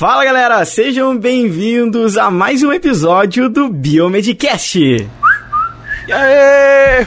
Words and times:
Fala 0.00 0.24
galera, 0.24 0.64
sejam 0.64 1.14
bem-vindos 1.14 2.16
a 2.16 2.30
mais 2.30 2.62
um 2.62 2.72
episódio 2.72 3.50
do 3.50 3.68
Biomedcast. 3.68 4.78
E 4.78 6.10
aí? 6.10 7.06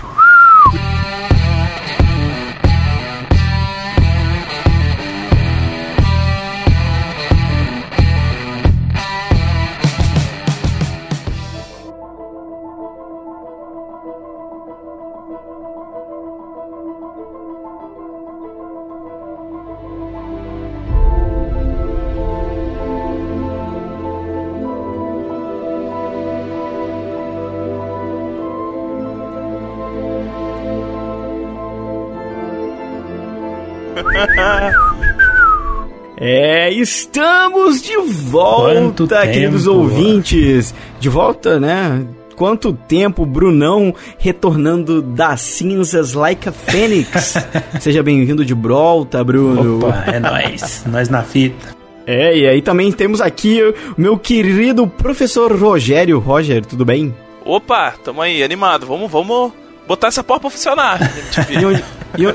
Estamos 36.79 37.81
de 37.81 37.97
volta, 37.97 39.27
queridos 39.27 39.67
ouvintes. 39.67 40.73
De 40.99 41.09
volta, 41.09 41.59
né? 41.59 42.05
Quanto 42.35 42.73
tempo, 42.73 43.25
Brunão 43.25 43.93
retornando 44.17 45.01
das 45.01 45.41
cinzas 45.41 46.13
like 46.13 46.49
a 46.49 46.51
fênix. 46.51 47.35
Seja 47.79 48.01
bem-vindo 48.01 48.43
de 48.43 48.53
volta, 48.53 49.23
Bruno. 49.23 49.77
Opa, 49.77 50.03
é 50.07 50.19
nóis. 50.19 50.83
nós 50.87 51.09
na 51.09 51.21
fita. 51.21 51.75
É, 52.05 52.37
e 52.37 52.47
aí 52.47 52.61
também 52.61 52.91
temos 52.91 53.21
aqui 53.21 53.61
o 53.63 53.73
meu 53.97 54.17
querido 54.17 54.87
professor 54.87 55.55
Rogério. 55.55 56.19
Roger, 56.19 56.65
tudo 56.65 56.83
bem? 56.83 57.15
Opa, 57.45 57.91
tamo 58.03 58.21
aí, 58.21 58.43
animado. 58.43 58.85
Vamos, 58.85 59.09
vamos 59.09 59.51
botar 59.87 60.07
essa 60.07 60.23
porra 60.23 60.41
pra 60.41 60.49
funcionar. 60.49 60.99
e, 61.49 61.65
onde, 61.65 61.83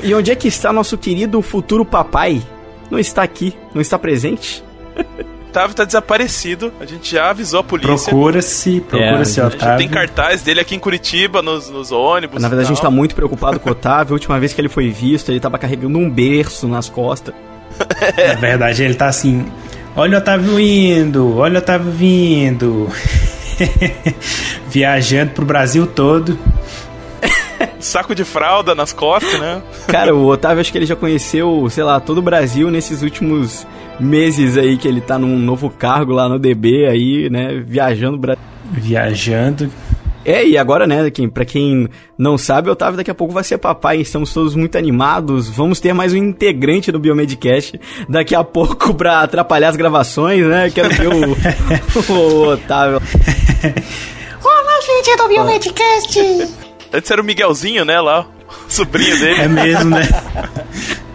e, 0.03 0.13
onde 0.13 0.31
é 0.31 0.35
que 0.35 0.47
está 0.47 0.71
nosso 0.71 0.97
querido 0.97 1.41
futuro 1.41 1.85
papai? 1.85 2.41
Não 2.89 2.99
está 2.99 3.23
aqui, 3.23 3.55
não 3.73 3.81
está 3.81 3.97
presente. 3.99 4.63
Otávio 5.49 5.75
tá 5.75 5.83
desaparecido, 5.83 6.71
a 6.79 6.85
gente 6.85 7.11
já 7.11 7.31
avisou 7.31 7.61
a 7.61 7.63
polícia. 7.63 8.11
Procura-se, 8.11 8.81
procura-se 8.81 9.39
é, 9.39 9.45
Otávio. 9.45 9.77
tem 9.79 9.89
cartaz 9.89 10.43
dele 10.43 10.59
aqui 10.59 10.75
em 10.75 10.79
Curitiba, 10.79 11.41
nos, 11.41 11.71
nos 11.71 11.91
ônibus. 11.91 12.39
Na 12.39 12.47
verdade, 12.47 12.67
a 12.67 12.69
gente 12.69 12.81
tá 12.81 12.91
muito 12.91 13.15
preocupado 13.15 13.59
com 13.59 13.69
o 13.69 13.71
Otávio. 13.71 14.13
A 14.13 14.13
última 14.13 14.39
vez 14.39 14.53
que 14.53 14.61
ele 14.61 14.69
foi 14.69 14.89
visto, 14.89 15.29
ele 15.29 15.39
tava 15.39 15.57
carregando 15.57 15.97
um 15.97 16.07
berço 16.07 16.67
nas 16.67 16.87
costas. 16.87 17.33
Na 18.15 18.35
verdade, 18.35 18.83
ele 18.83 18.93
tá 18.93 19.07
assim: 19.07 19.43
olha 19.95 20.19
o 20.19 20.21
Otávio 20.21 20.59
indo, 20.59 21.37
olha 21.37 21.55
o 21.55 21.57
Otávio 21.57 21.91
vindo. 21.91 22.87
Viajando 24.69 25.31
pro 25.31 25.45
Brasil 25.45 25.87
todo. 25.87 26.37
Saco 27.79 28.13
de 28.13 28.23
fralda 28.23 28.75
nas 28.75 28.93
costas, 28.93 29.39
né? 29.39 29.61
Cara, 29.87 30.13
o 30.13 30.27
Otávio 30.27 30.61
acho 30.61 30.71
que 30.71 30.77
ele 30.77 30.85
já 30.85 30.95
conheceu, 30.95 31.67
sei 31.69 31.83
lá, 31.83 31.99
todo 31.99 32.17
o 32.17 32.21
Brasil 32.21 32.69
nesses 32.69 33.01
últimos 33.01 33.65
meses 33.99 34.57
aí 34.57 34.77
que 34.77 34.87
ele 34.87 35.01
tá 35.01 35.17
num 35.17 35.37
novo 35.37 35.69
cargo 35.69 36.11
lá 36.13 36.27
no 36.29 36.39
DB 36.39 36.85
aí, 36.87 37.29
né, 37.29 37.61
viajando 37.65 38.17
Brasil. 38.17 38.43
Viajando. 38.71 39.71
É, 40.25 40.45
e 40.45 40.57
agora, 40.57 40.85
né, 40.85 41.09
quem, 41.09 41.29
pra 41.29 41.45
quem 41.45 41.87
não 42.17 42.37
sabe, 42.37 42.69
o 42.69 42.73
Otávio 42.73 42.97
daqui 42.97 43.09
a 43.09 43.15
pouco 43.15 43.33
vai 43.33 43.43
ser 43.43 43.57
papai, 43.57 43.97
estamos 44.01 44.33
todos 44.33 44.53
muito 44.53 44.77
animados, 44.77 45.49
vamos 45.49 45.79
ter 45.79 45.93
mais 45.93 46.13
um 46.13 46.17
integrante 46.17 46.91
do 46.91 46.99
Biomedcast 46.99 47.79
daqui 48.07 48.35
a 48.35 48.43
pouco 48.43 48.93
pra 48.93 49.21
atrapalhar 49.21 49.69
as 49.69 49.75
gravações, 49.75 50.45
né, 50.45 50.69
quero 50.69 50.89
ver 50.89 51.07
o, 51.07 51.31
o 52.13 52.47
Otávio. 52.49 53.01
Olá, 54.43 54.81
gente 54.81 55.15
do 55.15 55.27
Biomedcast! 55.29 56.68
Antes 56.91 57.09
era 57.11 57.21
o 57.21 57.23
Miguelzinho, 57.23 57.85
né, 57.85 57.99
lá, 58.01 58.27
o 58.67 58.71
sobrinho 58.71 59.17
dele. 59.19 59.41
É 59.41 59.47
mesmo, 59.47 59.91
né? 59.91 60.07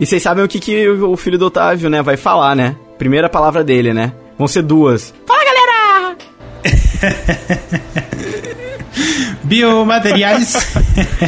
E 0.00 0.06
vocês 0.06 0.22
sabem 0.22 0.44
o 0.44 0.48
que, 0.48 0.60
que 0.60 0.88
o 0.88 1.16
filho 1.16 1.36
do 1.36 1.46
Otávio, 1.46 1.90
né, 1.90 2.00
vai 2.02 2.16
falar, 2.16 2.54
né? 2.54 2.76
Primeira 2.96 3.28
palavra 3.28 3.64
dele, 3.64 3.92
né? 3.92 4.12
Vão 4.38 4.46
ser 4.46 4.62
duas. 4.62 5.12
Fala, 5.26 5.42
galera! 5.44 6.16
Biomateriais. 9.42 10.54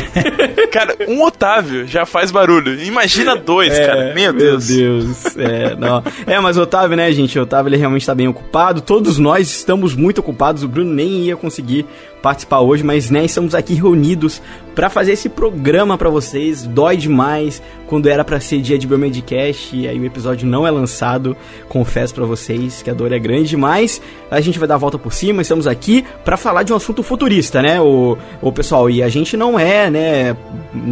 cara, 0.71 0.94
um 1.09 1.22
Otávio 1.22 1.87
já 1.87 2.05
faz 2.05 2.31
barulho. 2.31 2.81
Imagina 2.83 3.34
dois, 3.34 3.72
é, 3.72 3.87
cara. 3.87 4.15
Meu 4.15 4.33
Deus. 4.33 4.71
Meu 4.71 4.99
Deus. 4.99 5.37
É, 5.37 5.75
não. 5.75 6.05
é, 6.27 6.39
mas 6.39 6.59
o 6.59 6.62
Otávio, 6.62 6.97
né, 6.97 7.10
gente? 7.12 7.39
O 7.39 7.43
Otávio 7.43 7.71
ele 7.71 7.77
realmente 7.77 8.05
tá 8.05 8.15
bem 8.15 8.28
ocupado. 8.28 8.83
Todos 8.83 9.19
nós 9.19 9.49
estamos 9.49 9.94
muito 9.94 10.19
ocupados. 10.19 10.62
O 10.62 10.69
Bruno 10.69 10.93
nem 10.93 11.25
ia 11.25 11.37
conseguir 11.37 11.87
participar 12.22 12.60
hoje, 12.60 12.84
mas 12.84 13.10
né, 13.10 13.25
estamos 13.25 13.54
aqui 13.54 13.75
reunidos 13.75 14.41
para 14.75 14.88
fazer 14.88 15.12
esse 15.12 15.28
programa 15.28 15.98
para 15.98 16.08
vocês. 16.08 16.66
Dói 16.66 16.97
demais 16.97 17.62
quando 17.86 18.08
era 18.08 18.25
para 18.25 18.38
ser 18.41 18.60
dia 18.60 18.78
de 18.78 18.86
Biomedcast 18.86 19.76
e 19.76 19.88
aí 19.88 19.98
o 19.98 20.04
episódio 20.04 20.47
não 20.47 20.66
é 20.66 20.70
lançado. 20.70 21.36
Confesso 21.69 22.14
para 22.14 22.25
vocês 22.25 22.82
que 22.82 22.91
a 22.91 22.94
dor 22.94 23.12
é 23.12 23.19
grande, 23.19 23.56
mas 23.56 24.00
a 24.30 24.41
gente 24.41 24.59
vai 24.59 24.69
dar 24.69 24.76
a 24.76 24.78
volta 24.78 24.98
por 24.98 25.12
cima. 25.12 25.42
Estamos 25.42 25.66
aqui 25.66 26.04
para 26.25 26.36
falar 26.36 26.62
de 26.62 26.72
um 26.72 26.76
assunto 26.76 27.03
futurista, 27.03 27.60
né, 27.60 27.80
o, 27.80 28.16
o 28.41 28.53
pessoal. 28.53 28.88
E 28.88 29.03
a 29.03 29.09
gente 29.09 29.36
não 29.36 29.59
é, 29.59 29.91
né, 29.91 30.36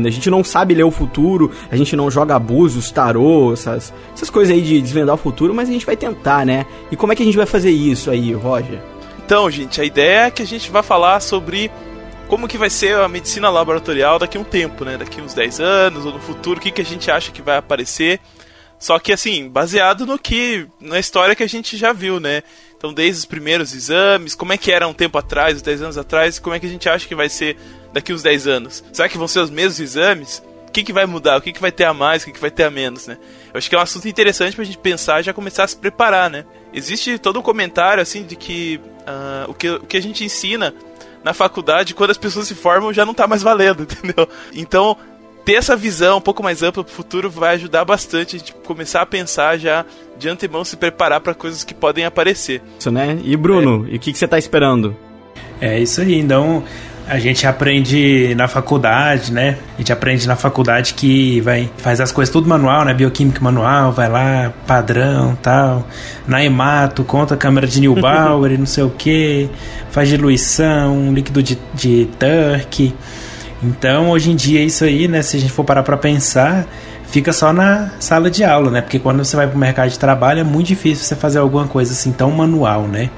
a 0.05 0.11
gente 0.11 0.31
não 0.31 0.43
sabe 0.43 0.75
ler 0.75 0.85
o 0.85 0.91
futuro, 0.91 1.51
a 1.71 1.77
gente 1.77 1.95
não 1.95 2.11
joga 2.11 2.35
abusos, 2.35 2.91
tarô, 2.91 3.53
essas, 3.53 3.93
essas 4.15 4.31
coisas 4.31 4.55
aí 4.55 4.61
de 4.61 4.81
desvendar 4.81 5.15
o 5.15 5.19
futuro, 5.19 5.55
mas 5.55 5.69
a 5.69 5.73
gente 5.73 5.87
vai 5.87 5.97
tentar, 5.97 6.45
né? 6.45 6.67
E 6.91 6.97
como 6.97 7.13
é 7.13 7.17
que 7.17 7.23
a 7.23 7.27
gente 7.27 7.37
vai 7.37 7.47
fazer 7.47 7.71
isso 7.71 8.11
aí, 8.11 8.33
Roger? 8.33 8.81
Então, 9.29 9.51
gente, 9.51 9.79
a 9.79 9.85
ideia 9.85 10.21
é 10.21 10.31
que 10.31 10.41
a 10.41 10.47
gente 10.47 10.71
vai 10.71 10.83
falar 10.83 11.21
sobre 11.21 11.71
como 12.29 12.49
que 12.49 12.57
vai 12.57 12.71
ser 12.71 12.97
a 12.97 13.07
medicina 13.07 13.51
laboratorial 13.51 14.19
daqui 14.19 14.39
a 14.39 14.41
um 14.41 14.45
tempo, 14.45 14.87
né? 14.87 14.97
Daqui 14.97 15.21
uns 15.21 15.35
10 15.35 15.61
anos 15.61 16.07
ou 16.07 16.15
no 16.15 16.19
futuro, 16.19 16.59
o 16.59 16.63
que, 16.63 16.71
que 16.71 16.81
a 16.81 16.85
gente 16.85 17.11
acha 17.11 17.31
que 17.31 17.43
vai 17.43 17.59
aparecer. 17.59 18.21
Só 18.79 18.99
que 18.99 19.13
assim, 19.13 19.47
baseado 19.47 20.07
no 20.07 20.19
que 20.19 20.67
na 20.81 20.99
história 20.99 21.37
que 21.37 21.43
a 21.43 21.47
gente 21.47 21.77
já 21.77 21.93
viu, 21.93 22.19
né? 22.19 22.43
Então, 22.75 22.91
desde 22.91 23.19
os 23.19 23.25
primeiros 23.27 23.75
exames, 23.75 24.35
como 24.35 24.55
é 24.55 24.57
que 24.57 24.73
era 24.73 24.89
um 24.89 24.95
tempo 24.95 25.19
atrás, 25.19 25.57
uns 25.57 25.63
10 25.63 25.83
anos 25.83 25.99
atrás, 25.99 26.39
como 26.39 26.57
é 26.57 26.59
que 26.59 26.65
a 26.65 26.71
gente 26.71 26.89
acha 26.89 27.07
que 27.07 27.15
vai 27.15 27.29
ser 27.29 27.55
daqui 27.93 28.15
uns 28.15 28.23
10 28.23 28.47
anos? 28.47 28.83
Será 28.95 29.11
que 29.11 29.19
vão 29.19 29.29
ser 29.29 29.41
os 29.41 29.51
mesmos 29.51 29.79
exames? 29.79 30.43
O 30.69 30.71
que, 30.71 30.85
que 30.85 30.93
vai 30.93 31.07
mudar? 31.07 31.39
O 31.39 31.41
que, 31.41 31.53
que 31.53 31.61
vai 31.61 31.73
ter 31.73 31.85
a 31.85 31.95
mais? 31.95 32.23
O 32.23 32.27
que, 32.27 32.33
que 32.33 32.41
vai 32.41 32.51
ter 32.51 32.65
a 32.65 32.71
menos, 32.71 33.07
né? 33.07 33.17
Eu 33.53 33.59
acho 33.59 33.69
que 33.69 33.75
é 33.75 33.79
um 33.79 33.83
assunto 33.83 34.07
interessante 34.07 34.55
pra 34.55 34.65
gente 34.65 34.79
pensar 34.79 35.21
e 35.21 35.25
já 35.25 35.33
começar 35.33 35.65
a 35.65 35.69
se 35.69 35.77
preparar, 35.77 36.29
né? 36.29 36.45
Existe 36.73 37.19
todo 37.19 37.39
um 37.39 37.43
comentário, 37.43 38.03
assim, 38.03 38.23
de 38.23 38.37
que 38.37 38.79
uh, 39.01 39.51
o, 39.51 39.55
que, 39.55 39.71
o 39.71 39.81
que 39.81 39.97
a 39.97 40.03
gente 40.03 40.23
ensina 40.23 40.75
na 41.25 41.33
faculdade, 41.33 41.95
quando 41.95 42.11
as 42.11 42.19
pessoas 42.19 42.47
se 42.47 42.55
formam, 42.55 42.93
já 42.93 43.05
não 43.05 43.15
tá 43.15 43.27
mais 43.27 43.43
valendo, 43.43 43.83
entendeu? 43.91 44.29
Então, 44.53 44.97
ter 45.45 45.55
essa 45.55 45.75
visão 45.75 46.19
um 46.19 46.21
pouco 46.21 46.43
mais 46.43 46.63
ampla 46.63 46.85
pro 46.85 46.93
futuro 46.93 47.31
vai 47.31 47.55
ajudar 47.55 47.85
bastante 47.85 48.37
a 48.37 48.39
gente 48.39 48.53
começar 48.53 49.01
a 49.01 49.07
pensar 49.07 49.59
já 49.59 49.87
de 50.19 50.29
antemão, 50.29 50.63
se 50.65 50.77
preparar 50.77 51.23
para 51.23 51.35
coisas 51.35 51.65
que 51.65 51.73
podem 51.73 52.05
aparecer. 52.05 52.61
Isso, 52.79 52.91
né? 52.91 53.19
E 53.25 53.35
Bruno, 53.35 53.87
é. 53.89 53.95
e 53.95 53.97
o 53.97 53.99
que, 53.99 54.13
que 54.13 54.19
você 54.19 54.29
tá 54.29 54.39
esperando? 54.39 54.95
É 55.61 55.81
isso 55.81 56.03
aí, 56.03 56.15
então 56.15 56.63
a 57.09 57.19
gente 57.19 57.47
aprende 57.47 58.35
na 58.35 58.47
faculdade, 58.47 59.33
né? 59.33 59.57
A 59.75 59.79
gente 59.79 59.93
aprende 59.93 60.29
na 60.29 60.37
faculdade 60.37 60.93
que 60.93 61.41
vai 61.41 61.71
faz 61.79 62.01
as 62.01 62.13
coisas 62.13 62.31
tudo 62.31 62.47
manual, 62.47 62.85
né? 62.85 62.93
Bioquímica 62.93 63.41
manual, 63.43 63.93
vai 63.93 64.09
lá, 64.09 64.53
padrão, 64.67 65.37
tal. 65.43 65.87
Na 66.27 66.45
hemato, 66.45 67.03
conta 67.05 67.35
a 67.35 67.37
câmera 67.37 67.67
de 67.67 67.81
Neubauer 67.81 68.57
não 68.59 68.67
sei 68.67 68.85
o 68.85 68.91
que, 68.91 69.49
faz 69.91 70.09
diluição, 70.09 71.13
líquido 71.13 71.43
de, 71.43 71.59
de 71.73 72.09
Turk. 72.19 72.95
Então, 73.63 74.11
hoje 74.11 74.31
em 74.31 74.37
dia, 74.37 74.63
isso 74.63 74.85
aí, 74.85 75.09
né? 75.09 75.23
Se 75.23 75.39
a 75.39 75.41
gente 75.41 75.53
for 75.53 75.65
parar 75.65 75.83
pra 75.83 75.97
pensar, 75.97 76.67
fica 77.07 77.33
só 77.33 77.53
na 77.55 77.91
sala 77.99 78.31
de 78.31 78.45
aula, 78.45 78.71
né? 78.71 78.83
Porque 78.83 78.99
quando 78.99 79.25
você 79.25 79.35
vai 79.35 79.49
pro 79.49 79.59
mercado 79.59 79.89
de 79.89 79.99
trabalho 79.99 80.41
é 80.41 80.45
muito 80.45 80.67
difícil 80.67 81.05
você 81.05 81.17
fazer 81.17 81.39
alguma 81.39 81.67
coisa 81.67 81.93
assim 81.93 82.13
tão 82.13 82.31
manual, 82.31 82.83
né? 82.83 83.09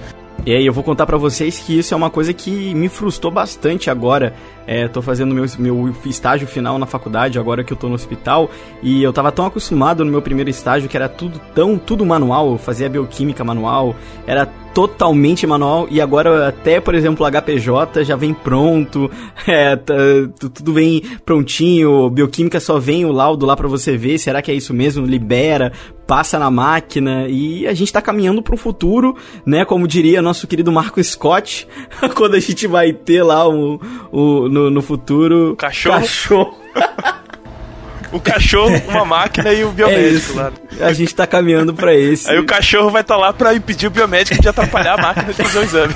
E 0.47 0.55
aí 0.55 0.65
eu 0.65 0.73
vou 0.73 0.83
contar 0.83 1.05
para 1.05 1.19
vocês 1.19 1.59
que 1.59 1.79
isso 1.79 1.93
é 1.93 1.97
uma 1.97 2.09
coisa 2.09 2.33
que 2.33 2.75
me 2.75 2.89
frustrou 2.89 3.31
bastante 3.31 3.91
agora. 3.91 4.35
É, 4.67 4.89
tô 4.89 5.03
fazendo 5.03 5.35
meu, 5.35 5.45
meu 5.59 5.95
estágio 6.07 6.47
final 6.47 6.79
na 6.79 6.87
faculdade, 6.87 7.39
agora 7.39 7.63
que 7.63 7.73
eu 7.73 7.77
tô 7.77 7.89
no 7.89 7.95
hospital, 7.95 8.49
e 8.83 9.03
eu 9.03 9.13
tava 9.13 9.33
tão 9.33 9.45
acostumado 9.45 10.05
no 10.05 10.11
meu 10.11 10.23
primeiro 10.23 10.49
estágio 10.49 10.89
que 10.89 10.97
era 10.97 11.09
tudo 11.09 11.41
tão, 11.55 11.77
tudo 11.77 12.07
manual, 12.07 12.53
eu 12.53 12.59
fazia 12.59 12.89
bioquímica 12.89 13.43
manual, 13.43 13.97
era 14.27 14.47
totalmente 14.73 15.47
manual. 15.47 15.89
E 15.91 16.01
agora 16.01 16.49
até, 16.49 16.81
por 16.81 16.95
exemplo, 16.95 17.27
o 17.27 17.31
HPJ 17.31 18.05
já 18.05 18.17
vem 18.17 18.33
pronto, 18.33 19.11
é, 19.47 19.77
tá, 19.77 19.95
tudo 20.39 20.73
vem 20.73 21.03
prontinho, 21.25 22.09
bioquímica 22.09 22.61
só 22.61 22.79
vem 22.79 23.05
o 23.05 23.13
laudo 23.13 23.45
lá 23.45 23.57
para 23.57 23.69
você 23.69 23.97
ver, 23.97 24.19
será 24.19 24.41
que 24.41 24.51
é 24.51 24.55
isso 24.55 24.73
mesmo? 24.73 25.05
Libera, 25.05 25.73
passa 26.11 26.41
na 26.41 26.51
máquina 26.51 27.29
e 27.29 27.69
a 27.69 27.73
gente 27.73 27.93
tá 27.93 28.03
caminhando 28.03 28.43
para 28.43 28.53
um 28.53 28.59
futuro, 28.59 29.17
né, 29.47 29.65
como 29.65 29.87
diria 29.87 30.21
nosso 30.21 30.45
querido 30.49 30.73
Marco 30.73 31.01
Scott, 31.05 31.69
quando 32.17 32.35
a 32.35 32.41
gente 32.41 32.67
vai 32.67 32.93
ter 32.93 33.23
lá 33.23 33.49
o, 33.49 33.81
o 34.11 34.49
no, 34.49 34.73
no 34.73 34.83
futuro 34.83 35.55
cachorro. 35.55 36.01
cachorro. 36.01 36.57
o 38.11 38.19
cachorro, 38.19 38.75
uma 38.89 39.05
máquina 39.05 39.53
e 39.53 39.63
o 39.63 39.71
biomédico 39.71 40.33
É 40.33 40.43
lá. 40.43 40.53
A 40.81 40.93
gente 40.93 41.15
tá 41.15 41.29
caminhando 41.29 41.73
pra 41.73 41.95
esse. 41.95 42.29
Aí 42.29 42.41
o 42.41 42.45
cachorro 42.45 42.91
vai 42.91 43.03
estar 43.03 43.17
lá 43.17 43.33
pra 43.33 43.55
impedir 43.55 43.87
o 43.87 43.91
biomédico 43.91 44.43
de 44.43 44.49
atrapalhar 44.49 44.99
a 44.99 45.03
máquina 45.03 45.33
de 45.33 45.41
fazer 45.45 45.59
o 45.61 45.63
exame. 45.63 45.95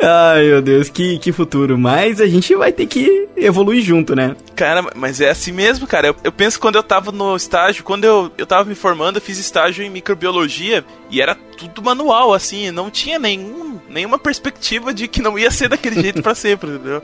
Ai, 0.00 0.46
meu 0.46 0.62
Deus, 0.62 0.88
que, 0.88 1.18
que 1.18 1.32
futuro. 1.32 1.78
Mas 1.78 2.20
a 2.20 2.26
gente 2.26 2.54
vai 2.54 2.72
ter 2.72 2.86
que 2.86 3.28
evoluir 3.36 3.82
junto, 3.82 4.14
né? 4.14 4.36
Cara, 4.54 4.84
mas 4.94 5.20
é 5.20 5.30
assim 5.30 5.52
mesmo, 5.52 5.86
cara. 5.86 6.08
Eu, 6.08 6.16
eu 6.24 6.32
penso 6.32 6.60
quando 6.60 6.76
eu 6.76 6.82
tava 6.82 7.12
no 7.12 7.36
estágio, 7.36 7.84
quando 7.84 8.04
eu, 8.04 8.30
eu 8.36 8.46
tava 8.46 8.68
me 8.68 8.74
formando, 8.74 9.16
eu 9.16 9.22
fiz 9.22 9.38
estágio 9.38 9.84
em 9.84 9.90
microbiologia 9.90 10.84
e 11.10 11.20
era 11.20 11.34
tudo 11.34 11.82
manual, 11.82 12.32
assim, 12.32 12.70
não 12.70 12.90
tinha 12.90 13.18
nenhum, 13.18 13.78
nenhuma 13.88 14.18
perspectiva 14.18 14.94
de 14.94 15.08
que 15.08 15.22
não 15.22 15.38
ia 15.38 15.50
ser 15.50 15.68
daquele 15.68 16.00
jeito 16.02 16.22
pra 16.22 16.34
sempre, 16.34 16.70
entendeu? 16.70 17.02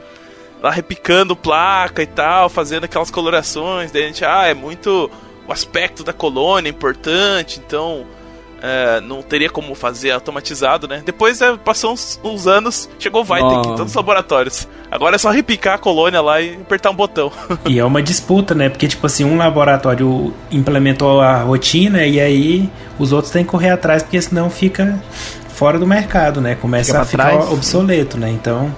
Lá 0.62 0.70
repicando 0.70 1.36
placa 1.36 2.02
e 2.02 2.06
tal, 2.06 2.48
fazendo 2.48 2.84
aquelas 2.84 3.10
colorações, 3.10 3.92
daí 3.92 4.04
a 4.04 4.06
gente, 4.06 4.24
ah, 4.24 4.46
é 4.46 4.54
muito. 4.54 5.10
O 5.46 5.52
aspecto 5.52 6.02
da 6.02 6.12
colônia 6.12 6.68
é 6.68 6.72
importante, 6.72 7.60
então 7.64 8.04
é, 8.66 9.00
não 9.00 9.22
teria 9.22 9.48
como 9.48 9.74
fazer 9.74 10.10
automatizado, 10.10 10.88
né? 10.88 11.00
Depois 11.04 11.40
é, 11.40 11.56
passou 11.56 11.92
uns, 11.92 12.18
uns 12.24 12.46
anos, 12.48 12.88
chegou 12.98 13.20
o 13.20 13.24
Vitec 13.24 13.44
Oh. 13.44 13.60
em 13.60 13.62
todos 13.62 13.80
os 13.90 13.94
laboratórios. 13.94 14.66
Agora 14.90 15.14
é 15.14 15.18
só 15.18 15.30
repicar 15.30 15.74
a 15.74 15.78
colônia 15.78 16.20
lá 16.20 16.40
e 16.40 16.54
apertar 16.54 16.90
um 16.90 16.94
botão. 16.94 17.30
E 17.64 17.78
é 17.78 17.84
uma 17.84 18.02
disputa, 18.02 18.54
né? 18.54 18.68
Porque, 18.68 18.88
tipo 18.88 19.06
assim, 19.06 19.24
um 19.24 19.36
laboratório 19.36 20.34
implementou 20.50 21.20
a 21.20 21.42
rotina 21.42 22.04
e 22.06 22.20
aí 22.20 22.68
os 22.98 23.12
outros 23.12 23.32
têm 23.32 23.44
que 23.44 23.50
correr 23.50 23.70
atrás, 23.70 24.02
porque 24.02 24.20
senão 24.20 24.50
fica 24.50 25.00
fora 25.48 25.78
do 25.78 25.86
mercado, 25.86 26.40
né? 26.40 26.54
Começa 26.56 26.86
Fica 26.92 27.00
a 27.02 27.04
ficar 27.04 27.30
trás. 27.36 27.52
obsoleto, 27.52 28.18
né? 28.18 28.30
Então, 28.30 28.74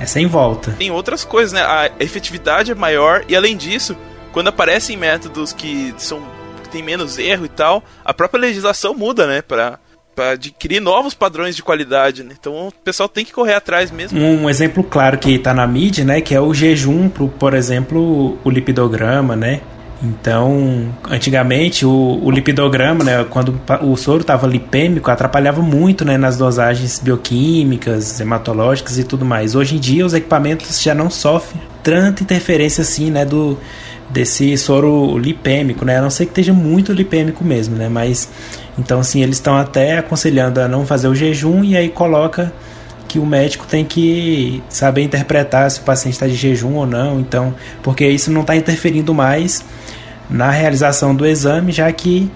é 0.00 0.06
sem 0.06 0.26
volta. 0.26 0.72
Tem 0.78 0.90
outras 0.90 1.24
coisas, 1.24 1.52
né? 1.52 1.62
A 1.62 1.90
efetividade 2.00 2.70
é 2.70 2.74
maior 2.74 3.24
e 3.28 3.34
além 3.36 3.56
disso, 3.56 3.96
quando 4.32 4.48
aparecem 4.48 4.96
métodos 4.96 5.52
que 5.52 5.94
são 5.98 6.20
que 6.20 6.26
tem 6.72 6.82
menos 6.82 7.18
erro 7.18 7.44
e 7.44 7.48
tal, 7.48 7.84
a 8.02 8.14
própria 8.14 8.40
legislação 8.40 8.94
muda, 8.94 9.26
né? 9.26 9.42
Pra, 9.42 9.78
pra 10.14 10.30
adquirir 10.30 10.80
novos 10.80 11.14
padrões 11.14 11.54
de 11.54 11.62
qualidade, 11.62 12.24
né? 12.24 12.34
Então 12.38 12.68
o 12.68 12.72
pessoal 12.72 13.08
tem 13.08 13.24
que 13.24 13.32
correr 13.32 13.54
atrás 13.54 13.90
mesmo. 13.90 14.18
Um 14.18 14.48
exemplo 14.48 14.82
claro 14.82 15.18
que 15.18 15.34
está 15.34 15.52
na 15.52 15.66
mídia, 15.66 16.04
né, 16.04 16.20
que 16.20 16.34
é 16.34 16.40
o 16.40 16.52
jejum, 16.54 17.08
pro, 17.08 17.28
por 17.28 17.54
exemplo, 17.54 18.38
o 18.42 18.50
lipidograma, 18.50 19.36
né? 19.36 19.60
Então, 20.02 20.92
antigamente 21.08 21.86
o, 21.86 22.18
o 22.20 22.28
lipidograma, 22.28 23.04
né, 23.04 23.24
quando 23.30 23.60
o 23.82 23.96
soro 23.96 24.22
estava 24.22 24.48
lipêmico, 24.48 25.08
atrapalhava 25.08 25.62
muito, 25.62 26.04
né, 26.04 26.16
nas 26.16 26.36
dosagens 26.36 26.98
bioquímicas, 26.98 28.18
hematológicas 28.18 28.98
e 28.98 29.04
tudo 29.04 29.24
mais. 29.24 29.54
Hoje 29.54 29.76
em 29.76 29.78
dia 29.78 30.04
os 30.04 30.12
equipamentos 30.12 30.82
já 30.82 30.92
não 30.92 31.08
sofrem 31.08 31.62
tanta 31.82 32.22
interferência 32.22 32.82
assim, 32.82 33.10
né, 33.10 33.24
do 33.24 33.58
desse 34.10 34.58
soro 34.58 35.16
lipêmico, 35.16 35.86
né? 35.86 35.98
A 35.98 36.02
não 36.02 36.10
ser 36.10 36.26
que 36.26 36.32
esteja 36.32 36.52
muito 36.52 36.92
lipêmico 36.92 37.42
mesmo, 37.42 37.76
né? 37.76 37.88
Mas 37.88 38.28
então 38.78 39.00
assim, 39.00 39.22
eles 39.22 39.36
estão 39.36 39.56
até 39.56 39.98
aconselhando 39.98 40.60
a 40.60 40.68
não 40.68 40.84
fazer 40.84 41.08
o 41.08 41.14
jejum 41.14 41.64
e 41.64 41.76
aí 41.76 41.88
coloca 41.88 42.52
que 43.08 43.18
o 43.18 43.26
médico 43.26 43.66
tem 43.66 43.84
que 43.84 44.62
saber 44.68 45.02
interpretar 45.02 45.70
se 45.70 45.80
o 45.80 45.82
paciente 45.82 46.14
está 46.14 46.26
de 46.26 46.34
jejum 46.34 46.76
ou 46.76 46.86
não, 46.86 47.20
então, 47.20 47.54
porque 47.82 48.06
isso 48.06 48.30
não 48.30 48.40
está 48.40 48.56
interferindo 48.56 49.12
mais 49.12 49.62
na 50.30 50.50
realização 50.50 51.14
do 51.14 51.26
exame, 51.26 51.72
já 51.72 51.92
que 51.92 52.30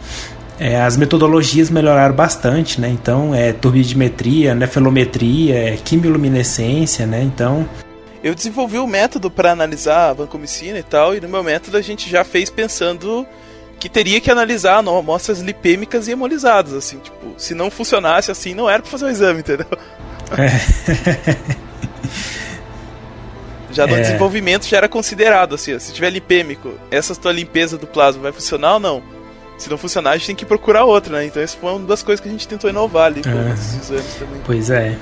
é, 0.59 0.81
as 0.81 0.99
metodologias 0.99 1.71
melhoraram 1.71 2.15
bastante, 2.15 2.79
né? 2.79 2.91
Então, 2.91 3.35
é 3.35 3.55
turbidimetria, 3.55 4.55
nefelometria, 4.55 5.55
é 5.55 5.79
quimiluminescência, 5.83 7.07
né? 7.07 7.23
Então, 7.23 7.67
Eu 8.27 8.35
desenvolvi 8.35 8.77
o 8.79 8.89
método 8.89 9.31
para 9.31 9.53
analisar 9.53 10.11
a 10.11 10.13
vancomicina 10.13 10.79
e 10.79 10.83
tal, 10.83 11.15
e 11.15 11.21
no 11.21 11.29
meu 11.29 11.45
método 11.45 11.77
a 11.77 11.81
gente 11.81 12.11
já 12.11 12.25
fez 12.25 12.51
pensando 12.51 13.25
que 13.79 13.89
teria 13.89 14.21
que 14.21 14.29
analisar 14.31 14.83
no- 14.83 14.99
amostras 14.99 15.39
lipêmicas 15.39 16.09
e 16.09 16.11
hemolizadas, 16.11 16.73
assim, 16.73 16.99
tipo, 16.99 17.35
se 17.39 17.55
não 17.55 17.71
funcionasse 17.71 18.29
assim, 18.33 18.53
não 18.53 18.69
era 18.69 18.83
pra 18.83 18.91
fazer 18.91 19.05
o 19.05 19.11
exame, 19.11 19.39
entendeu? 19.41 19.67
Já 23.71 23.87
no 23.87 23.95
É. 23.95 24.01
desenvolvimento 24.01 24.67
já 24.67 24.79
era 24.79 24.89
considerado, 24.89 25.55
assim, 25.55 25.75
ó, 25.75 25.79
se 25.79 25.93
tiver 25.93 26.11
lipêmico, 26.11 26.75
essa 26.91 27.15
tua 27.15 27.31
limpeza 27.33 27.77
do 27.79 27.87
plasma 27.87 28.23
vai 28.23 28.33
funcionar 28.33 28.75
ou 28.75 28.81
não? 28.81 29.03
Se 29.59 29.71
não 29.71 29.79
funcionar, 29.79 30.11
a 30.11 30.17
gente 30.17 30.27
tem 30.27 30.37
que 30.37 30.45
procurar 30.45 30.85
outra, 30.85 31.19
né? 31.19 31.27
Então 31.27 31.43
isso 31.43 31.57
foi 31.59 31.71
uma 31.71 31.87
das 31.87 32.03
coisas 32.03 32.21
que 32.21 32.29
a 32.29 32.33
gente 32.33 32.49
tentou 32.49 32.69
inovar 32.71 33.07
ali 33.07 33.23
com 33.23 33.29
É. 33.31 33.53
esses 33.53 33.75
exames 33.91 34.15
também. 34.15 34.41
pois 34.45 34.69
é. 34.71 34.97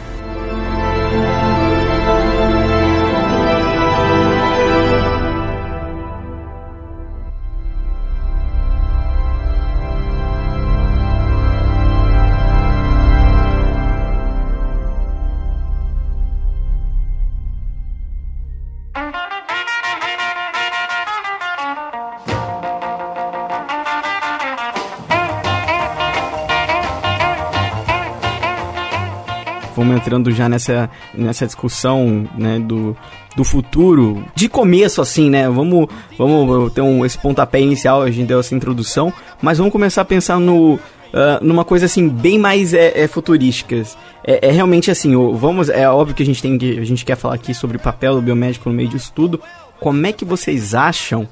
Vamos 29.84 30.00
entrando 30.00 30.32
já 30.32 30.48
nessa, 30.48 30.88
nessa 31.12 31.44
discussão, 31.44 32.26
né, 32.38 32.58
do, 32.58 32.96
do 33.36 33.44
futuro. 33.44 34.24
De 34.34 34.48
começo, 34.48 35.02
assim, 35.02 35.28
né, 35.28 35.46
vamos, 35.46 35.88
vamos 36.16 36.72
ter 36.72 36.80
um, 36.80 37.04
esse 37.04 37.18
pontapé 37.18 37.60
inicial, 37.60 38.00
a 38.00 38.10
gente 38.10 38.26
deu 38.26 38.40
essa 38.40 38.54
introdução, 38.54 39.12
mas 39.42 39.58
vamos 39.58 39.70
começar 39.70 40.00
a 40.00 40.04
pensar 40.06 40.40
no... 40.40 40.78
ah, 41.12 41.38
numa 41.42 41.66
coisa 41.66 41.84
assim 41.84 42.08
bem 42.08 42.38
mais 42.38 42.72
é, 42.72 43.02
é, 43.02 43.06
futurísticas 43.06 43.94
é, 44.26 44.48
é 44.48 44.50
realmente 44.50 44.90
assim 44.90 45.14
vamos 45.34 45.68
é 45.68 45.88
óbvio 45.88 46.16
que 46.16 46.22
a 46.22 46.26
gente 46.26 46.40
tem 46.40 46.56
que 46.56 46.78
a 46.78 46.84
gente 46.84 47.04
quer 47.04 47.16
falar 47.16 47.34
aqui 47.34 47.52
sobre 47.52 47.76
o 47.76 47.80
papel 47.80 48.14
do 48.14 48.22
biomédico 48.22 48.68
no 48.68 48.74
meio 48.74 48.88
disso 48.88 49.12
tudo 49.14 49.40
como 49.78 50.06
é 50.06 50.12
que 50.12 50.24
vocês 50.24 50.74
acham 50.74 51.28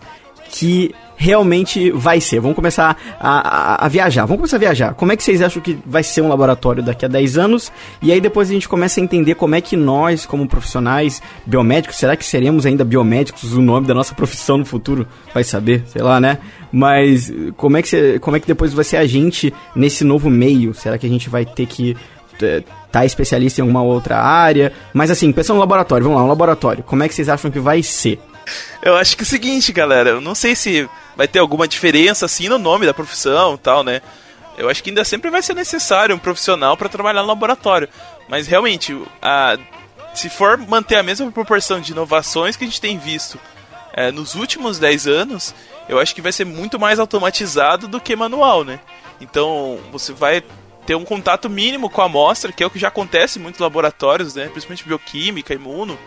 que 0.51 0.95
realmente 1.23 1.91
vai 1.93 2.21
ser. 2.21 2.41
Vamos 2.41 2.57
começar 2.57 2.97
a, 3.21 3.75
a- 3.77 3.87
a 3.87 3.89
viajar. 3.89 4.23
Vamos 4.27 4.39
começar 4.39 4.57
a 4.57 4.59
viajar. 4.59 4.95
Como 4.95 5.13
é 5.13 5.17
que 5.17 5.23
vocês 5.23 5.41
acham 5.41 5.63
que 5.63 5.79
vai 5.87 6.03
ser 6.03 6.21
um 6.21 6.29
laboratório 6.29 6.83
daqui 6.83 7.05
a 7.05 7.09
10 7.09 7.39
anos? 7.39 7.73
E 8.03 8.11
aí 8.11 8.21
depois 8.21 8.51
a 8.51 8.53
gente 8.53 8.69
começa 8.69 9.01
a 9.01 9.03
entender 9.05 9.37
como 9.37 9.55
é 9.55 9.61
que 9.61 9.77
nós, 9.77 10.27
como 10.27 10.49
profissionais 10.49 11.23
biomédicos, 11.47 11.97
será 11.97 12.17
que 12.17 12.25
seremos 12.25 12.67
ainda 12.67 12.85
biomédicos? 12.85 13.53
O 13.55 13.63
nome 13.63 13.87
da 13.87 13.95
nossa 13.95 14.15
profissão 14.17 14.59
no 14.59 14.65
futuro 14.65 15.07
vai 15.33 15.45
saber, 15.45 15.85
sei 15.87 16.03
lá, 16.03 16.19
né? 16.21 16.39
Mas 16.73 17.33
como 17.57 17.77
é 17.77 17.83
que, 17.83 18.19
como 18.19 18.37
é 18.37 18.41
que 18.41 18.47
depois 18.47 18.73
vai 18.75 18.85
ser 18.85 18.97
a 18.97 19.07
gente 19.07 19.55
nesse 19.77 20.03
novo 20.03 20.29
meio? 20.29 20.75
Será 20.75 20.99
que 20.99 21.07
a 21.07 21.09
gente 21.09 21.29
vai 21.31 21.45
ter 21.47 21.67
que 21.67 21.97
eh, 22.43 22.63
tá 22.91 23.05
especialista 23.05 23.61
em 23.61 23.63
alguma 23.63 23.83
outra 23.83 24.19
área? 24.19 24.73
Mas 24.93 25.11
assim, 25.11 25.31
pensando 25.31 25.57
no 25.57 25.61
laboratório, 25.61 26.03
vamos 26.05 26.19
lá, 26.19 26.25
um 26.25 26.29
laboratório. 26.29 26.83
Como 26.83 27.03
é 27.05 27.09
que 27.09 27.15
vocês 27.15 27.29
acham 27.29 27.51
que 27.51 27.61
vai 27.61 27.81
ser? 27.83 28.19
Eu 28.83 28.97
acho 28.97 29.17
que 29.17 29.23
é 29.23 29.25
o 29.25 29.27
seguinte, 29.27 29.73
galera, 29.73 30.11
eu 30.11 30.21
não 30.21 30.35
sei 30.35 30.55
se 30.57 30.89
vai 31.17 31.29
ter 31.29 31.39
alguma 31.39 31.69
diferença 31.69 32.27
assim 32.27 32.49
no 32.49 32.59
nome 32.59 32.87
da 32.87 32.95
profissão 32.95 33.55
e 33.55 33.59
tal, 33.59 33.83
né? 33.83 34.01
Eu 34.57 34.69
acho 34.69 34.83
que 34.83 34.91
ainda 34.91 35.05
sempre 35.05 35.31
vai 35.31 35.43
ser 35.43 35.55
necessário 35.55 36.15
um 36.15 36.19
profissional 36.19 36.77
para 36.77 36.89
trabalhar 36.89 37.23
no 37.23 37.29
laboratório. 37.29 37.89
Mas 38.29 38.47
realmente, 38.47 38.97
a, 39.21 39.57
se 40.15 40.29
for 40.29 40.59
manter 40.59 40.97
a 40.97 41.03
mesma 41.03 41.31
proporção 41.31 41.81
de 41.81 41.93
inovações 41.93 42.57
que 42.57 42.65
a 42.65 42.67
gente 42.67 42.81
tem 42.81 42.99
visto 42.99 43.39
é, 43.93 44.11
nos 44.11 44.35
últimos 44.35 44.79
10 44.79 45.07
anos, 45.07 45.55
eu 45.89 45.99
acho 45.99 46.15
que 46.15 46.23
vai 46.23 46.33
ser 46.33 46.45
muito 46.45 46.79
mais 46.79 46.99
automatizado 46.99 47.89
do 47.89 48.01
que 48.01 48.15
manual, 48.15 48.65
né? 48.65 48.81
Então, 49.21 49.79
você 49.91 50.13
vai 50.13 50.43
ter 50.87 50.95
um 50.95 51.05
contato 51.05 51.49
mínimo 51.49 51.89
com 51.89 52.03
a 52.03 52.07
amostra, 52.07 52.53
que 52.53 52.63
é 52.63 52.67
o 52.67 52.71
que 52.71 52.79
já 52.79 52.89
acontece 52.89 53.39
em 53.39 53.43
muitos 53.43 53.61
laboratórios, 53.61 54.35
né? 54.35 54.49
Principalmente 54.49 54.85
bioquímica, 54.85 55.55
imuno 55.55 55.99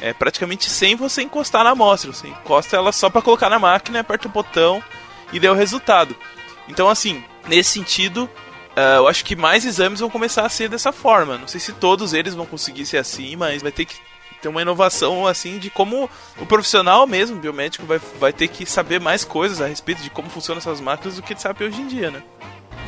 é 0.00 0.12
praticamente 0.12 0.68
sem 0.68 0.96
você 0.96 1.22
encostar 1.22 1.64
na 1.64 1.70
amostra. 1.70 2.12
Você 2.12 2.28
encosta 2.28 2.76
ela 2.76 2.92
só 2.92 3.10
para 3.10 3.22
colocar 3.22 3.50
na 3.50 3.58
máquina, 3.58 4.00
aperta 4.00 4.28
o 4.28 4.30
botão 4.30 4.82
e 5.32 5.38
deu 5.38 5.52
o 5.52 5.56
resultado. 5.56 6.16
Então, 6.68 6.88
assim, 6.88 7.22
nesse 7.48 7.70
sentido, 7.70 8.28
ah, 8.76 8.96
eu 8.96 9.08
acho 9.08 9.24
que 9.24 9.36
mais 9.36 9.64
exames 9.64 10.00
vão 10.00 10.10
começar 10.10 10.46
a 10.46 10.48
ser 10.48 10.68
dessa 10.68 10.92
forma. 10.92 11.36
Não 11.36 11.48
sei 11.48 11.60
se 11.60 11.72
todos 11.72 12.14
eles 12.14 12.34
vão 12.34 12.46
conseguir 12.46 12.86
ser 12.86 12.98
assim, 12.98 13.36
mas 13.36 13.62
vai 13.62 13.72
ter 13.72 13.84
que 13.84 13.96
ter 14.40 14.48
uma 14.48 14.62
inovação 14.62 15.26
assim 15.26 15.58
de 15.58 15.68
como 15.68 16.08
o 16.38 16.46
profissional 16.46 17.06
mesmo, 17.06 17.36
biomédico, 17.36 17.84
vai, 17.84 18.00
vai 18.18 18.32
ter 18.32 18.48
que 18.48 18.64
saber 18.64 18.98
mais 18.98 19.22
coisas 19.22 19.60
a 19.60 19.66
respeito 19.66 20.02
de 20.02 20.08
como 20.08 20.30
funcionam 20.30 20.58
essas 20.58 20.80
máquinas 20.80 21.16
do 21.16 21.22
que 21.22 21.34
ele 21.34 21.40
sabe 21.40 21.64
hoje 21.64 21.80
em 21.80 21.86
dia, 21.86 22.10
né? 22.10 22.22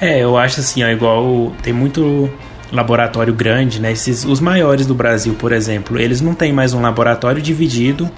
É, 0.00 0.20
eu 0.20 0.36
acho 0.38 0.60
assim, 0.60 0.82
ó, 0.82 0.88
igual 0.88 1.52
tem 1.62 1.72
muito 1.72 2.30
laboratório 2.72 3.32
grande, 3.34 3.80
né? 3.80 3.92
Esses, 3.92 4.24
os 4.24 4.40
maiores 4.40 4.86
do 4.86 4.94
Brasil, 4.94 5.34
por 5.34 5.52
exemplo, 5.52 5.98
eles 5.98 6.20
não 6.20 6.34
têm 6.34 6.52
mais 6.52 6.72
um 6.74 6.80
laboratório 6.80 7.40
dividido 7.42 8.10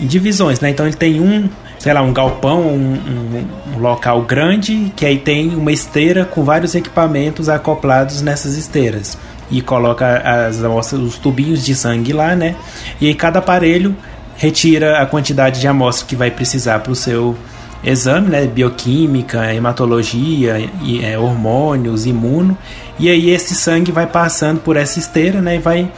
em 0.00 0.06
divisões, 0.06 0.60
né? 0.60 0.70
Então 0.70 0.86
ele 0.86 0.96
tem 0.96 1.20
um, 1.20 1.48
sei 1.78 1.92
lá, 1.92 2.00
um 2.02 2.12
galpão, 2.12 2.60
um, 2.62 2.94
um- 2.94 3.46
um 3.76 3.78
local 3.80 4.22
grande, 4.22 4.92
que 4.96 5.04
aí 5.04 5.18
tem 5.18 5.54
uma 5.54 5.70
esteira 5.72 6.24
com 6.24 6.42
vários 6.44 6.74
equipamentos 6.74 7.48
acoplados 7.48 8.22
nessas 8.22 8.56
esteiras. 8.56 9.18
E 9.50 9.60
coloca 9.60 10.18
as 10.46 10.64
amostras, 10.64 11.00
os 11.02 11.18
tubinhos 11.18 11.62
de 11.64 11.74
sangue 11.74 12.12
lá, 12.12 12.34
né? 12.34 12.54
E 13.00 13.08
aí 13.08 13.14
cada 13.14 13.40
aparelho 13.40 13.94
retira 14.36 14.98
a 15.02 15.06
quantidade 15.06 15.60
de 15.60 15.68
amostra 15.68 16.06
que 16.06 16.16
vai 16.16 16.30
precisar 16.30 16.78
para 16.78 16.92
o 16.92 16.96
seu 16.96 17.36
exame, 17.84 18.28
né, 18.28 18.46
bioquímica, 18.46 19.52
hematologia, 19.52 20.58
e, 20.82 21.04
é, 21.04 21.18
hormônios, 21.18 22.06
imuno, 22.06 22.56
e 22.98 23.10
aí 23.10 23.30
esse 23.30 23.54
sangue 23.54 23.90
vai 23.90 24.06
passando 24.06 24.60
por 24.60 24.76
essa 24.76 24.98
esteira, 24.98 25.40
né, 25.40 25.56
e 25.56 25.58
vai 25.58 25.90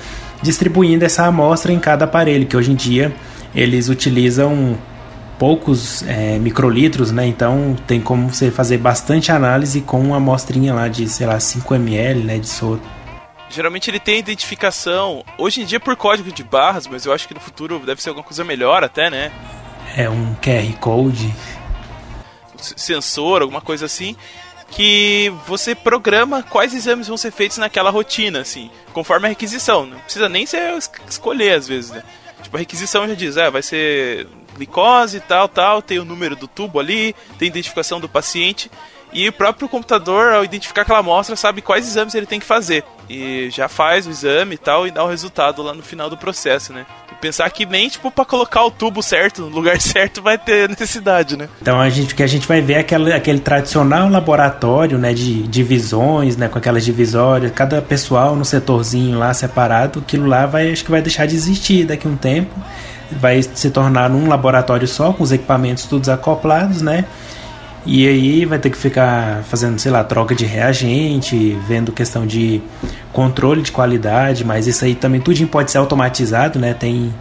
distribuindo 0.42 1.04
essa 1.04 1.26
amostra 1.26 1.72
em 1.72 1.78
cada 1.78 2.04
aparelho, 2.04 2.46
que 2.46 2.56
hoje 2.56 2.72
em 2.72 2.74
dia 2.74 3.14
eles 3.54 3.88
utilizam 3.88 4.78
poucos 5.38 6.02
é, 6.06 6.38
microlitros, 6.38 7.10
né, 7.12 7.26
então 7.26 7.76
tem 7.86 8.00
como 8.00 8.32
você 8.32 8.50
fazer 8.50 8.78
bastante 8.78 9.30
análise 9.30 9.80
com 9.80 10.00
uma 10.00 10.16
amostrinha 10.16 10.72
lá 10.72 10.88
de, 10.88 11.08
sei 11.08 11.26
lá, 11.26 11.38
5 11.38 11.74
ml, 11.74 12.24
né, 12.24 12.38
de 12.38 12.48
soro. 12.48 12.80
Geralmente 13.50 13.88
ele 13.88 14.00
tem 14.00 14.18
identificação, 14.18 15.22
hoje 15.38 15.60
em 15.60 15.64
dia 15.64 15.78
por 15.78 15.94
código 15.96 16.32
de 16.32 16.42
barras, 16.42 16.86
mas 16.86 17.04
eu 17.04 17.12
acho 17.12 17.28
que 17.28 17.34
no 17.34 17.40
futuro 17.40 17.78
deve 17.84 18.02
ser 18.02 18.08
alguma 18.08 18.24
coisa 18.24 18.42
melhor 18.42 18.82
até, 18.82 19.08
né? 19.10 19.30
É 19.96 20.10
um 20.10 20.34
QR 20.42 20.72
Code 20.80 21.32
sensor, 22.76 23.42
alguma 23.42 23.60
coisa 23.60 23.86
assim, 23.86 24.16
que 24.70 25.32
você 25.46 25.74
programa 25.74 26.42
quais 26.42 26.74
exames 26.74 27.08
vão 27.08 27.16
ser 27.16 27.30
feitos 27.30 27.58
naquela 27.58 27.90
rotina, 27.90 28.40
assim, 28.40 28.70
conforme 28.92 29.26
a 29.26 29.28
requisição. 29.28 29.86
Não 29.86 29.98
precisa 30.00 30.28
nem 30.28 30.46
ser 30.46 30.76
escolher 31.08 31.52
às 31.52 31.68
vezes, 31.68 31.90
né? 31.90 32.02
Tipo, 32.42 32.56
a 32.56 32.60
requisição 32.60 33.06
já 33.08 33.14
diz, 33.14 33.36
é, 33.36 33.50
vai 33.50 33.62
ser 33.62 34.26
glicose, 34.54 35.20
tal, 35.20 35.48
tal, 35.48 35.82
tem 35.82 35.98
o 35.98 36.04
número 36.04 36.36
do 36.36 36.46
tubo 36.46 36.78
ali, 36.78 37.14
tem 37.38 37.48
identificação 37.48 38.00
do 38.00 38.08
paciente. 38.08 38.70
E 39.14 39.28
o 39.28 39.32
próprio 39.32 39.68
computador, 39.68 40.32
ao 40.32 40.44
identificar 40.44 40.82
aquela 40.82 40.98
amostra, 40.98 41.36
sabe 41.36 41.62
quais 41.62 41.86
exames 41.86 42.16
ele 42.16 42.26
tem 42.26 42.40
que 42.40 42.44
fazer. 42.44 42.82
E 43.08 43.48
já 43.50 43.68
faz 43.68 44.08
o 44.08 44.10
exame 44.10 44.56
e 44.56 44.58
tal, 44.58 44.88
e 44.88 44.90
dá 44.90 45.04
o 45.04 45.08
resultado 45.08 45.62
lá 45.62 45.72
no 45.72 45.82
final 45.82 46.10
do 46.10 46.16
processo, 46.16 46.72
né? 46.72 46.84
E 47.12 47.14
pensar 47.14 47.48
que 47.50 47.64
nem, 47.64 47.88
tipo, 47.88 48.10
pra 48.10 48.24
colocar 48.24 48.64
o 48.64 48.72
tubo 48.72 49.02
certo, 49.04 49.42
no 49.42 49.48
lugar 49.48 49.78
certo, 49.80 50.20
vai 50.20 50.36
ter 50.36 50.68
necessidade, 50.68 51.36
né? 51.36 51.48
Então 51.62 51.80
a 51.80 51.88
gente, 51.88 52.12
que 52.12 52.24
a 52.24 52.26
gente 52.26 52.48
vai 52.48 52.60
ver 52.60 52.74
é 52.74 52.78
aquele, 52.80 53.12
aquele 53.12 53.38
tradicional 53.38 54.08
laboratório, 54.08 54.98
né, 54.98 55.14
de 55.14 55.44
divisões, 55.44 56.36
né, 56.36 56.48
com 56.48 56.58
aquelas 56.58 56.84
divisórias, 56.84 57.52
cada 57.52 57.80
pessoal 57.80 58.34
no 58.34 58.44
setorzinho 58.44 59.16
lá 59.16 59.32
separado, 59.32 60.00
aquilo 60.00 60.26
lá 60.26 60.44
vai, 60.44 60.72
acho 60.72 60.84
que 60.84 60.90
vai 60.90 61.02
deixar 61.02 61.26
de 61.26 61.36
existir 61.36 61.84
daqui 61.84 62.08
a 62.08 62.10
um 62.10 62.16
tempo. 62.16 62.52
Vai 63.12 63.42
se 63.42 63.70
tornar 63.70 64.10
um 64.10 64.26
laboratório 64.28 64.88
só, 64.88 65.12
com 65.12 65.22
os 65.22 65.30
equipamentos 65.30 65.84
todos 65.84 66.08
acoplados, 66.08 66.82
né? 66.82 67.04
E 67.86 68.08
aí 68.08 68.44
vai 68.46 68.58
ter 68.58 68.70
que 68.70 68.78
ficar 68.78 69.42
fazendo, 69.44 69.78
sei 69.78 69.92
lá, 69.92 70.02
troca 70.02 70.34
de 70.34 70.46
reagente, 70.46 71.56
vendo 71.66 71.92
questão 71.92 72.26
de 72.26 72.62
controle 73.12 73.62
de 73.62 73.70
qualidade, 73.70 74.44
mas 74.44 74.66
isso 74.66 74.84
aí 74.84 74.94
também 74.94 75.20
tudo 75.20 75.46
pode 75.46 75.70
ser 75.70 75.78
automatizado, 75.78 76.58
né? 76.58 76.72
Tem 76.72 77.14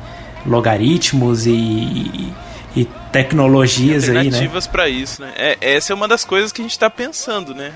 logaritmos 0.45 1.45
e, 1.45 2.31
e 2.75 2.85
tecnologias 3.11 4.05
aí, 4.05 4.13
né? 4.13 4.19
Alternativas 4.19 4.67
para 4.67 4.87
isso, 4.87 5.21
né? 5.21 5.33
É, 5.35 5.57
essa 5.59 5.91
é 5.91 5.95
uma 5.95 6.07
das 6.07 6.23
coisas 6.23 6.51
que 6.51 6.61
a 6.61 6.63
gente 6.63 6.71
está 6.71 6.89
pensando, 6.89 7.53
né? 7.53 7.73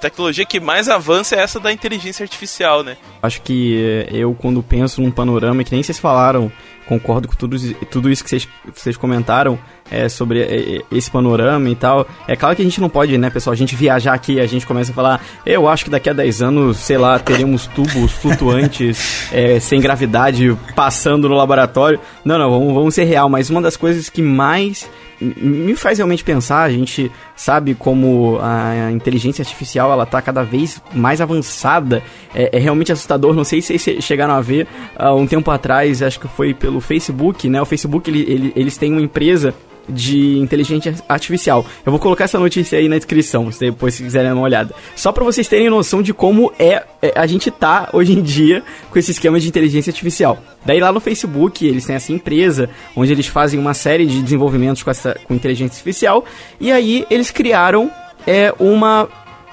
Tecnologia 0.00 0.46
que 0.46 0.58
mais 0.58 0.88
avança 0.88 1.36
é 1.36 1.40
essa 1.40 1.60
da 1.60 1.72
inteligência 1.72 2.24
artificial, 2.24 2.82
né? 2.82 2.96
Acho 3.22 3.42
que 3.42 4.06
eu, 4.10 4.34
quando 4.34 4.62
penso 4.62 5.02
num 5.02 5.10
panorama, 5.10 5.62
que 5.62 5.72
nem 5.72 5.82
vocês 5.82 5.98
falaram, 5.98 6.50
concordo 6.90 7.28
com 7.28 7.36
tudo, 7.36 7.56
tudo 7.86 8.10
isso 8.10 8.24
que 8.24 8.30
vocês, 8.30 8.48
vocês 8.74 8.96
comentaram 8.96 9.58
é, 9.90 10.08
sobre 10.08 10.40
é, 10.40 10.82
esse 10.90 11.10
panorama 11.10 11.68
e 11.68 11.76
tal. 11.76 12.06
É 12.26 12.34
claro 12.34 12.56
que 12.56 12.62
a 12.62 12.64
gente 12.64 12.80
não 12.80 12.88
pode, 12.88 13.16
né, 13.16 13.30
pessoal, 13.30 13.52
a 13.52 13.56
gente 13.56 13.76
viajar 13.76 14.14
aqui, 14.14 14.40
a 14.40 14.46
gente 14.46 14.66
começa 14.66 14.90
a 14.90 14.94
falar, 14.94 15.24
eu 15.46 15.68
acho 15.68 15.84
que 15.84 15.90
daqui 15.90 16.10
a 16.10 16.12
10 16.12 16.42
anos, 16.42 16.78
sei 16.78 16.98
lá, 16.98 17.18
teremos 17.18 17.66
tubos 17.68 18.10
flutuantes 18.10 19.28
é, 19.32 19.58
sem 19.60 19.80
gravidade 19.80 20.56
passando 20.74 21.28
no 21.28 21.34
laboratório. 21.36 22.00
Não, 22.24 22.38
não, 22.38 22.50
vamos, 22.50 22.74
vamos 22.74 22.94
ser 22.94 23.04
real, 23.04 23.28
mas 23.28 23.50
uma 23.50 23.62
das 23.62 23.76
coisas 23.76 24.08
que 24.08 24.22
mais 24.22 24.88
me 25.20 25.74
faz 25.74 25.98
realmente 25.98 26.24
pensar, 26.24 26.62
a 26.62 26.70
gente 26.70 27.10
sabe 27.36 27.74
como 27.74 28.38
a 28.40 28.90
inteligência 28.90 29.42
artificial 29.42 29.92
ela 29.92 30.06
tá 30.06 30.22
cada 30.22 30.42
vez 30.42 30.82
mais 30.94 31.20
avançada, 31.20 32.02
é, 32.34 32.56
é 32.56 32.58
realmente 32.58 32.90
assustador, 32.90 33.34
não 33.34 33.44
sei 33.44 33.60
se 33.60 33.78
vocês 33.78 34.02
chegaram 34.02 34.34
a 34.34 34.40
ver 34.40 34.66
uh, 34.98 35.14
um 35.14 35.26
tempo 35.26 35.50
atrás, 35.50 36.02
acho 36.02 36.18
que 36.18 36.28
foi 36.28 36.54
pelo 36.54 36.80
Facebook, 36.80 37.48
né, 37.48 37.60
o 37.60 37.66
Facebook 37.66 38.10
ele, 38.10 38.20
ele, 38.20 38.52
eles 38.56 38.76
têm 38.76 38.92
uma 38.92 39.02
empresa 39.02 39.54
de 39.88 40.38
inteligência 40.38 40.94
artificial. 41.08 41.64
Eu 41.84 41.92
vou 41.92 42.00
colocar 42.00 42.24
essa 42.24 42.38
notícia 42.38 42.78
aí 42.78 42.88
na 42.88 42.96
descrição, 42.96 43.50
se 43.50 43.60
depois 43.60 43.94
se 43.94 44.02
quiserem 44.02 44.28
dar 44.28 44.34
uma 44.34 44.44
olhada. 44.44 44.74
Só 44.94 45.12
para 45.12 45.24
vocês 45.24 45.48
terem 45.48 45.70
noção 45.70 46.02
de 46.02 46.12
como 46.12 46.52
é, 46.58 46.84
é, 47.02 47.12
a 47.14 47.26
gente 47.26 47.50
tá 47.50 47.88
hoje 47.92 48.12
em 48.12 48.22
dia 48.22 48.62
com 48.90 48.98
esse 48.98 49.10
esquema 49.10 49.38
de 49.40 49.48
inteligência 49.48 49.90
artificial. 49.90 50.38
Daí 50.64 50.80
lá 50.80 50.92
no 50.92 51.00
Facebook, 51.00 51.66
eles 51.66 51.84
têm 51.84 51.96
essa 51.96 52.12
empresa 52.12 52.68
onde 52.94 53.12
eles 53.12 53.26
fazem 53.26 53.58
uma 53.58 53.74
série 53.74 54.06
de 54.06 54.22
desenvolvimentos 54.22 54.82
com 54.82 54.90
essa 54.90 55.18
com 55.24 55.34
inteligência 55.34 55.74
artificial 55.74 56.24
e 56.60 56.70
aí 56.70 57.06
eles 57.10 57.30
criaram 57.30 57.90
é 58.26 58.54
uma 58.58 59.08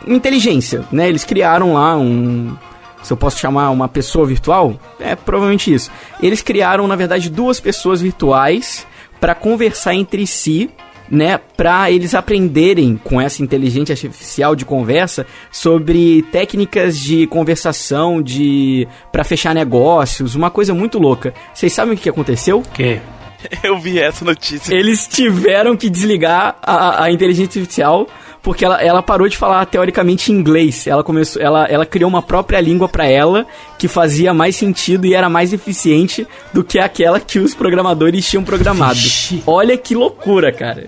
inteligência, 0.06 0.84
né? 0.92 1.08
Eles 1.08 1.24
criaram 1.24 1.74
lá 1.74 1.98
um 1.98 2.56
se 3.08 3.14
eu 3.14 3.18
posso 3.18 3.40
chamar 3.40 3.70
uma 3.70 3.88
pessoa 3.88 4.26
virtual, 4.26 4.78
é 5.00 5.16
provavelmente 5.16 5.74
isso. 5.74 5.90
Eles 6.22 6.42
criaram, 6.42 6.88
na 6.88 6.96
verdade, 6.96 7.30
duas 7.30 7.58
pessoas 7.60 8.02
virtuais 8.02 8.86
para 9.20 9.36
conversar 9.36 9.96
entre 9.96 10.26
si 10.26 10.70
né, 11.10 11.40
para 11.56 11.90
eles 11.90 12.14
aprenderem 12.14 13.00
com 13.02 13.20
essa 13.20 13.42
inteligência 13.42 13.94
artificial 13.94 14.56
de 14.56 14.66
conversa 14.66 15.26
sobre 15.52 16.22
técnicas 16.32 17.00
de 17.00 17.28
conversação, 17.28 18.22
de 18.22 18.88
para 19.12 19.24
fechar 19.24 19.56
negócios, 19.56 20.36
uma 20.36 20.50
coisa 20.50 20.74
muito 20.74 21.00
louca. 21.00 21.34
Vocês 21.54 21.74
sabem 21.74 21.96
o 21.96 21.98
que 21.98 22.10
aconteceu? 22.10 22.62
Que? 22.74 23.00
Eu 23.64 23.78
vi 23.78 24.00
essa 24.00 24.26
notícia. 24.26 24.74
Eles 24.74 25.08
tiveram 25.08 25.78
que 25.78 25.90
desligar 25.90 26.58
a, 26.62 27.04
a 27.04 27.12
inteligência 27.12 27.60
artificial 27.60 28.08
porque 28.42 28.64
ela, 28.64 28.82
ela 28.82 29.02
parou 29.02 29.28
de 29.28 29.38
falar 29.38 29.66
teoricamente 29.66 30.32
inglês. 30.32 30.88
Ela 30.88 31.04
começou, 31.04 31.42
ela, 31.42 31.66
ela 31.66 31.86
criou 31.86 32.10
uma 32.10 32.22
própria 32.22 32.60
língua 32.60 32.88
para 32.88 33.06
ela 33.06 33.46
que 33.78 33.88
fazia 33.88 34.34
mais 34.34 34.56
sentido 34.56 35.06
e 35.06 35.14
era 35.14 35.30
mais 35.30 35.54
eficiente 35.54 36.28
do 36.54 36.64
que 36.64 36.80
aquela 36.80 37.20
que 37.20 37.40
os 37.40 37.54
programadores 37.54 38.28
tinham 38.28 38.44
programado. 38.44 39.00
Olha 39.46 39.78
que 39.78 39.96
loucura, 39.96 40.52
cara. 40.52 40.88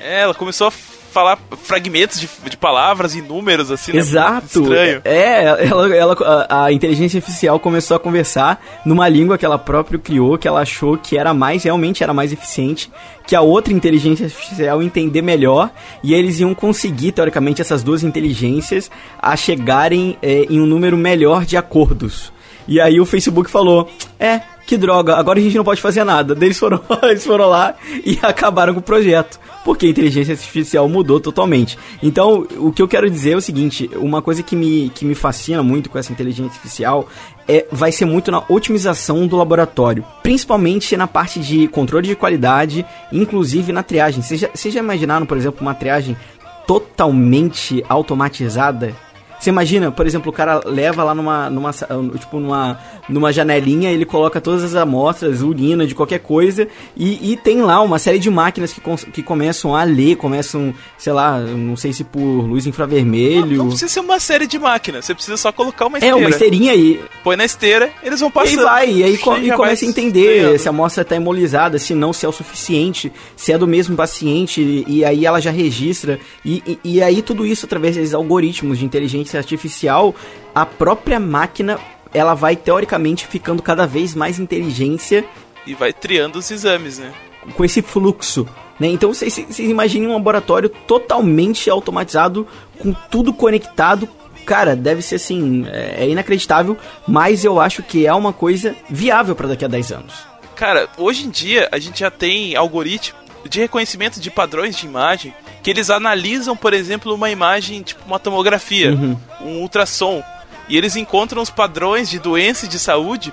É, 0.00 0.22
ela 0.22 0.34
começou 0.34 0.68
a 0.68 0.72
falar 1.16 1.38
fragmentos 1.62 2.20
de, 2.20 2.28
de 2.44 2.58
palavras 2.58 3.14
e 3.14 3.22
números, 3.22 3.70
assim, 3.70 3.90
né? 3.90 4.00
Exato. 4.00 4.60
Estranho. 4.60 5.00
É, 5.02 5.44
ela, 5.66 5.96
ela, 5.96 6.46
a, 6.46 6.64
a, 6.66 6.72
inteligência 6.72 7.16
artificial 7.16 7.58
começou 7.58 7.96
a 7.96 8.00
conversar 8.00 8.62
numa 8.84 9.08
língua 9.08 9.38
que 9.38 9.46
ela 9.46 9.58
própria 9.58 9.98
criou, 9.98 10.36
que 10.36 10.46
ela 10.46 10.60
achou 10.60 10.98
que 10.98 11.16
era 11.16 11.32
mais, 11.32 11.64
realmente 11.64 12.02
era 12.02 12.12
mais 12.12 12.34
eficiente, 12.34 12.92
que 13.26 13.34
a 13.34 13.40
outra 13.40 13.72
inteligência 13.72 14.26
artificial 14.26 14.82
entender 14.82 15.22
melhor, 15.22 15.70
e 16.04 16.12
eles 16.12 16.38
iam 16.38 16.54
conseguir, 16.54 17.12
teoricamente, 17.12 17.62
essas 17.62 17.82
duas 17.82 18.04
inteligências 18.04 18.90
a 19.18 19.34
chegarem 19.36 20.18
é, 20.20 20.42
em 20.50 20.60
um 20.60 20.66
número 20.66 20.98
melhor 20.98 21.46
de 21.46 21.56
acordos. 21.56 22.30
E 22.68 22.80
aí 22.80 23.00
o 23.00 23.06
Facebook 23.06 23.50
falou: 23.50 23.88
é, 24.18 24.40
que 24.66 24.76
droga, 24.76 25.16
agora 25.16 25.38
a 25.38 25.42
gente 25.42 25.56
não 25.56 25.64
pode 25.64 25.80
fazer 25.80 26.04
nada. 26.04 26.36
Eles 26.44 26.58
foram, 26.58 26.80
eles 27.04 27.24
foram 27.24 27.46
lá 27.46 27.74
e 28.04 28.18
acabaram 28.22 28.74
com 28.74 28.80
o 28.80 28.82
projeto 28.82 29.38
porque 29.66 29.86
a 29.86 29.88
inteligência 29.88 30.32
artificial 30.32 30.88
mudou 30.88 31.18
totalmente. 31.18 31.76
Então, 32.00 32.46
o 32.58 32.70
que 32.70 32.80
eu 32.80 32.86
quero 32.86 33.10
dizer 33.10 33.32
é 33.32 33.36
o 33.36 33.40
seguinte: 33.40 33.90
uma 33.96 34.22
coisa 34.22 34.40
que 34.40 34.54
me, 34.54 34.90
que 34.90 35.04
me 35.04 35.16
fascina 35.16 35.60
muito 35.60 35.90
com 35.90 35.98
essa 35.98 36.12
inteligência 36.12 36.52
artificial 36.52 37.08
é, 37.48 37.66
vai 37.72 37.90
ser 37.90 38.04
muito 38.04 38.30
na 38.30 38.44
otimização 38.48 39.26
do 39.26 39.36
laboratório, 39.36 40.04
principalmente 40.22 40.96
na 40.96 41.08
parte 41.08 41.40
de 41.40 41.66
controle 41.66 42.06
de 42.06 42.14
qualidade, 42.14 42.86
inclusive 43.12 43.72
na 43.72 43.82
triagem. 43.82 44.22
Vocês 44.22 44.38
já, 44.38 44.48
vocês 44.54 44.72
já 44.72 44.78
imaginaram, 44.78 45.26
por 45.26 45.36
exemplo, 45.36 45.62
uma 45.62 45.74
triagem 45.74 46.16
totalmente 46.64 47.84
automatizada 47.88 48.94
você 49.38 49.50
imagina, 49.50 49.92
por 49.92 50.06
exemplo, 50.06 50.30
o 50.30 50.32
cara 50.32 50.60
leva 50.64 51.04
lá 51.04 51.14
numa, 51.14 51.50
numa, 51.50 51.70
tipo, 52.18 52.40
numa, 52.40 52.78
numa 53.08 53.32
janelinha, 53.32 53.90
ele 53.90 54.04
coloca 54.04 54.40
todas 54.40 54.64
as 54.64 54.74
amostras, 54.74 55.42
urina, 55.42 55.86
de 55.86 55.94
qualquer 55.94 56.20
coisa, 56.20 56.66
e, 56.96 57.32
e 57.32 57.36
tem 57.36 57.60
lá 57.62 57.80
uma 57.82 57.98
série 57.98 58.18
de 58.18 58.30
máquinas 58.30 58.72
que, 58.72 58.80
que 59.12 59.22
começam 59.22 59.76
a 59.76 59.84
ler, 59.84 60.16
começam, 60.16 60.74
sei 60.96 61.12
lá, 61.12 61.38
não 61.38 61.76
sei 61.76 61.92
se 61.92 62.02
por 62.02 62.20
luz 62.20 62.66
infravermelho. 62.66 63.46
Não, 63.46 63.56
não 63.56 63.68
precisa 63.68 63.92
ser 63.92 64.00
uma 64.00 64.18
série 64.18 64.46
de 64.46 64.58
máquinas, 64.58 65.04
você 65.04 65.14
precisa 65.14 65.36
só 65.36 65.52
colocar 65.52 65.86
uma 65.86 65.98
esteira. 65.98 66.16
É, 66.16 66.18
uma 66.18 66.30
esteirinha 66.30 66.72
aí. 66.72 67.00
Põe 67.22 67.36
na 67.36 67.44
esteira, 67.44 67.90
eles 68.02 68.20
vão 68.20 68.30
passando. 68.30 68.60
E 68.60 68.64
vai, 68.64 68.90
e 68.90 69.04
aí 69.04 69.14
e 69.14 69.52
começa 69.52 69.84
a 69.84 69.88
entender 69.88 70.58
se 70.58 70.66
a 70.66 70.70
amostra 70.70 71.02
está 71.02 71.14
hemolizada, 71.14 71.78
se 71.78 71.94
não, 71.94 72.12
se 72.12 72.24
é 72.24 72.28
o 72.28 72.32
suficiente, 72.32 73.12
se 73.36 73.52
é 73.52 73.58
do 73.58 73.66
mesmo 73.66 73.94
paciente, 73.96 74.62
e, 74.62 74.84
e 74.86 75.04
aí 75.04 75.26
ela 75.26 75.40
já 75.40 75.50
registra, 75.50 76.18
e, 76.44 76.62
e, 76.66 76.96
e 76.96 77.02
aí 77.02 77.20
tudo 77.20 77.44
isso 77.44 77.66
através 77.66 77.96
desses 77.96 78.14
algoritmos 78.14 78.78
de 78.78 78.84
inteligência 78.84 79.25
inteligência 79.26 79.38
artificial, 79.38 80.14
a 80.54 80.64
própria 80.64 81.18
máquina 81.18 81.78
ela 82.14 82.34
vai 82.34 82.56
teoricamente 82.56 83.26
ficando 83.26 83.62
cada 83.62 83.86
vez 83.86 84.14
mais 84.14 84.38
inteligência 84.38 85.24
e 85.66 85.74
vai 85.74 85.92
triando 85.92 86.38
os 86.38 86.50
exames, 86.50 86.98
né? 86.98 87.12
Com 87.54 87.64
esse 87.64 87.82
fluxo, 87.82 88.46
né? 88.78 88.88
Então 88.88 89.12
vocês, 89.12 89.36
imaginem 89.58 90.08
um 90.08 90.14
laboratório 90.14 90.68
totalmente 90.68 91.68
automatizado, 91.68 92.46
com 92.78 92.92
tudo 93.10 93.34
conectado. 93.34 94.08
Cara, 94.46 94.76
deve 94.76 95.02
ser 95.02 95.16
assim, 95.16 95.66
é, 95.68 96.04
é 96.04 96.08
inacreditável, 96.08 96.76
mas 97.06 97.44
eu 97.44 97.60
acho 97.60 97.82
que 97.82 98.06
é 98.06 98.14
uma 98.14 98.32
coisa 98.32 98.76
viável 98.88 99.34
para 99.34 99.48
daqui 99.48 99.64
a 99.64 99.68
10 99.68 99.92
anos. 99.92 100.14
Cara, 100.54 100.88
hoje 100.96 101.26
em 101.26 101.30
dia 101.30 101.68
a 101.70 101.78
gente 101.78 102.00
já 102.00 102.10
tem 102.10 102.54
algoritmo 102.54 103.25
de 103.48 103.60
reconhecimento 103.60 104.20
de 104.20 104.30
padrões 104.30 104.76
de 104.76 104.86
imagem 104.86 105.34
que 105.62 105.70
eles 105.70 105.90
analisam, 105.90 106.56
por 106.56 106.72
exemplo, 106.72 107.14
uma 107.14 107.30
imagem 107.30 107.82
tipo 107.82 108.02
uma 108.06 108.18
tomografia, 108.18 108.92
Uhum. 108.92 109.18
um 109.40 109.60
ultrassom, 109.62 110.22
e 110.68 110.76
eles 110.76 110.96
encontram 110.96 111.42
os 111.42 111.50
padrões 111.50 112.08
de 112.08 112.18
doença 112.18 112.66
e 112.66 112.68
de 112.68 112.78
saúde 112.78 113.32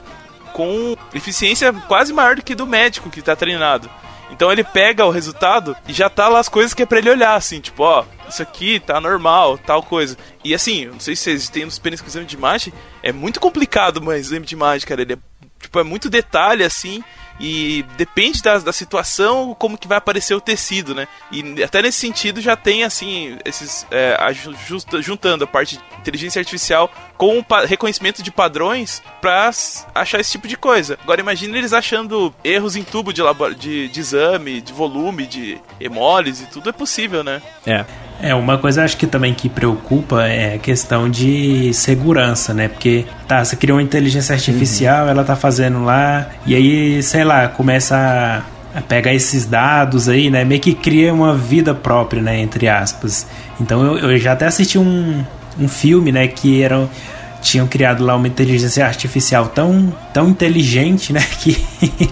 com 0.51 0.95
eficiência 1.13 1.73
quase 1.87 2.13
maior 2.13 2.35
do 2.35 2.43
que 2.43 2.53
do 2.55 2.67
médico 2.67 3.09
que 3.09 3.21
tá 3.21 3.35
treinado. 3.35 3.89
Então 4.31 4.51
ele 4.51 4.63
pega 4.63 5.05
o 5.05 5.11
resultado 5.11 5.75
e 5.87 5.93
já 5.93 6.09
tá 6.09 6.27
lá 6.27 6.39
as 6.39 6.49
coisas 6.49 6.73
que 6.73 6.81
é 6.81 6.85
pra 6.85 6.97
ele 6.97 7.09
olhar, 7.09 7.35
assim, 7.35 7.59
tipo, 7.59 7.83
ó, 7.83 8.03
isso 8.27 8.41
aqui 8.41 8.79
tá 8.79 8.99
normal, 8.99 9.57
tal 9.59 9.83
coisa. 9.83 10.17
E 10.43 10.55
assim, 10.55 10.85
não 10.87 10.99
sei 10.99 11.15
se 11.15 11.23
vocês 11.23 11.49
têm 11.49 11.67
experiência 11.67 12.03
com 12.03 12.09
exame 12.09 12.25
de 12.25 12.35
imagem, 12.35 12.73
é 13.03 13.11
muito 13.11 13.39
complicado 13.39 14.01
um 14.01 14.11
exame 14.11 14.45
de 14.45 14.55
imagem, 14.55 14.87
cara. 14.87 15.01
Ele 15.03 15.13
é, 15.13 15.17
tipo, 15.61 15.79
é 15.79 15.83
muito 15.83 16.09
detalhe, 16.09 16.63
assim, 16.63 17.03
e 17.39 17.83
depende 17.97 18.41
da, 18.41 18.57
da 18.59 18.73
situação 18.73 19.55
como 19.57 19.77
que 19.77 19.87
vai 19.87 19.97
aparecer 19.97 20.33
o 20.35 20.41
tecido, 20.41 20.93
né? 20.95 21.07
E 21.31 21.63
até 21.63 21.81
nesse 21.81 21.99
sentido 21.99 22.39
já 22.41 22.55
tem, 22.55 22.83
assim, 22.83 23.37
esses. 23.45 23.85
É, 23.91 24.15
aju- 24.19 24.55
justa- 24.67 25.01
juntando 25.01 25.43
a 25.43 25.47
parte 25.47 25.77
de 25.77 25.83
inteligência 25.99 26.39
artificial 26.39 26.91
com 27.17 27.39
o 27.39 27.45
reconhecimento 27.65 28.21
de 28.21 28.31
padrões 28.31 29.01
pra 29.21 29.47
s- 29.47 29.85
achar 29.95 30.19
esse 30.19 30.31
tipo 30.31 30.47
de 30.47 30.57
coisa. 30.57 30.97
Agora 31.03 31.21
imagine 31.21 31.57
eles 31.57 31.73
achando 31.73 32.33
erros 32.43 32.75
em 32.75 32.83
tubo 32.83 33.13
de, 33.13 33.21
de, 33.57 33.87
de 33.89 33.99
exame, 33.99 34.61
de 34.61 34.73
volume, 34.73 35.25
de 35.25 35.59
hemólise, 35.79 36.47
tudo 36.51 36.69
é 36.69 36.73
possível, 36.73 37.23
né? 37.23 37.41
É. 37.65 37.85
É, 38.23 38.33
uma 38.33 38.57
coisa 38.57 38.85
acho 38.85 38.95
que 38.95 39.05
também 39.05 39.33
que 39.33 39.49
preocupa 39.49 40.23
é 40.23 40.55
a 40.55 40.57
questão 40.57 41.09
de 41.09 41.73
segurança, 41.73 42.53
né? 42.53 42.69
Porque 42.69 43.03
tá, 43.27 43.43
você 43.43 43.57
criou 43.57 43.77
uma 43.77 43.83
inteligência 43.83 44.33
artificial, 44.33 45.09
ela 45.09 45.25
tá 45.25 45.35
fazendo 45.35 45.83
lá, 45.83 46.29
e 46.45 46.55
aí, 46.55 47.03
sei 47.03 47.25
lá, 47.25 47.49
começa 47.49 48.41
a, 48.73 48.81
pegar 48.81 49.13
esses 49.13 49.45
dados 49.45 50.07
aí, 50.07 50.29
né? 50.29 50.45
Meio 50.45 50.61
que 50.61 50.73
cria 50.73 51.13
uma 51.13 51.35
vida 51.35 51.75
própria, 51.75 52.21
né? 52.21 52.39
Entre 52.39 52.69
aspas. 52.69 53.27
Então 53.59 53.83
eu, 53.85 54.11
eu 54.11 54.17
já 54.17 54.31
até 54.31 54.45
assisti 54.45 54.79
um, 54.79 55.21
um 55.59 55.67
filme, 55.67 56.09
né? 56.09 56.25
Que 56.25 56.63
era 56.63 56.87
tinham 57.41 57.67
criado 57.67 58.05
lá 58.05 58.15
uma 58.15 58.27
inteligência 58.29 58.85
artificial 58.85 59.47
tão, 59.47 59.93
tão 60.13 60.29
inteligente, 60.29 61.11
né, 61.11 61.19
que, 61.41 61.57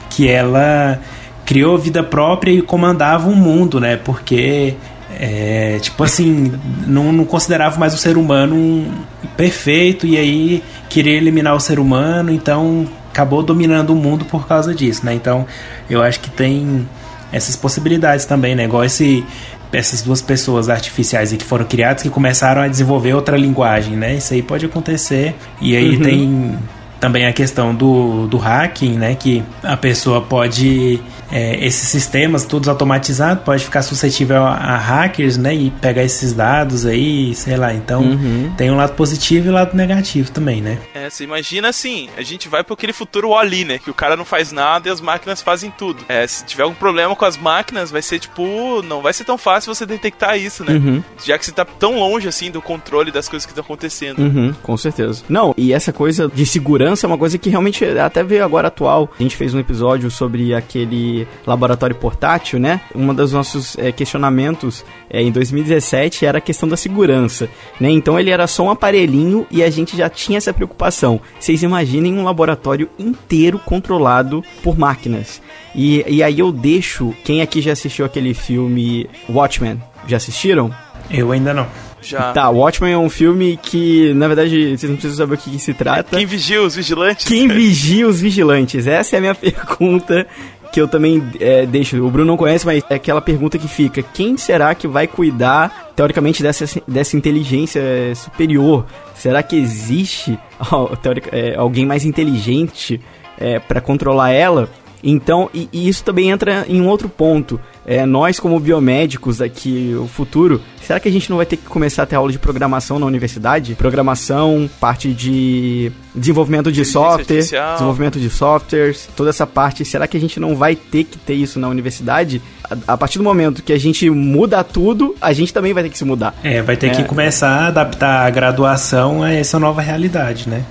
que 0.10 0.28
ela 0.28 1.00
criou 1.46 1.78
vida 1.78 2.04
própria 2.04 2.52
e 2.52 2.62
comandava 2.62 3.30
o 3.30 3.36
mundo, 3.36 3.80
né, 3.80 3.96
porque, 3.96 4.76
é, 5.20 5.78
tipo 5.82 6.04
assim, 6.04 6.54
não, 6.88 7.12
não 7.12 7.26
considerava 7.26 7.80
mais 7.80 7.94
o 7.94 7.98
ser 7.98 8.18
humano 8.18 8.56
um 8.56 8.92
perfeito 9.38 10.06
e 10.06 10.18
aí 10.18 10.64
queria 10.90 11.14
eliminar 11.16 11.56
o 11.56 11.60
ser 11.60 11.80
humano, 11.80 12.32
então 12.32 12.88
acabou 13.10 13.44
dominando 13.44 13.92
o 13.92 13.96
mundo 13.96 14.26
por 14.26 14.48
causa 14.48 14.74
disso, 14.74 15.06
né, 15.06 15.14
então 15.14 15.46
eu 15.90 16.02
acho 16.02 16.20
que 16.20 16.30
tem 16.30 16.88
essas 17.32 17.56
possibilidades 17.56 18.26
também, 18.26 18.56
né, 18.56 18.66
igual 18.66 18.84
esse 18.84 19.26
essas 19.74 20.02
duas 20.02 20.22
pessoas 20.22 20.70
artificiais 20.70 21.32
que 21.32 21.44
foram 21.46 21.66
criadas 21.66 22.04
que 22.04 22.10
começaram 22.10 22.62
a 22.62 22.68
desenvolver 22.68 23.14
outra 23.14 23.38
linguagem, 23.38 23.96
né? 23.96 24.16
Isso 24.16 24.34
aí 24.34 24.42
pode 24.42 24.66
acontecer. 24.66 25.34
E 25.62 25.76
aí 25.78 25.96
Uhum. 25.96 26.02
tem 26.02 26.58
também 27.00 27.26
a 27.26 27.34
questão 27.34 27.74
do, 27.74 28.28
do 28.28 28.38
hacking, 28.38 28.94
né? 28.98 29.16
Que 29.16 29.42
a 29.64 29.78
pessoa 29.78 30.22
pode. 30.22 31.02
É, 31.32 31.66
esses 31.66 31.88
sistemas 31.90 32.46
todos 32.46 32.68
automatizados 32.68 33.44
pode 33.44 33.64
ficar 33.64 33.82
suscetível 33.82 34.44
a, 34.46 34.54
a 34.56 34.78
hackers, 34.78 35.38
né? 35.38 35.54
E 35.54 35.70
pegar 35.72 36.04
esses 36.04 36.34
dados 36.34 36.86
aí, 36.86 37.34
sei 37.36 37.58
lá. 37.58 37.74
Então 37.74 38.02
Uhum. 38.02 38.54
tem 38.58 38.70
um 38.72 38.76
lado 38.76 38.94
positivo 38.94 39.48
e 39.48 39.50
um 39.50 39.54
lado 39.54 39.76
negativo 39.76 40.32
também, 40.32 40.62
né? 40.62 40.78
É, 40.94 41.10
você 41.10 41.24
imagina 41.24 41.70
assim, 41.70 42.10
a 42.18 42.22
gente 42.22 42.50
vai 42.50 42.64
para 42.64 42.74
aquele 42.74 42.94
futuro 42.94 43.36
ali, 43.36 43.64
né? 43.64 43.80
Que 43.80 43.90
o 43.90 43.94
cara 43.94 44.16
não 44.18 44.26
faz 44.26 44.52
nada 44.52 44.90
e 44.90 44.92
as 44.92 45.00
máquinas 45.00 45.42
fazem 45.42 45.72
tudo. 45.78 46.04
É, 46.10 46.26
se 46.28 46.46
tiver 46.46 46.64
algum 46.64 46.76
problema 46.76 47.16
com 47.16 47.26
as 47.26 47.38
máquinas, 47.38 47.92
vai 47.92 48.02
ser 48.02 48.20
tipo, 48.20 48.82
não 48.84 49.02
vai 49.02 49.14
ser 49.14 49.24
tão 49.24 49.38
fácil 49.38 49.74
você 49.74 49.86
detectar 49.86 50.38
isso, 50.38 50.64
né? 50.66 50.74
Uhum. 50.74 51.04
Já 51.24 51.38
que 51.38 51.46
você 51.46 51.52
tá 51.52 51.64
tão 51.66 52.00
longe 52.00 52.28
assim 52.28 52.52
do 52.52 52.62
controle 52.62 53.12
das 53.12 53.30
coisas 53.30 53.46
que 53.46 53.52
estão 53.52 53.64
acontecendo. 53.64 54.20
Uhum, 54.20 54.54
com 54.62 54.76
certeza. 54.78 55.24
Não, 55.30 55.54
e 55.58 55.74
essa 55.74 55.94
coisa 55.94 56.30
de 56.34 56.46
segurança 56.46 57.06
é 57.06 57.08
uma 57.08 57.18
coisa 57.18 57.38
que 57.38 57.50
realmente 57.50 57.86
até 57.86 58.24
veio 58.24 58.44
agora 58.44 58.68
atual. 58.68 59.12
A 59.20 59.24
gente 59.24 59.36
fez 59.36 59.54
um 59.54 59.60
episódio 59.60 60.10
sobre 60.12 60.54
aquele 60.54 61.21
laboratório 61.46 61.96
portátil, 61.96 62.60
né? 62.60 62.82
Um 62.96 63.14
dos 63.14 63.34
nossos 63.34 63.78
eh, 63.78 63.92
questionamentos 63.92 64.86
eh, 65.10 65.22
em 65.22 65.32
2017 65.32 66.26
era 66.26 66.38
a 66.38 66.42
questão 66.42 66.68
da 66.68 66.78
segurança, 66.78 67.50
né? 67.80 67.90
Então 67.90 68.20
ele 68.20 68.30
era 68.30 68.48
só 68.48 68.64
um 68.64 68.70
aparelhinho 68.70 69.46
e 69.50 69.64
a 69.64 69.70
gente 69.70 69.96
já 69.96 70.10
tinha 70.10 70.38
essa 70.38 70.54
preocupação. 70.54 71.20
Vocês 71.40 71.64
imaginem 71.64 72.18
um 72.18 72.24
laboratório 72.24 72.90
inteiro 72.98 73.60
controlado 73.60 74.44
por 74.64 74.78
máquinas. 74.78 75.42
E, 75.76 76.04
e 76.08 76.24
aí 76.24 76.40
eu 76.40 76.52
deixo. 76.52 77.14
Quem 77.24 77.42
aqui 77.42 77.62
já 77.62 77.72
assistiu 77.72 78.06
aquele 78.06 78.34
filme 78.34 79.10
Watchmen? 79.30 79.82
Já 80.08 80.18
assistiram? 80.18 80.74
Eu 81.10 81.32
ainda 81.32 81.54
não. 81.54 81.68
Já. 82.02 82.34
Tá, 82.34 82.50
Watchmen 82.50 82.94
é 82.94 82.98
um 82.98 83.10
filme 83.10 83.60
que, 83.62 84.14
na 84.16 84.28
verdade, 84.28 84.76
vocês 84.76 84.90
não 84.90 84.98
precisam 84.98 85.18
saber 85.18 85.36
o 85.36 85.38
que, 85.38 85.52
que 85.52 85.60
se 85.60 85.74
trata. 85.74 86.18
Quem 86.18 86.26
vigia 86.26 86.62
os 86.62 86.76
vigilantes? 86.76 87.26
Quem 87.26 87.48
vigia 87.48 88.08
os 88.08 88.20
vigilantes? 88.20 88.88
Essa 88.88 89.16
é 89.16 89.20
a 89.20 89.22
minha 89.22 89.36
pergunta 89.36 90.26
que 90.72 90.80
eu 90.80 90.88
também 90.88 91.22
é, 91.40 91.66
deixo. 91.66 92.04
O 92.06 92.10
Bruno 92.10 92.28
não 92.28 92.38
conhece, 92.38 92.66
mas 92.66 92.84
é 92.90 92.96
aquela 92.96 93.22
pergunta 93.22 93.58
que 93.58 93.68
fica: 93.68 94.02
quem 94.02 94.38
será 94.38 94.74
que 94.74 94.88
vai 94.88 95.08
cuidar, 95.08 95.92
teoricamente, 95.96 96.42
dessa, 96.42 96.66
dessa 96.88 97.18
inteligência 97.18 97.82
superior? 98.16 98.86
Será 99.16 99.44
que 99.44 99.56
existe 99.56 100.38
ó, 100.72 100.88
teoric- 100.96 101.30
é, 101.32 101.56
alguém 101.56 101.86
mais 101.86 102.06
inteligente 102.06 103.00
é, 103.38 103.60
para 103.60 103.82
controlar 103.82 104.32
ela? 104.32 104.70
Então, 105.04 105.50
e, 105.54 105.68
e 105.74 105.90
isso 105.90 106.04
também 106.04 106.30
entra 106.30 106.66
em 106.68 106.80
um 106.80 106.88
outro 106.88 107.10
ponto. 107.10 107.60
É, 107.86 108.06
nós, 108.06 108.40
como 108.40 108.60
biomédicos 108.60 109.38
daqui, 109.40 109.96
o 110.00 110.08
futuro, 110.08 110.62
será 110.86 111.00
que 111.00 111.08
a 111.10 111.12
gente 111.12 111.30
não 111.32 111.38
vai 111.38 111.48
ter 111.48 111.58
que 111.58 111.64
começar 111.66 112.04
a 112.04 112.06
ter 112.06 112.16
aula 112.16 112.32
de 112.32 112.38
programação 112.38 113.00
na 113.00 113.08
universidade? 113.08 113.74
Programação, 113.74 114.70
parte 114.80 115.12
de 115.14 115.92
desenvolvimento 116.14 116.72
de 116.72 116.86
software, 116.86 117.22
artificial. 117.22 117.74
desenvolvimento 117.74 118.20
de 118.20 118.30
softwares, 118.30 119.10
toda 119.16 119.32
essa 119.32 119.48
parte. 119.48 119.84
Será 119.84 120.06
que 120.08 120.16
a 120.16 120.20
gente 120.20 120.40
não 120.40 120.56
vai 120.56 120.76
ter 120.76 121.06
que 121.06 121.18
ter 121.18 121.34
isso 121.34 121.60
na 121.60 121.68
universidade? 121.70 122.40
A, 122.70 122.94
a 122.94 122.98
partir 122.98 123.18
do 123.18 123.24
momento 123.24 123.64
que 123.64 123.74
a 123.74 123.80
gente 123.80 124.08
muda 124.12 124.64
tudo, 124.64 125.16
a 125.20 125.34
gente 125.34 125.52
também 125.52 125.74
vai 125.74 125.82
ter 125.82 125.90
que 125.90 125.98
se 125.98 126.06
mudar. 126.06 126.36
É, 126.44 126.62
vai 126.62 126.78
ter 126.78 126.88
É. 126.88 126.90
que 126.92 127.04
começar 127.04 127.50
a 127.50 127.68
adaptar 127.68 128.28
a 128.28 128.30
graduação 128.30 129.24
a 129.24 129.32
essa 129.34 129.58
nova 129.58 129.82
realidade, 129.82 130.48
né? 130.48 130.64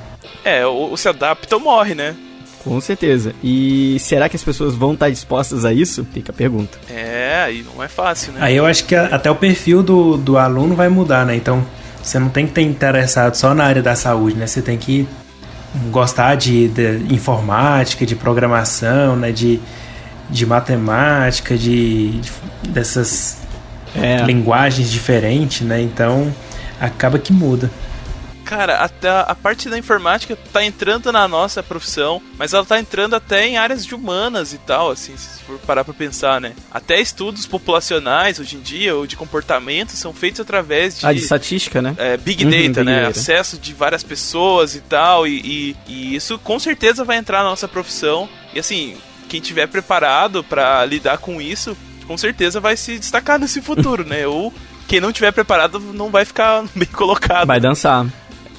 É, 0.45 0.65
ou 0.65 0.97
se 0.97 1.09
adapta 1.09 1.57
ou 1.57 1.61
morre, 1.63 1.95
né? 1.95 2.15
Com 2.63 2.81
certeza. 2.81 3.33
E 3.43 3.97
será 4.01 4.29
que 4.29 4.37
as 4.37 4.43
pessoas 4.45 4.75
vão 4.75 4.93
estar 4.95 5.09
dispostas 5.11 5.65
a 5.65 5.73
isso? 5.73 6.07
Fica 6.13 6.31
a 6.31 6.35
pergunta. 6.35 6.79
É, 6.91 7.43
aí 7.47 7.65
não 7.75 7.83
é 7.83 7.89
fácil, 7.89 8.33
né? 8.33 8.41
Aí 8.43 8.55
eu 8.57 8.67
acho 8.67 8.85
que 8.85 8.95
a- 8.95 9.07
até 9.07 9.31
o 9.31 9.35
perfil 9.35 9.83
do, 9.83 10.17
do 10.17 10.37
aluno 10.37 10.75
vai 10.75 10.89
mudar, 10.89 11.25
né? 11.25 11.35
Então, 11.35 11.65
você 12.03 12.19
não 12.19 12.29
tem 12.29 12.47
que 12.47 12.53
ter 12.53 12.63
interessado 12.63 13.35
só 13.35 13.55
na 13.55 13.65
área 13.65 13.83
da 13.83 13.95
saúde, 13.97 14.37
né? 14.37 14.47
Você 14.47 14.61
tem 14.61 14.77
que 14.77 15.09
gostar 15.91 16.35
de, 16.35 16.69
de 16.69 17.15
informática, 17.15 18.05
de 18.05 18.15
programação, 18.15 19.17
né? 19.17 19.33
De, 19.33 19.59
de 20.29 20.45
matemática, 20.47 21.57
de, 21.57 22.11
de- 22.21 22.31
dessas 22.69 23.39
É. 23.95 24.23
linguagens 24.23 24.91
diferentes, 24.91 25.63
né? 25.67 25.81
Então, 25.81 26.33
acaba 26.81 27.19
que 27.19 27.33
muda. 27.33 27.71
Cara, 28.51 28.79
até 28.79 29.09
a 29.09 29.33
parte 29.33 29.69
da 29.71 29.79
informática 29.79 30.37
tá 30.53 30.65
entrando 30.65 31.13
na 31.13 31.29
nossa 31.29 31.63
profissão, 31.63 32.21
mas 32.37 32.53
ela 32.53 32.67
tá 32.67 32.81
entrando 32.81 33.15
até 33.15 33.47
em 33.47 33.57
áreas 33.57 33.87
de 33.87 33.95
humanas 33.95 34.53
e 34.53 34.59
tal, 34.59 34.91
assim, 34.91 35.17
se 35.17 35.41
for 35.45 35.57
parar 35.61 35.85
pra 35.85 35.95
pensar, 35.95 36.41
né? 36.41 36.55
Até 36.69 37.01
estudos 37.01 37.47
populacionais 37.47 38.41
hoje 38.41 38.57
em 38.57 38.61
dia, 38.61 38.97
ou 38.97 39.07
de 39.07 39.15
comportamento, 39.15 39.93
são 39.93 40.13
feitos 40.13 40.41
através 40.41 40.99
de. 40.99 41.07
Ah, 41.07 41.13
de 41.13 41.21
estatística, 41.21 41.81
né? 41.81 41.95
é, 41.97 42.17
Big 42.17 42.45
Uhum, 42.45 42.51
Data, 42.51 42.81
Big 42.81 42.85
né? 42.85 43.03
Data. 43.03 43.11
Acesso 43.21 43.57
de 43.57 43.73
várias 43.73 44.03
pessoas 44.03 44.75
e 44.75 44.81
tal, 44.81 45.29
e, 45.29 45.41
e, 45.45 45.77
e 45.87 46.17
isso 46.17 46.37
com 46.41 46.59
certeza 46.59 47.05
vai 47.05 47.19
entrar 47.19 47.45
na 47.45 47.51
nossa 47.51 47.69
profissão. 47.69 48.29
E 48.53 48.59
assim, 48.59 48.97
quem 49.29 49.41
tiver 49.41 49.69
preparado 49.69 50.43
pra 50.43 50.85
lidar 50.85 51.19
com 51.19 51.41
isso, 51.41 51.77
com 52.05 52.19
certeza 52.19 52.59
vai 52.59 52.77
se 52.77 52.99
destacar 52.99 53.39
nesse 53.39 53.63
futuro, 53.63 54.05
né? 54.05 54.27
Ou 54.29 54.53
quem 54.89 54.99
não 55.01 55.13
tiver 55.13 55.31
preparado 55.31 55.79
não 55.79 56.11
vai 56.11 56.25
ficar 56.25 56.65
bem 56.75 56.89
colocado. 56.89 57.47
Vai 57.47 57.61
dançar. 57.61 58.05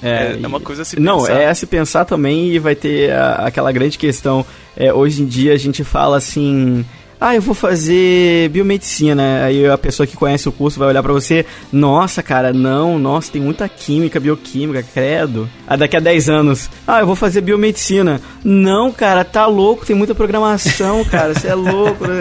É, 0.01 0.35
e- 0.39 0.43
é 0.43 0.47
uma 0.47 0.59
coisa 0.59 0.81
a 0.81 0.85
se 0.85 0.99
Não, 0.99 1.19
pensar. 1.19 1.33
é 1.33 1.47
a 1.49 1.55
se 1.55 1.65
pensar 1.65 2.05
também 2.05 2.49
e 2.51 2.59
vai 2.59 2.75
ter 2.75 3.11
a- 3.11 3.43
aquela 3.45 3.71
grande 3.71 3.97
questão. 3.97 4.45
É, 4.75 4.93
hoje 4.93 5.21
em 5.21 5.25
dia 5.25 5.53
a 5.53 5.57
gente 5.57 5.83
fala 5.83 6.17
assim. 6.17 6.85
Ah, 7.23 7.35
eu 7.35 7.41
vou 7.43 7.53
fazer 7.53 8.49
biomedicina. 8.49 9.43
Aí 9.45 9.67
a 9.67 9.77
pessoa 9.77 10.07
que 10.07 10.17
conhece 10.17 10.49
o 10.49 10.51
curso 10.51 10.79
vai 10.79 10.87
olhar 10.87 11.03
pra 11.03 11.13
você. 11.13 11.45
Nossa, 11.71 12.23
cara, 12.23 12.51
não, 12.51 12.97
nossa, 12.97 13.31
tem 13.31 13.39
muita 13.39 13.69
química, 13.69 14.19
bioquímica, 14.19 14.81
credo. 14.91 15.47
Ah, 15.67 15.75
daqui 15.75 15.95
a 15.95 15.99
10 15.99 16.27
anos. 16.29 16.67
Ah, 16.87 16.99
eu 17.01 17.05
vou 17.05 17.15
fazer 17.15 17.41
biomedicina. 17.41 18.19
Não, 18.43 18.91
cara, 18.91 19.23
tá 19.23 19.45
louco, 19.45 19.85
tem 19.85 19.95
muita 19.95 20.15
programação, 20.15 21.05
cara, 21.11 21.35
você 21.35 21.49
é 21.49 21.53
louco. 21.53 22.05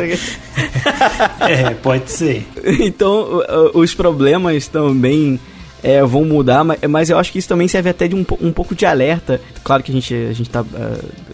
É, 1.48 1.70
pode 1.82 2.10
ser. 2.10 2.46
Então, 2.80 3.42
os 3.74 3.94
problemas 3.94 4.66
também 4.66 5.40
é, 5.82 6.02
vão 6.02 6.24
mudar, 6.24 6.64
mas, 6.64 6.80
mas, 6.88 7.10
eu 7.10 7.18
acho 7.18 7.32
que 7.32 7.38
isso 7.38 7.48
também 7.48 7.68
serve 7.68 7.90
até 7.90 8.06
de 8.06 8.14
um, 8.14 8.24
um 8.40 8.52
pouco 8.52 8.74
de 8.74 8.86
alerta. 8.86 9.40
Claro 9.62 9.82
que 9.82 9.90
a 9.90 9.94
gente, 9.94 10.14
a 10.14 10.32
gente 10.32 10.50
tá 10.50 10.62
uh, 10.62 10.66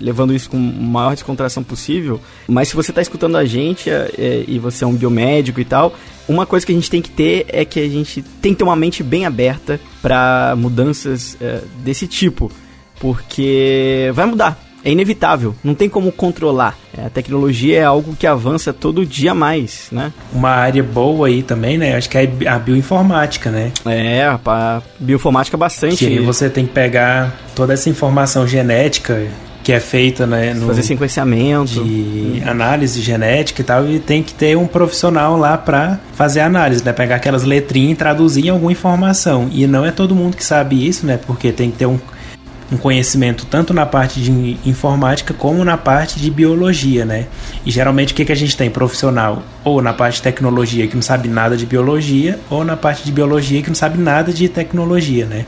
levando 0.00 0.34
isso 0.34 0.50
com 0.50 0.56
a 0.56 0.60
maior 0.60 1.14
descontração 1.14 1.62
possível, 1.62 2.20
mas 2.46 2.68
se 2.68 2.76
você 2.76 2.90
está 2.90 3.02
escutando 3.02 3.36
a 3.36 3.44
gente 3.44 3.90
uh, 3.90 4.12
e 4.46 4.58
você 4.58 4.84
é 4.84 4.86
um 4.86 4.94
biomédico 4.94 5.60
e 5.60 5.64
tal, 5.64 5.94
uma 6.28 6.46
coisa 6.46 6.64
que 6.64 6.72
a 6.72 6.74
gente 6.74 6.90
tem 6.90 7.02
que 7.02 7.10
ter 7.10 7.46
é 7.48 7.64
que 7.64 7.80
a 7.80 7.88
gente 7.88 8.22
tem 8.40 8.52
que 8.52 8.58
ter 8.58 8.64
uma 8.64 8.76
mente 8.76 9.02
bem 9.02 9.26
aberta 9.26 9.80
para 10.02 10.54
mudanças 10.56 11.34
uh, 11.34 11.66
desse 11.84 12.06
tipo, 12.06 12.50
porque 12.98 14.10
vai 14.14 14.26
mudar 14.26 14.65
é 14.86 14.92
inevitável, 14.92 15.52
não 15.64 15.74
tem 15.74 15.88
como 15.88 16.12
controlar. 16.12 16.78
É, 16.96 17.06
a 17.06 17.10
tecnologia 17.10 17.80
é 17.80 17.82
algo 17.82 18.14
que 18.14 18.24
avança 18.24 18.72
todo 18.72 19.04
dia 19.04 19.34
mais, 19.34 19.88
né? 19.90 20.12
Uma 20.32 20.50
área 20.50 20.80
boa 20.80 21.26
aí 21.26 21.42
também, 21.42 21.76
né? 21.76 21.96
Acho 21.96 22.08
que 22.08 22.16
é 22.16 22.30
a 22.46 22.56
bioinformática, 22.56 23.50
né? 23.50 23.72
É, 23.84 24.22
a 24.22 24.80
bioinformática 25.00 25.56
bastante. 25.56 26.06
Que 26.06 26.20
você 26.20 26.48
tem 26.48 26.64
que 26.64 26.72
pegar 26.72 27.36
toda 27.56 27.72
essa 27.72 27.90
informação 27.90 28.46
genética 28.46 29.26
que 29.64 29.72
é 29.72 29.80
feita, 29.80 30.28
né, 30.28 30.54
no 30.54 30.68
fazer 30.68 30.84
sequenciamento, 30.84 31.82
de 31.82 32.40
análise 32.46 33.02
genética 33.02 33.62
e 33.62 33.64
tal, 33.64 33.88
e 33.88 33.98
tem 33.98 34.22
que 34.22 34.32
ter 34.32 34.56
um 34.56 34.64
profissional 34.64 35.36
lá 35.36 35.58
para 35.58 35.98
fazer 36.14 36.38
a 36.38 36.46
análise, 36.46 36.84
né, 36.84 36.92
pegar 36.92 37.16
aquelas 37.16 37.42
letrinhas 37.42 37.90
e 37.90 37.94
traduzir 37.96 38.46
em 38.46 38.50
alguma 38.50 38.70
informação. 38.70 39.48
E 39.50 39.66
não 39.66 39.84
é 39.84 39.90
todo 39.90 40.14
mundo 40.14 40.36
que 40.36 40.44
sabe 40.44 40.86
isso, 40.86 41.04
né, 41.04 41.18
porque 41.26 41.50
tem 41.50 41.72
que 41.72 41.78
ter 41.78 41.86
um 41.86 41.98
um 42.70 42.76
conhecimento 42.76 43.46
tanto 43.46 43.72
na 43.72 43.86
parte 43.86 44.20
de 44.20 44.58
informática 44.64 45.32
como 45.32 45.64
na 45.64 45.76
parte 45.76 46.18
de 46.18 46.30
biologia, 46.30 47.04
né? 47.04 47.26
E 47.64 47.70
geralmente 47.70 48.12
o 48.12 48.16
que, 48.16 48.24
que 48.24 48.32
a 48.32 48.36
gente 48.36 48.56
tem? 48.56 48.68
Profissional 48.70 49.42
ou 49.64 49.80
na 49.80 49.92
parte 49.92 50.16
de 50.16 50.22
tecnologia 50.22 50.86
que 50.86 50.94
não 50.94 51.02
sabe 51.02 51.28
nada 51.28 51.56
de 51.56 51.66
biologia, 51.66 52.38
ou 52.50 52.64
na 52.64 52.76
parte 52.76 53.04
de 53.04 53.12
biologia 53.12 53.62
que 53.62 53.68
não 53.68 53.74
sabe 53.74 53.98
nada 53.98 54.32
de 54.32 54.48
tecnologia, 54.48 55.26
né? 55.26 55.46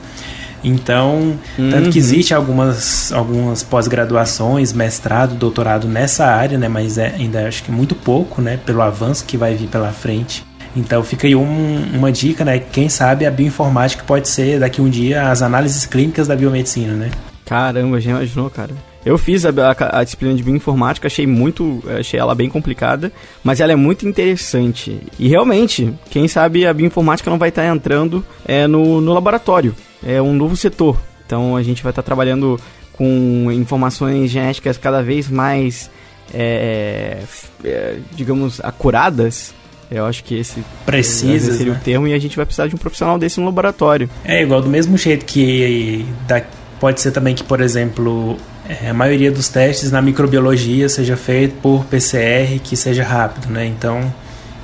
Então, 0.63 1.39
uhum. 1.57 1.71
tanto 1.71 1.91
que 1.91 1.99
uhum. 1.99 2.05
existe 2.05 2.35
algumas, 2.35 3.13
algumas 3.13 3.63
pós-graduações, 3.63 4.73
mestrado, 4.73 5.35
doutorado 5.35 5.87
nessa 5.87 6.27
área, 6.27 6.59
né? 6.59 6.69
Mas 6.69 6.99
é, 6.99 7.15
ainda 7.17 7.47
acho 7.47 7.63
que 7.63 7.71
muito 7.71 7.95
pouco, 7.95 8.43
né? 8.43 8.59
Pelo 8.67 8.83
avanço 8.83 9.25
que 9.25 9.37
vai 9.37 9.55
vir 9.55 9.69
pela 9.69 9.93
frente. 9.93 10.45
Então 10.77 11.03
fica 11.03 11.27
aí 11.27 11.35
um, 11.35 11.83
uma 11.95 12.13
dica, 12.13 12.45
né? 12.45 12.59
Quem 12.59 12.89
sabe 12.89 13.27
a 13.27 13.31
bioinformática 13.31 14.05
pode 14.05 14.29
ser 14.29 14.61
daqui 14.61 14.81
um 14.81 14.89
dia 14.89 15.31
as 15.31 15.43
análises 15.43 15.87
clínicas 15.87 16.29
da 16.29 16.37
biomedicina, 16.37 16.95
né? 16.95 17.11
Caramba, 17.45 18.01
já 18.01 18.11
imaginou, 18.11 18.51
cara? 18.51 18.73
Eu 19.05 19.17
fiz 19.17 19.47
a, 19.47 19.49
a, 19.49 20.01
a, 20.01 20.05
disciplina 20.05 20.35
de 20.35 20.43
bioinformática, 20.43 21.07
achei 21.07 21.27
muito, 21.27 21.83
achei 21.99 22.21
ela 22.21 22.35
bem 22.35 22.51
complicada, 22.51 23.11
mas 23.43 23.61
ela 23.61 23.73
é 23.73 23.77
muito 23.77 24.07
interessante. 24.07 25.01
E 25.19 25.29
realmente, 25.29 25.95
quem 26.11 26.29
sabe 26.29 26.67
a 26.67 26.75
bioinformática 26.75 27.31
não 27.31 27.39
vai 27.39 27.49
estar 27.49 27.65
entrando 27.67 28.25
é, 28.45 28.67
no, 28.67 29.01
no 29.01 29.15
laboratório. 29.15 29.75
É 30.05 30.21
um 30.21 30.35
novo 30.35 30.57
setor. 30.57 31.01
Então 31.25 31.57
a 31.57 31.63
gente 31.63 31.83
vai 31.83 31.91
estar 31.91 32.03
trabalhando 32.03 32.61
com 32.93 33.51
informações 33.53 34.31
genéticas 34.31 34.77
cada 34.77 35.03
vez 35.03 35.31
mais, 35.31 35.91
é, 36.35 37.23
é, 37.65 37.99
digamos, 38.15 38.61
acuradas 38.61 39.55
eu 39.91 40.05
acho 40.05 40.23
que 40.25 40.35
esse 40.35 40.63
precisa 40.85 41.53
seria 41.55 41.73
né? 41.73 41.79
o 41.79 41.83
termo 41.83 42.07
e 42.07 42.13
a 42.13 42.19
gente 42.19 42.37
vai 42.37 42.45
precisar 42.45 42.67
de 42.67 42.75
um 42.75 42.79
profissional 42.79 43.19
desse 43.19 43.41
no 43.41 43.47
laboratório. 43.47 44.09
É 44.25 44.43
igual 44.43 44.61
do 44.61 44.69
mesmo 44.69 44.97
jeito 44.97 45.25
que 45.25 46.07
da, 46.27 46.43
pode 46.79 47.01
ser 47.01 47.11
também 47.11 47.35
que, 47.35 47.43
por 47.43 47.61
exemplo, 47.61 48.37
é, 48.69 48.91
a 48.91 48.95
maioria 48.95 49.33
dos 49.33 49.49
testes 49.49 49.91
na 49.91 50.03
microbiologia 50.03 50.89
seja 50.89 51.17
feito 51.17 51.55
por 51.63 51.85
PCR 51.87 52.59
que 52.63 52.77
seja 52.77 53.03
rápido, 53.03 53.49
né? 53.49 53.67
Então 53.67 54.13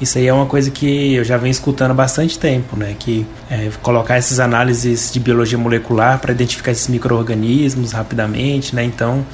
isso 0.01 0.19
aí 0.19 0.27
é 0.27 0.33
uma 0.33 0.47
coisa 0.47 0.71
que 0.71 1.15
eu 1.15 1.25
já 1.25 1.37
venho 1.37 1.53
escutando 1.53 1.93
há 1.93 1.95
bastante 1.95 2.39
tempo, 2.39 2.77
né? 2.77 2.95
Que 2.99 3.27
é, 3.51 3.71
colocar 3.81 4.17
essas 4.17 4.41
análises 4.41 5.11
de 5.13 5.21
biologia 5.21 5.57
molecular 5.57 6.19
para 6.19 6.33
identificar 6.33 6.73
esses 6.73 6.89
micro-organismos 6.89 7.93
rapidamente, 7.93 8.75
né? 8.75 8.85
Então, 8.85 9.25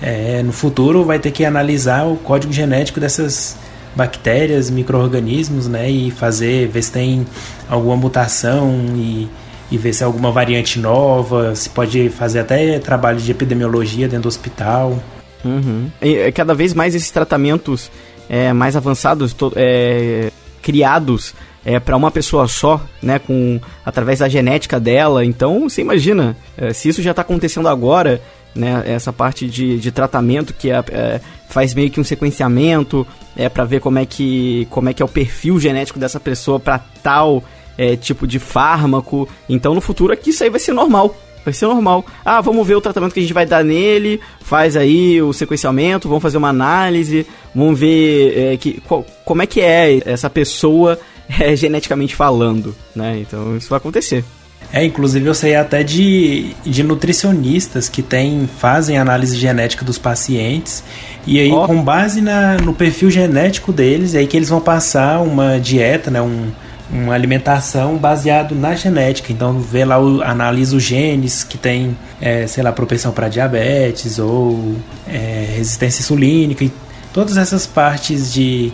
é, 0.00 0.42
no 0.42 0.52
futuro 0.52 1.04
vai 1.04 1.18
ter 1.18 1.30
que 1.30 1.44
analisar 1.44 2.04
o 2.04 2.16
código 2.16 2.52
genético 2.52 3.00
dessas 3.00 3.56
bactérias, 3.94 4.70
micro-organismos, 4.70 5.68
né? 5.68 5.90
E 5.90 6.10
fazer, 6.10 6.68
ver 6.68 6.82
se 6.82 6.92
tem 6.92 7.26
alguma 7.68 7.96
mutação 7.96 8.74
e, 8.96 9.28
e 9.70 9.78
ver 9.78 9.92
se 9.92 10.02
é 10.02 10.06
alguma 10.06 10.30
variante 10.30 10.78
nova, 10.78 11.54
se 11.54 11.68
pode 11.70 12.08
fazer 12.08 12.40
até 12.40 12.78
trabalho 12.78 13.18
de 13.18 13.30
epidemiologia 13.30 14.08
dentro 14.08 14.24
do 14.24 14.28
hospital. 14.28 14.98
Uhum. 15.44 15.90
E, 16.00 16.16
é, 16.16 16.32
cada 16.32 16.54
vez 16.54 16.74
mais 16.74 16.94
esses 16.94 17.10
tratamentos 17.10 17.90
é, 18.28 18.52
mais 18.52 18.76
avançados, 18.76 19.34
é, 19.56 20.30
criados 20.62 21.34
é, 21.64 21.78
para 21.78 21.96
uma 21.96 22.10
pessoa 22.10 22.46
só, 22.46 22.80
né, 23.02 23.18
com 23.18 23.60
através 23.84 24.18
da 24.18 24.28
genética 24.28 24.78
dela. 24.78 25.24
Então, 25.24 25.68
você 25.68 25.80
imagina, 25.80 26.36
é, 26.56 26.72
se 26.72 26.88
isso 26.88 27.02
já 27.02 27.10
está 27.10 27.22
acontecendo 27.22 27.68
agora, 27.68 28.20
né, 28.54 28.82
essa 28.86 29.12
parte 29.12 29.46
de, 29.48 29.78
de 29.78 29.90
tratamento 29.90 30.54
que 30.54 30.70
é, 30.70 30.84
é, 30.90 31.20
faz 31.48 31.74
meio 31.74 31.90
que 31.90 32.00
um 32.00 32.04
sequenciamento 32.04 33.06
é 33.36 33.48
para 33.48 33.64
ver 33.64 33.80
como 33.80 33.98
é 33.98 34.06
que 34.06 34.66
como 34.70 34.88
é 34.88 34.94
que 34.94 35.02
é 35.02 35.04
o 35.04 35.08
perfil 35.08 35.58
genético 35.58 35.98
dessa 35.98 36.20
pessoa 36.20 36.60
para 36.60 36.78
tal 37.02 37.42
é, 37.76 37.96
tipo 37.96 38.26
de 38.26 38.38
fármaco. 38.38 39.28
Então 39.48 39.74
no 39.74 39.80
futuro 39.80 40.12
aqui 40.12 40.30
isso 40.30 40.44
aí 40.44 40.50
vai 40.50 40.60
ser 40.60 40.72
normal. 40.72 41.14
Vai 41.44 41.52
ser 41.52 41.66
normal. 41.66 42.06
Ah, 42.24 42.40
vamos 42.40 42.66
ver 42.66 42.74
o 42.74 42.80
tratamento 42.80 43.12
que 43.12 43.20
a 43.20 43.22
gente 43.22 43.34
vai 43.34 43.44
dar 43.44 43.62
nele, 43.62 44.18
faz 44.40 44.76
aí 44.76 45.20
o 45.20 45.30
sequenciamento, 45.32 46.08
vamos 46.08 46.22
fazer 46.22 46.38
uma 46.38 46.48
análise, 46.48 47.26
vamos 47.54 47.78
ver 47.78 48.38
é, 48.38 48.56
que, 48.56 48.80
qual, 48.80 49.04
como 49.26 49.42
é 49.42 49.46
que 49.46 49.60
é 49.60 50.00
essa 50.06 50.30
pessoa 50.30 50.98
é, 51.38 51.54
geneticamente 51.54 52.16
falando, 52.16 52.74
né? 52.96 53.18
Então 53.18 53.56
isso 53.56 53.68
vai 53.68 53.76
acontecer. 53.76 54.24
É, 54.72 54.84
inclusive 54.84 55.26
eu 55.26 55.34
sei 55.34 55.54
até 55.54 55.82
de, 55.82 56.54
de 56.64 56.82
nutricionistas 56.82 57.88
que 57.88 58.02
tem, 58.02 58.48
fazem 58.58 58.98
análise 58.98 59.36
genética 59.36 59.84
dos 59.84 59.98
pacientes 59.98 60.82
e 61.26 61.38
aí 61.38 61.52
oh. 61.52 61.66
com 61.66 61.82
base 61.82 62.20
na, 62.20 62.56
no 62.56 62.74
perfil 62.74 63.10
genético 63.10 63.72
deles, 63.72 64.14
é 64.14 64.18
aí 64.18 64.26
que 64.26 64.36
eles 64.36 64.48
vão 64.48 64.60
passar 64.60 65.20
uma 65.20 65.58
dieta, 65.58 66.10
né, 66.10 66.20
um, 66.20 66.50
uma 66.90 67.14
alimentação 67.14 67.96
baseado 67.96 68.54
na 68.54 68.74
genética. 68.74 69.32
Então 69.32 69.58
vê 69.58 69.84
lá, 69.84 69.98
o, 69.98 70.22
analisa 70.22 70.76
os 70.76 70.82
genes 70.82 71.42
que 71.42 71.56
tem, 71.56 71.96
é, 72.20 72.46
sei 72.46 72.62
lá, 72.62 72.72
propensão 72.72 73.12
para 73.12 73.28
diabetes 73.28 74.18
ou 74.18 74.76
é, 75.08 75.46
resistência 75.56 76.02
insulínica 76.02 76.64
e 76.64 76.72
todas 77.12 77.36
essas 77.36 77.66
partes 77.66 78.32
de 78.32 78.72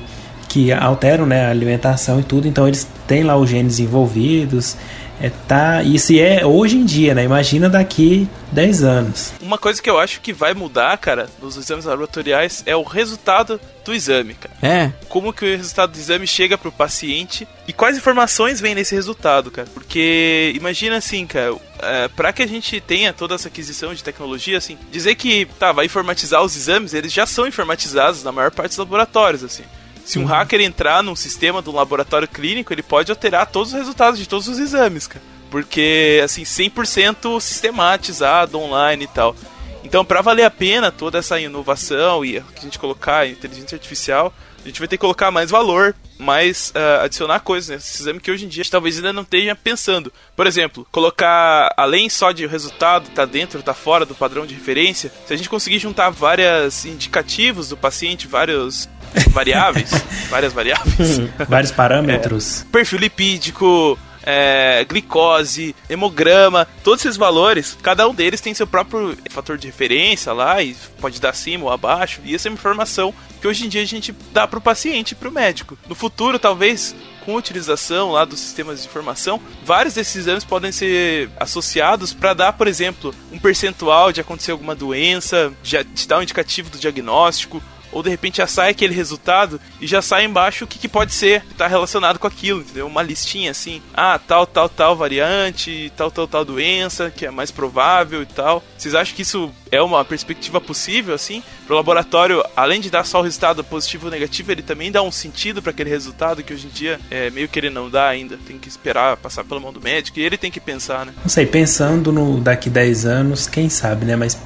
que 0.48 0.72
alteram 0.72 1.26
né, 1.26 1.46
a 1.46 1.50
alimentação 1.50 2.18
e 2.18 2.24
tudo. 2.24 2.48
Então 2.48 2.66
eles 2.66 2.87
têm 3.07 3.22
lá 3.22 3.37
os 3.37 3.48
genes 3.48 3.79
envolvidos. 3.79 4.76
É, 5.20 5.30
tá, 5.46 5.83
isso 5.83 6.12
é 6.18 6.44
hoje 6.44 6.76
em 6.76 6.85
dia, 6.85 7.14
né? 7.14 7.22
Imagina 7.24 7.68
daqui 7.68 8.26
10 8.52 8.83
anos. 8.83 9.33
Uma 9.40 9.59
coisa 9.59 9.80
que 9.80 9.90
eu 9.90 9.98
acho 9.98 10.20
que 10.20 10.33
vai 10.33 10.54
mudar, 10.54 10.96
cara, 10.96 11.28
nos 11.42 11.56
exames 11.56 11.85
laboratoriais 11.85 12.62
é 12.64 12.74
o 12.74 12.83
resultado 12.83 13.61
do 13.85 13.94
exame, 13.94 14.35
cara. 14.35 14.54
É. 14.62 14.92
Como 15.09 15.33
que 15.33 15.44
o 15.44 15.56
resultado 15.56 15.92
do 15.92 15.98
exame 15.98 16.26
chega 16.26 16.56
pro 16.56 16.72
paciente 16.72 17.46
e 17.68 17.72
quais 17.72 17.96
informações 17.96 18.61
vêm 18.61 18.74
nesse 18.74 18.94
resultado, 18.94 19.50
cara. 19.50 19.68
Porque 19.74 20.52
imagina 20.56 20.96
assim, 20.96 21.26
cara, 21.26 21.54
é, 21.80 22.09
para 22.09 22.33
que 22.33 22.42
a 22.42 22.48
gente 22.48 22.80
tenha 22.80 23.12
toda 23.12 23.35
essa 23.35 23.48
aquisição 23.48 23.94
de 23.94 24.02
tecnologia, 24.02 24.56
assim, 24.56 24.78
dizer 24.90 25.14
que, 25.16 25.46
tá, 25.59 25.70
vai 25.70 25.87
informatizar 25.87 26.42
os 26.42 26.56
exames, 26.56 26.94
eles 26.94 27.12
já 27.12 27.26
são 27.26 27.46
informatizados 27.46 28.24
na 28.24 28.33
maior 28.33 28.50
parte 28.50 28.70
dos 28.70 28.78
laboratórios, 28.78 29.44
assim. 29.44 29.64
Se 30.04 30.18
um 30.18 30.22
uhum. 30.22 30.28
hacker 30.28 30.60
entrar 30.60 31.02
num 31.02 31.16
sistema 31.16 31.62
do 31.62 31.72
laboratório 31.72 32.26
clínico, 32.26 32.72
ele 32.72 32.82
pode 32.82 33.10
alterar 33.10 33.46
todos 33.46 33.72
os 33.72 33.78
resultados 33.78 34.18
de 34.18 34.28
todos 34.28 34.48
os 34.48 34.58
exames, 34.58 35.06
cara. 35.06 35.24
Porque, 35.50 36.20
assim, 36.24 36.42
100% 36.42 37.40
sistematizado, 37.40 38.58
online 38.58 39.04
e 39.04 39.08
tal. 39.08 39.34
Então, 39.82 40.04
para 40.04 40.22
valer 40.22 40.44
a 40.44 40.50
pena 40.50 40.92
toda 40.92 41.18
essa 41.18 41.40
inovação 41.40 42.24
e 42.24 42.38
a 42.38 42.60
gente 42.60 42.78
colocar 42.78 43.26
inteligência 43.26 43.76
artificial, 43.76 44.32
a 44.64 44.68
gente 44.68 44.79
vai 44.79 44.88
ter 44.88 44.96
que 44.96 45.01
colocar 45.01 45.31
mais 45.31 45.51
valor, 45.51 45.94
mais 46.18 46.73
uh, 46.75 47.05
adicionar 47.05 47.40
coisas 47.40 47.70
nesse 47.70 48.03
exame 48.03 48.20
que 48.20 48.31
hoje 48.31 48.44
em 48.44 48.49
dia 48.49 48.64
talvez 48.70 48.96
ainda 48.96 49.12
não 49.12 49.23
esteja 49.23 49.55
pensando. 49.55 50.12
Por 50.37 50.46
exemplo, 50.46 50.87
colocar 50.92 51.73
além 51.77 52.09
só 52.11 52.33
de 52.33 52.46
resultado 52.46 53.09
tá 53.11 53.25
dentro, 53.25 53.62
tá 53.62 53.75
fora 53.75 54.05
do 54.05 54.14
padrão 54.14 54.46
de 54.46 54.55
referência, 54.55 55.11
se 55.27 55.33
a 55.33 55.37
gente 55.37 55.49
conseguir 55.49 55.79
juntar 55.79 56.11
vários 56.11 56.85
indicativos 56.85 57.70
do 57.70 57.77
paciente, 57.77 58.27
vários 58.27 58.88
variáveis, 59.31 59.90
várias 60.29 60.53
variáveis, 60.53 61.18
vários 61.49 61.73
parâmetros, 61.73 62.62
é, 62.62 62.64
perfil 62.70 62.99
lipídico, 62.99 63.99
é, 64.23 64.85
glicose, 64.88 65.75
hemograma, 65.88 66.66
todos 66.85 67.05
esses 67.05 67.16
valores, 67.16 67.77
cada 67.83 68.07
um 68.09 68.14
deles 68.14 68.40
tem 68.40 68.53
seu 68.55 68.66
próprio 68.66 69.16
fator 69.31 69.57
de 69.57 69.66
referência 69.66 70.33
lá 70.33 70.62
e 70.62 70.77
pode 71.01 71.20
dar 71.20 71.31
acima 71.31 71.64
ou 71.64 71.73
abaixo. 71.73 72.20
E 72.25 72.35
essa 72.35 72.49
é 72.49 72.51
uma 72.51 72.55
informação 72.55 73.14
que 73.40 73.48
hoje 73.48 73.64
em 73.64 73.68
dia 73.68 73.83
a 73.83 73.87
gente 73.87 74.14
dá 74.33 74.46
para 74.46 74.59
o 74.59 74.62
paciente 74.62 75.14
para 75.14 75.29
o 75.29 75.33
médico. 75.33 75.79
No 75.88 75.94
futuro, 75.94 76.38
talvez 76.38 76.94
com 77.24 77.35
a 77.35 77.38
utilização 77.38 78.12
lá 78.12 78.24
dos 78.24 78.40
sistemas 78.40 78.83
de 78.83 78.88
informação, 78.88 79.40
vários 79.64 79.94
desses 79.94 80.16
exames 80.16 80.44
podem 80.44 80.72
ser 80.72 81.31
associados 81.38 82.12
para 82.12 82.35
dar, 82.35 82.53
por 82.53 82.66
exemplo, 82.66 83.14
um 83.33 83.38
percentual 83.38 84.12
de 84.12 84.20
acontecer 84.20 84.53
alguma 84.53 84.74
doença, 84.74 85.53
de 85.62 85.83
te 85.85 86.09
dar 86.09 86.18
um 86.18 86.22
indicativo 86.22 86.70
do 86.70 86.79
diagnóstico, 86.79 87.62
ou 87.92 88.03
de 88.03 88.11
repente 88.11 88.38
já 88.38 88.46
sai 88.46 88.70
aquele 88.70 88.94
resultado 88.94 89.61
e 89.81 89.87
já 89.87 90.03
sai 90.03 90.24
embaixo 90.24 90.64
o 90.64 90.68
que, 90.68 90.79
que 90.79 90.88
pode 90.88 91.12
ser 91.12 91.42
que 91.42 91.55
tá 91.55 91.66
relacionado 91.66 92.18
com 92.18 92.26
aquilo, 92.26 92.61
entendeu? 92.61 92.87
Uma 92.87 93.03
listinha 93.03 93.50
assim, 93.50 93.83
ah, 93.94 94.18
tal, 94.18 94.46
tal, 94.46 94.68
tal 94.68 94.96
variante, 94.96 95.92
tal, 95.96 96.11
tal, 96.11 96.26
tal 96.26 96.44
doença, 96.44 97.11
que 97.14 97.26
é 97.26 97.31
mais 97.31 97.50
provável 97.50 98.22
e 98.22 98.26
tal. 98.26 98.62
Vocês 98.76 98.94
acham 98.94 99.14
que 99.14 99.22
isso 99.22 99.50
é 99.70 99.81
uma 99.81 100.05
perspectiva 100.05 100.61
possível, 100.61 101.14
assim? 101.14 101.42
Pro 101.66 101.76
laboratório, 101.76 102.42
além 102.57 102.81
de 102.81 102.90
dar 102.90 103.05
só 103.05 103.20
o 103.20 103.22
resultado 103.22 103.62
positivo 103.62 104.07
ou 104.07 104.11
negativo, 104.11 104.50
ele 104.50 104.62
também 104.62 104.90
dá 104.90 105.03
um 105.03 105.12
sentido 105.12 105.62
para 105.62 105.70
aquele 105.70 105.90
resultado 105.90 106.42
que 106.42 106.53
hoje 106.53 106.66
em 106.66 106.70
dia 106.70 107.00
é 107.11 107.31
meio 107.31 107.48
que 107.48 107.59
ele 107.59 107.70
não 107.70 107.88
dá 107.88 108.09
ainda. 108.09 108.38
Tem 108.46 108.59
que 108.59 108.68
esperar 108.68 109.16
passar 109.16 109.44
pela 109.44 109.61
mão 109.61 109.72
do 109.72 109.81
médico 109.81 110.18
e 110.18 110.22
ele 110.22 110.37
tem 110.37 110.50
que 110.50 110.61
pensar, 110.61 111.07
né? 111.07 111.12
Não 111.22 111.29
sei, 111.29 111.46
pensando 111.46 112.12
no 112.12 112.40
daqui 112.40 112.68
10 112.68 113.07
anos, 113.07 113.46
quem 113.46 113.68
sabe, 113.68 114.05
né? 114.05 114.16
Mas, 114.16 114.38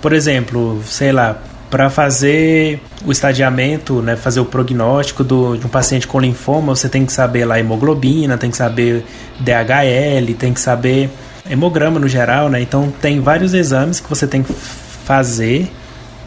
por 0.00 0.12
exemplo, 0.12 0.82
sei 0.84 1.12
lá, 1.12 1.42
para 1.70 1.90
fazer 1.90 2.80
o 3.04 3.12
estadiamento, 3.12 4.00
né, 4.00 4.16
fazer 4.16 4.40
o 4.40 4.44
prognóstico 4.44 5.22
do, 5.22 5.56
de 5.56 5.66
um 5.66 5.68
paciente 5.68 6.06
com 6.06 6.18
linfoma, 6.18 6.74
você 6.74 6.88
tem 6.88 7.04
que 7.04 7.12
saber 7.12 7.44
lá 7.44 7.58
hemoglobina, 7.58 8.38
tem 8.38 8.50
que 8.50 8.56
saber 8.56 9.04
DHL, 9.40 10.34
tem 10.38 10.52
que 10.52 10.60
saber 10.60 11.10
hemograma 11.48 11.98
no 11.98 12.08
geral, 12.08 12.48
né? 12.48 12.60
Então 12.60 12.92
tem 13.00 13.20
vários 13.20 13.54
exames 13.54 14.00
que 14.00 14.08
você 14.08 14.26
tem 14.26 14.42
que 14.42 14.52
fazer 14.52 15.70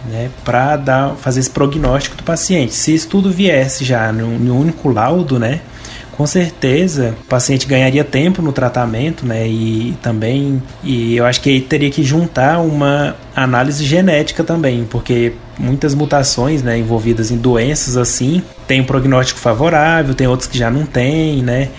né, 0.09 0.29
para 0.43 0.77
dar 0.77 1.15
fazer 1.15 1.39
esse 1.39 1.49
prognóstico 1.49 2.15
do 2.15 2.23
paciente. 2.23 2.73
Se 2.73 2.93
isso 2.93 3.07
tudo 3.07 3.31
viesse 3.31 3.85
já 3.85 4.11
num, 4.11 4.59
único 4.59 4.89
laudo, 4.89 5.39
né, 5.39 5.61
com 6.11 6.25
certeza 6.25 7.15
o 7.21 7.25
paciente 7.25 7.67
ganharia 7.67 8.03
tempo 8.03 8.41
no 8.41 8.51
tratamento, 8.51 9.25
né? 9.25 9.47
E 9.47 9.97
também, 10.01 10.61
e 10.83 11.15
eu 11.17 11.25
acho 11.25 11.41
que 11.41 11.61
teria 11.61 11.89
que 11.89 12.03
juntar 12.03 12.59
uma 12.59 13.15
análise 13.35 13.83
genética 13.85 14.43
também, 14.43 14.85
porque 14.85 15.33
muitas 15.57 15.93
mutações, 15.95 16.61
né, 16.61 16.77
envolvidas 16.77 17.31
em 17.31 17.37
doenças 17.37 17.97
assim, 17.97 18.41
tem 18.67 18.81
um 18.81 18.85
prognóstico 18.85 19.39
favorável, 19.39 20.13
tem 20.13 20.27
outros 20.27 20.47
que 20.47 20.57
já 20.57 20.69
não 20.69 20.85
tem, 20.85 21.41
né? 21.41 21.69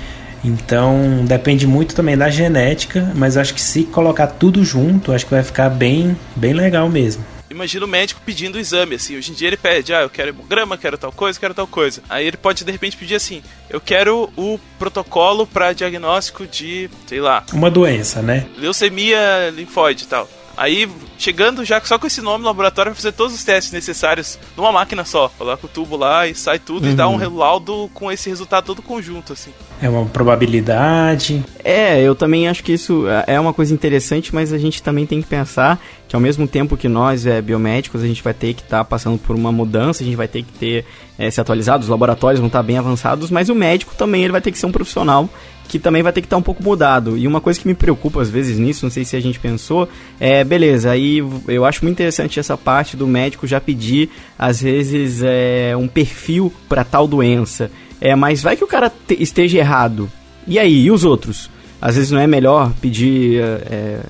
Então 0.45 1.25
depende 1.25 1.67
muito 1.67 1.95
também 1.95 2.17
da 2.17 2.29
genética, 2.29 3.13
mas 3.15 3.37
acho 3.37 3.55
que 3.55 3.61
se 3.61 3.85
colocar 3.85 4.27
tudo 4.27 4.65
junto, 4.65 5.13
acho 5.13 5.25
que 5.25 5.31
vai 5.31 5.43
ficar 5.43 5.69
bem, 5.69 6.17
bem 6.35 6.53
legal 6.53 6.89
mesmo 6.89 7.25
imagina 7.53 7.85
o 7.85 7.89
médico 7.89 8.21
pedindo 8.25 8.57
o 8.57 8.59
exame, 8.59 8.97
assim. 8.97 9.17
Hoje 9.17 9.31
em 9.31 9.35
dia 9.35 9.49
ele 9.49 9.57
pede, 9.57 9.95
ah, 9.95 10.03
eu 10.03 10.11
quero 10.11 10.31
hemograma, 10.31 10.77
quero 10.77 10.99
tal 10.99 11.13
coisa, 11.13 11.39
quero 11.39 11.55
tal 11.55 11.67
coisa. 11.67 12.03
Aí 12.09 12.27
ele 12.27 12.37
pode 12.37 12.65
de 12.65 12.73
repente 12.73 12.97
pedir 12.97 13.15
assim, 13.15 13.43
eu 13.71 13.81
quero 13.81 14.31
o 14.37 14.59
protocolo 14.79 15.47
para 15.47 15.73
diagnóstico 15.73 16.47
de, 16.47 16.91
sei 17.07 17.21
lá. 17.21 17.45
Uma 17.53 17.71
doença, 17.71 18.21
né? 18.21 18.47
Leucemia 18.57 19.51
linfóide 19.55 20.05
e 20.05 20.07
tal. 20.07 20.29
Aí, 20.57 20.89
chegando 21.19 21.65
já 21.65 21.81
só 21.81 21.99
com 21.99 22.07
esse 22.07 22.21
nome 22.21 22.43
no 22.43 22.49
laboratório, 22.49 22.93
vai 22.93 22.97
fazer 22.97 23.13
todos 23.13 23.35
os 23.35 23.43
testes 23.43 23.73
necessários 23.73 24.39
numa 24.57 24.71
máquina 24.71 25.05
só. 25.05 25.31
Coloca 25.39 25.67
o 25.67 25.69
tubo 25.69 25.97
lá 25.97 26.27
e 26.27 26.35
sai 26.35 26.59
tudo 26.59 26.87
uhum. 26.87 26.93
e 26.93 26.95
dá 26.95 27.09
um 27.09 27.17
uhum. 27.17 27.37
laudo 27.37 27.91
com 27.95 28.11
esse 28.13 28.29
resultado 28.29 28.65
todo 28.65 28.83
conjunto, 28.83 29.33
assim. 29.33 29.51
É 29.81 29.89
uma 29.89 30.05
probabilidade. 30.07 31.45
É, 31.65 32.01
eu 32.01 32.15
também 32.15 32.49
acho 32.49 32.63
que 32.63 32.73
isso 32.73 33.05
é 33.27 33.39
uma 33.41 33.53
coisa 33.53 33.73
interessante, 33.73 34.35
mas 34.35 34.53
a 34.53 34.59
gente 34.59 34.83
também 34.83 35.07
tem 35.07 35.21
que 35.23 35.29
pensar 35.29 35.81
que 36.07 36.15
ao 36.15 36.21
mesmo 36.21 36.47
tempo 36.47 36.77
que 36.77 36.89
nós, 36.89 37.27
é, 37.27 37.41
biomédicos, 37.41 38.03
a 38.03 38.07
gente 38.07 38.23
vai 38.23 38.35
ter 38.35 38.55
que 38.55 38.63
estar 38.63 38.79
tá 38.79 38.85
passando 38.85 39.19
por 39.19 39.35
uma 39.35 39.51
mudança, 39.51 40.03
a 40.03 40.07
gente 40.07 40.17
vai 40.17 40.29
ter 40.29 40.43
que 40.43 40.53
ter 40.53 40.85
é, 41.19 41.31
se 41.31 41.41
atualizado, 41.41 41.83
os 41.83 41.89
laboratórios 41.89 42.39
vão 42.39 42.49
estar 42.49 42.59
tá 42.59 42.63
bem 42.63 42.79
avançados, 42.79 43.31
mas 43.31 43.49
o 43.49 43.55
médico 43.55 43.95
também 43.97 44.23
ele 44.23 44.33
vai 44.33 44.41
ter 44.41 44.53
que 44.53 44.59
ser 44.59 44.67
um 44.67 44.73
profissional 44.73 45.29
que 45.73 45.79
também 45.79 46.03
vai 46.03 46.13
ter 46.13 46.21
que 46.21 46.27
estar 46.27 46.37
um 46.37 46.43
pouco 46.43 46.63
mudado. 46.63 47.17
E 47.17 47.27
uma 47.27 47.41
coisa 47.41 47.59
que 47.59 47.67
me 47.67 47.73
preocupa 47.73 48.21
às 48.21 48.29
vezes 48.29 48.59
nisso, 48.59 48.85
não 48.85 48.91
sei 48.91 49.07
se 49.07 49.17
a 49.17 49.21
gente 49.21 49.41
pensou, 49.41 49.89
é, 50.21 50.45
beleza, 50.45 50.91
aí 50.91 51.25
eu 51.49 51.65
acho 51.65 51.83
muito 51.83 51.97
interessante 51.97 52.39
essa 52.39 52.59
parte 52.59 52.95
do 52.95 53.07
médico 53.07 53.47
já 53.47 53.59
pedir, 53.59 54.11
às 54.39 54.61
vezes, 54.61 55.23
é, 55.25 55.75
um 55.75 55.89
perfil 55.89 56.53
para 56.69 56.85
tal 56.85 57.09
doença. 57.09 57.71
É, 58.03 58.15
mas 58.15 58.43
vai 58.43 58.55
que 58.55 58.63
o 58.63 58.67
cara 58.67 58.93
esteja 59.19 59.57
errado. 59.57 60.13
E 60.47 60.59
aí, 60.59 60.85
e 60.85 60.91
os 60.91 61.05
outros? 61.05 61.49
Às 61.81 61.95
vezes 61.95 62.11
não 62.11 62.21
é 62.21 62.27
melhor 62.27 62.71
pedir 62.79 63.41
é, 63.41 64.01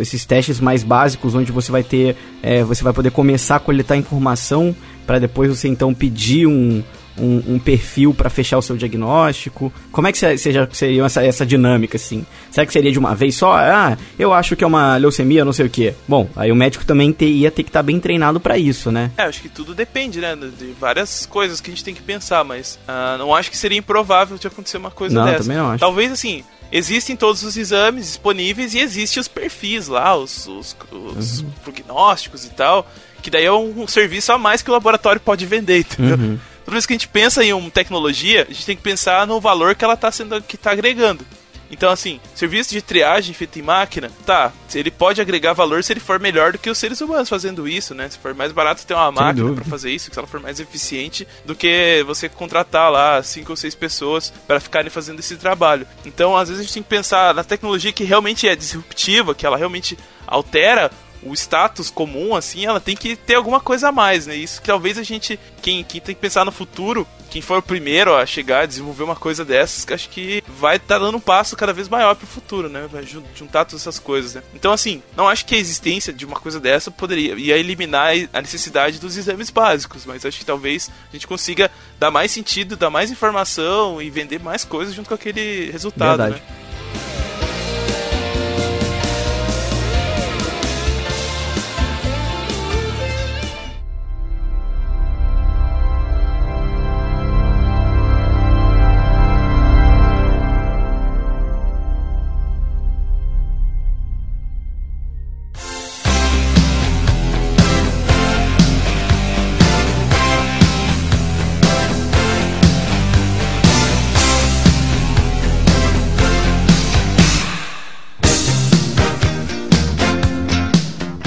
esses 0.00 0.26
testes 0.26 0.58
mais 0.58 0.82
básicos, 0.82 1.32
onde 1.32 1.52
você 1.52 1.70
vai 1.70 1.84
ter, 1.84 2.16
é, 2.42 2.64
você 2.64 2.82
vai 2.82 2.92
poder 2.92 3.12
começar 3.12 3.54
a 3.54 3.60
coletar 3.60 3.96
informação 3.96 4.74
para 5.06 5.20
depois 5.20 5.48
você 5.48 5.68
então 5.68 5.94
pedir 5.94 6.48
um, 6.48 6.82
um, 7.20 7.54
um 7.54 7.58
perfil 7.58 8.14
para 8.14 8.30
fechar 8.30 8.58
o 8.58 8.62
seu 8.62 8.76
diagnóstico? 8.76 9.72
Como 9.92 10.06
é 10.06 10.12
que 10.12 10.18
seja, 10.18 10.68
seria 10.72 11.04
essa, 11.04 11.24
essa 11.24 11.46
dinâmica, 11.46 11.96
assim? 11.96 12.24
Será 12.50 12.66
que 12.66 12.72
seria 12.72 12.92
de 12.92 12.98
uma 12.98 13.14
vez 13.14 13.34
só? 13.34 13.54
Ah, 13.54 13.96
eu 14.18 14.32
acho 14.32 14.56
que 14.56 14.64
é 14.64 14.66
uma 14.66 14.96
leucemia, 14.96 15.44
não 15.44 15.52
sei 15.52 15.66
o 15.66 15.70
quê. 15.70 15.94
Bom, 16.06 16.28
aí 16.36 16.50
o 16.50 16.56
médico 16.56 16.84
também 16.84 17.12
ter, 17.12 17.28
ia 17.28 17.50
ter 17.50 17.62
que 17.62 17.70
estar 17.70 17.80
tá 17.80 17.82
bem 17.82 18.00
treinado 18.00 18.40
para 18.40 18.56
isso, 18.58 18.90
né? 18.90 19.10
É, 19.16 19.22
acho 19.22 19.40
que 19.40 19.48
tudo 19.48 19.74
depende, 19.74 20.20
né? 20.20 20.36
De 20.36 20.74
várias 20.78 21.26
coisas 21.26 21.60
que 21.60 21.70
a 21.70 21.74
gente 21.74 21.84
tem 21.84 21.94
que 21.94 22.02
pensar, 22.02 22.44
mas 22.44 22.78
uh, 22.88 23.18
não 23.18 23.34
acho 23.34 23.50
que 23.50 23.56
seria 23.56 23.78
improvável 23.78 24.38
de 24.38 24.46
acontecer 24.46 24.76
uma 24.76 24.90
coisa 24.90 25.14
não, 25.14 25.24
dessa. 25.24 25.42
Também 25.42 25.56
não 25.56 25.70
acho. 25.70 25.80
Talvez, 25.80 26.12
assim, 26.12 26.44
existem 26.70 27.16
todos 27.16 27.42
os 27.42 27.56
exames 27.56 28.06
disponíveis 28.06 28.74
e 28.74 28.80
existem 28.80 29.20
os 29.20 29.28
perfis 29.28 29.88
lá, 29.88 30.16
os, 30.16 30.46
os, 30.46 30.76
os 31.16 31.40
uhum. 31.40 31.50
prognósticos 31.64 32.44
e 32.44 32.50
tal, 32.50 32.90
que 33.22 33.30
daí 33.30 33.44
é 33.44 33.52
um, 33.52 33.82
um, 33.82 33.88
serviço 33.88 34.32
a 34.32 34.38
mais 34.38 34.62
que 34.62 34.70
o 34.70 34.72
laboratório 34.72 35.20
pode 35.20 35.44
vender, 35.46 35.80
entendeu? 35.80 36.16
Uhum 36.16 36.38
toda 36.68 36.76
vez 36.76 36.84
que 36.84 36.92
a 36.92 36.96
gente 36.96 37.08
pensa 37.08 37.42
em 37.42 37.54
uma 37.54 37.70
tecnologia, 37.70 38.42
a 38.42 38.52
gente 38.52 38.66
tem 38.66 38.76
que 38.76 38.82
pensar 38.82 39.26
no 39.26 39.40
valor 39.40 39.74
que 39.74 39.82
ela 39.82 39.94
está 39.94 40.12
sendo 40.12 40.42
que 40.42 40.58
tá 40.58 40.70
agregando. 40.72 41.24
Então, 41.70 41.90
assim, 41.90 42.20
serviço 42.34 42.70
de 42.70 42.82
triagem 42.82 43.34
feito 43.34 43.58
em 43.58 43.62
máquina, 43.62 44.10
tá, 44.24 44.52
ele 44.74 44.90
pode 44.90 45.20
agregar 45.20 45.54
valor 45.54 45.82
se 45.82 45.92
ele 45.92 46.00
for 46.00 46.20
melhor 46.20 46.52
do 46.52 46.58
que 46.58 46.68
os 46.68 46.76
seres 46.76 47.00
humanos 47.00 47.28
fazendo 47.28 47.66
isso, 47.66 47.94
né? 47.94 48.08
Se 48.08 48.18
for 48.18 48.34
mais 48.34 48.52
barato 48.52 48.86
ter 48.86 48.94
uma 48.94 49.10
máquina 49.10 49.52
para 49.52 49.64
fazer 49.64 49.90
isso, 49.90 50.10
se 50.12 50.18
ela 50.18 50.28
for 50.28 50.40
mais 50.40 50.60
eficiente 50.60 51.26
do 51.44 51.54
que 51.54 52.02
você 52.06 52.28
contratar 52.28 52.90
lá 52.90 53.22
cinco 53.22 53.52
ou 53.52 53.56
seis 53.56 53.74
pessoas 53.74 54.32
para 54.46 54.60
ficarem 54.60 54.90
fazendo 54.90 55.20
esse 55.20 55.36
trabalho. 55.36 55.86
Então, 56.04 56.36
às 56.36 56.48
vezes 56.48 56.60
a 56.60 56.64
gente 56.64 56.74
tem 56.74 56.82
que 56.82 56.88
pensar 56.88 57.34
na 57.34 57.44
tecnologia 57.44 57.92
que 57.92 58.04
realmente 58.04 58.46
é 58.46 58.54
disruptiva, 58.54 59.34
que 59.34 59.46
ela 59.46 59.56
realmente 59.56 59.96
altera 60.26 60.90
o 61.22 61.34
status 61.34 61.90
comum, 61.90 62.34
assim, 62.34 62.64
ela 62.64 62.80
tem 62.80 62.96
que 62.96 63.16
ter 63.16 63.34
alguma 63.34 63.60
coisa 63.60 63.88
a 63.88 63.92
mais, 63.92 64.26
né? 64.26 64.34
Isso 64.34 64.60
que 64.60 64.66
talvez 64.68 64.98
a 64.98 65.02
gente, 65.02 65.38
quem, 65.60 65.84
quem 65.84 66.00
tem 66.00 66.14
que 66.14 66.20
pensar 66.20 66.44
no 66.44 66.52
futuro, 66.52 67.06
quem 67.28 67.42
for 67.42 67.58
o 67.58 67.62
primeiro 67.62 68.14
a 68.14 68.24
chegar 68.24 68.62
a 68.62 68.66
desenvolver 68.66 69.02
uma 69.02 69.16
coisa 69.16 69.44
dessas, 69.44 69.86
acho 69.92 70.08
que 70.08 70.42
vai 70.46 70.76
estar 70.76 70.98
tá 70.98 71.04
dando 71.04 71.16
um 71.16 71.20
passo 71.20 71.56
cada 71.56 71.72
vez 71.72 71.88
maior 71.88 72.14
pro 72.14 72.26
futuro, 72.26 72.68
né? 72.68 72.88
Vai 72.90 73.04
juntar 73.04 73.64
todas 73.64 73.82
essas 73.82 73.98
coisas, 73.98 74.34
né? 74.34 74.42
Então, 74.54 74.72
assim, 74.72 75.02
não 75.16 75.28
acho 75.28 75.44
que 75.44 75.54
a 75.54 75.58
existência 75.58 76.12
de 76.12 76.24
uma 76.24 76.36
coisa 76.36 76.58
dessa 76.58 76.90
poderia 76.90 77.34
ia 77.34 77.56
eliminar 77.56 78.12
a 78.32 78.40
necessidade 78.40 78.98
dos 78.98 79.16
exames 79.16 79.50
básicos, 79.50 80.06
mas 80.06 80.24
acho 80.24 80.38
que 80.38 80.44
talvez 80.44 80.90
a 81.08 81.12
gente 81.12 81.26
consiga 81.26 81.70
dar 81.98 82.10
mais 82.10 82.30
sentido, 82.30 82.76
dar 82.76 82.90
mais 82.90 83.10
informação 83.10 84.00
e 84.00 84.10
vender 84.10 84.40
mais 84.40 84.64
coisas 84.64 84.94
junto 84.94 85.08
com 85.08 85.14
aquele 85.14 85.70
resultado, 85.70 86.18
Verdade. 86.18 86.42
né? 86.48 86.58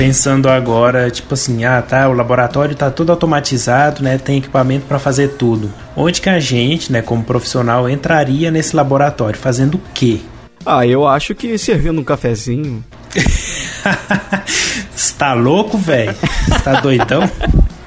Pensando 0.01 0.49
agora, 0.49 1.11
tipo 1.11 1.35
assim, 1.35 1.63
ah, 1.63 1.79
tá, 1.79 2.09
o 2.09 2.13
laboratório 2.13 2.75
tá 2.75 2.89
tudo 2.89 3.11
automatizado, 3.11 4.01
né? 4.01 4.17
Tem 4.17 4.39
equipamento 4.39 4.87
para 4.87 4.97
fazer 4.97 5.33
tudo. 5.33 5.71
Onde 5.95 6.19
que 6.19 6.27
a 6.27 6.39
gente, 6.39 6.91
né, 6.91 7.03
como 7.03 7.23
profissional, 7.23 7.87
entraria 7.87 8.49
nesse 8.49 8.75
laboratório 8.75 9.37
fazendo 9.37 9.75
o 9.75 9.81
quê? 9.93 10.17
Ah, 10.65 10.87
eu 10.87 11.07
acho 11.07 11.35
que 11.35 11.55
servindo 11.55 12.01
um 12.01 12.03
cafezinho. 12.03 12.83
Você 14.89 15.13
tá 15.19 15.35
louco, 15.35 15.77
velho? 15.77 16.15
tá 16.63 16.81
doidão? 16.81 17.21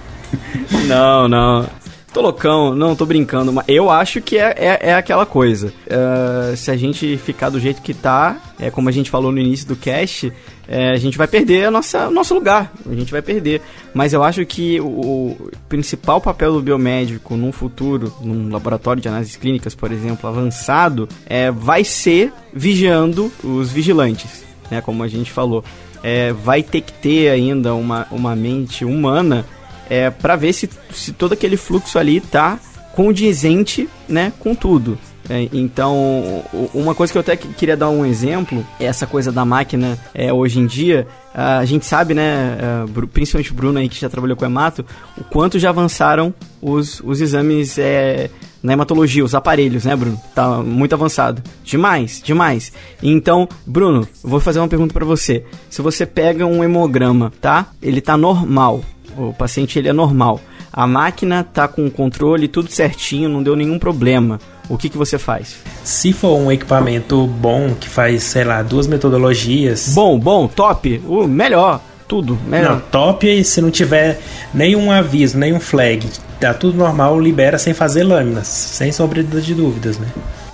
Não, 0.86 1.26
não. 1.28 1.68
Tô 2.14 2.20
loucão, 2.20 2.76
não, 2.76 2.94
tô 2.94 3.04
brincando, 3.04 3.52
mas 3.52 3.64
eu 3.66 3.90
acho 3.90 4.20
que 4.20 4.38
é, 4.38 4.54
é, 4.56 4.90
é 4.90 4.94
aquela 4.94 5.26
coisa. 5.26 5.72
Uh, 5.88 6.56
se 6.56 6.70
a 6.70 6.76
gente 6.76 7.16
ficar 7.16 7.48
do 7.50 7.58
jeito 7.58 7.82
que 7.82 7.92
tá, 7.92 8.36
é 8.60 8.70
como 8.70 8.88
a 8.88 8.92
gente 8.92 9.10
falou 9.10 9.32
no 9.32 9.38
início 9.38 9.66
do 9.66 9.74
cast, 9.74 10.32
é, 10.66 10.90
a 10.90 10.96
gente 10.96 11.18
vai 11.18 11.26
perder 11.26 11.66
a 11.66 11.70
nossa, 11.70 12.10
nosso 12.10 12.34
lugar. 12.34 12.72
A 12.88 12.94
gente 12.94 13.12
vai 13.12 13.22
perder. 13.22 13.60
Mas 13.92 14.12
eu 14.12 14.22
acho 14.22 14.44
que 14.46 14.80
o, 14.80 14.86
o 14.86 15.50
principal 15.68 16.20
papel 16.20 16.52
do 16.52 16.62
biomédico 16.62 17.36
num 17.36 17.52
futuro, 17.52 18.12
num 18.20 18.50
laboratório 18.50 19.02
de 19.02 19.08
análises 19.08 19.36
clínicas, 19.36 19.74
por 19.74 19.92
exemplo, 19.92 20.28
avançado, 20.28 21.08
é, 21.26 21.50
vai 21.50 21.84
ser 21.84 22.32
vigiando 22.52 23.30
os 23.42 23.70
vigilantes, 23.70 24.44
né, 24.70 24.80
como 24.80 25.02
a 25.02 25.08
gente 25.08 25.30
falou. 25.30 25.64
É, 26.02 26.32
vai 26.32 26.62
ter 26.62 26.82
que 26.82 26.92
ter 26.92 27.30
ainda 27.30 27.74
uma, 27.74 28.06
uma 28.10 28.36
mente 28.36 28.84
humana 28.84 29.44
é, 29.88 30.10
para 30.10 30.36
ver 30.36 30.52
se, 30.52 30.68
se 30.90 31.12
todo 31.12 31.32
aquele 31.32 31.56
fluxo 31.56 31.98
ali 31.98 32.20
tá 32.20 32.58
condizente, 32.94 33.88
né, 34.08 34.32
com 34.38 34.54
tudo. 34.54 34.98
É, 35.28 35.48
então, 35.52 36.44
uma 36.74 36.94
coisa 36.94 37.12
que 37.12 37.18
eu 37.18 37.20
até 37.20 37.36
queria 37.36 37.76
dar 37.76 37.88
um 37.88 38.04
exemplo, 38.04 38.64
é 38.78 38.84
essa 38.84 39.06
coisa 39.06 39.32
da 39.32 39.44
máquina 39.44 39.98
é, 40.14 40.32
hoje 40.32 40.58
em 40.60 40.66
dia, 40.66 41.06
a 41.32 41.64
gente 41.64 41.86
sabe, 41.86 42.14
né, 42.14 42.58
é, 42.60 43.06
principalmente 43.12 43.50
o 43.50 43.54
Bruno 43.54 43.78
aí 43.78 43.88
que 43.88 43.98
já 43.98 44.08
trabalhou 44.08 44.36
com 44.36 44.44
hemato, 44.44 44.84
o 45.16 45.24
quanto 45.24 45.58
já 45.58 45.70
avançaram 45.70 46.34
os, 46.60 47.00
os 47.00 47.20
exames 47.20 47.78
é, 47.78 48.28
na 48.62 48.74
hematologia, 48.74 49.24
os 49.24 49.34
aparelhos, 49.34 49.84
né, 49.84 49.96
Bruno? 49.96 50.20
Tá 50.34 50.62
muito 50.62 50.94
avançado. 50.94 51.42
Demais, 51.62 52.22
demais. 52.22 52.72
Então, 53.02 53.48
Bruno, 53.66 54.06
vou 54.22 54.40
fazer 54.40 54.58
uma 54.58 54.68
pergunta 54.68 54.92
para 54.92 55.04
você. 55.04 55.44
Se 55.68 55.82
você 55.82 56.06
pega 56.06 56.46
um 56.46 56.62
hemograma, 56.62 57.32
tá? 57.40 57.66
Ele 57.82 58.00
tá 58.00 58.16
normal. 58.16 58.82
O 59.16 59.32
paciente 59.34 59.78
ele 59.78 59.88
é 59.88 59.92
normal. 59.92 60.40
A 60.72 60.86
máquina 60.86 61.44
tá 61.44 61.68
com 61.68 61.86
o 61.86 61.90
controle 61.90 62.48
tudo 62.48 62.70
certinho, 62.70 63.28
não 63.28 63.42
deu 63.42 63.54
nenhum 63.54 63.78
problema 63.78 64.40
o 64.68 64.78
que, 64.78 64.88
que 64.88 64.96
você 64.96 65.18
faz? 65.18 65.56
Se 65.82 66.12
for 66.12 66.36
um 66.36 66.50
equipamento 66.50 67.26
bom, 67.26 67.74
que 67.74 67.88
faz, 67.88 68.22
sei 68.22 68.44
lá, 68.44 68.62
duas 68.62 68.86
metodologias. 68.86 69.92
Bom, 69.94 70.18
bom, 70.18 70.46
top, 70.48 71.02
o 71.06 71.26
melhor, 71.26 71.80
tudo, 72.08 72.38
melhor. 72.46 72.76
Não, 72.76 72.80
top 72.80 73.44
se 73.44 73.60
não 73.60 73.70
tiver 73.70 74.20
nenhum 74.52 74.90
aviso, 74.90 75.38
nenhum 75.38 75.60
flag, 75.60 76.08
tá 76.40 76.54
tudo 76.54 76.78
normal, 76.78 77.20
libera 77.20 77.58
sem 77.58 77.74
fazer 77.74 78.04
lâminas, 78.04 78.46
sem 78.46 78.90
sombra 78.92 79.22
de 79.22 79.54
dúvidas, 79.54 79.98
né? 79.98 80.08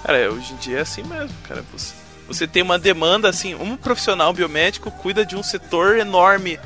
Cara, 0.04 0.30
hoje 0.32 0.52
em 0.52 0.56
dia 0.56 0.78
é 0.78 0.80
assim 0.80 1.02
mesmo, 1.04 1.30
cara. 1.48 1.62
Você, 1.72 1.94
você 2.26 2.46
tem 2.46 2.62
uma 2.62 2.78
demanda, 2.78 3.28
assim, 3.28 3.54
um 3.54 3.76
profissional 3.76 4.32
biomédico 4.32 4.90
cuida 4.90 5.24
de 5.24 5.36
um 5.36 5.42
setor 5.42 5.98
enorme 5.98 6.58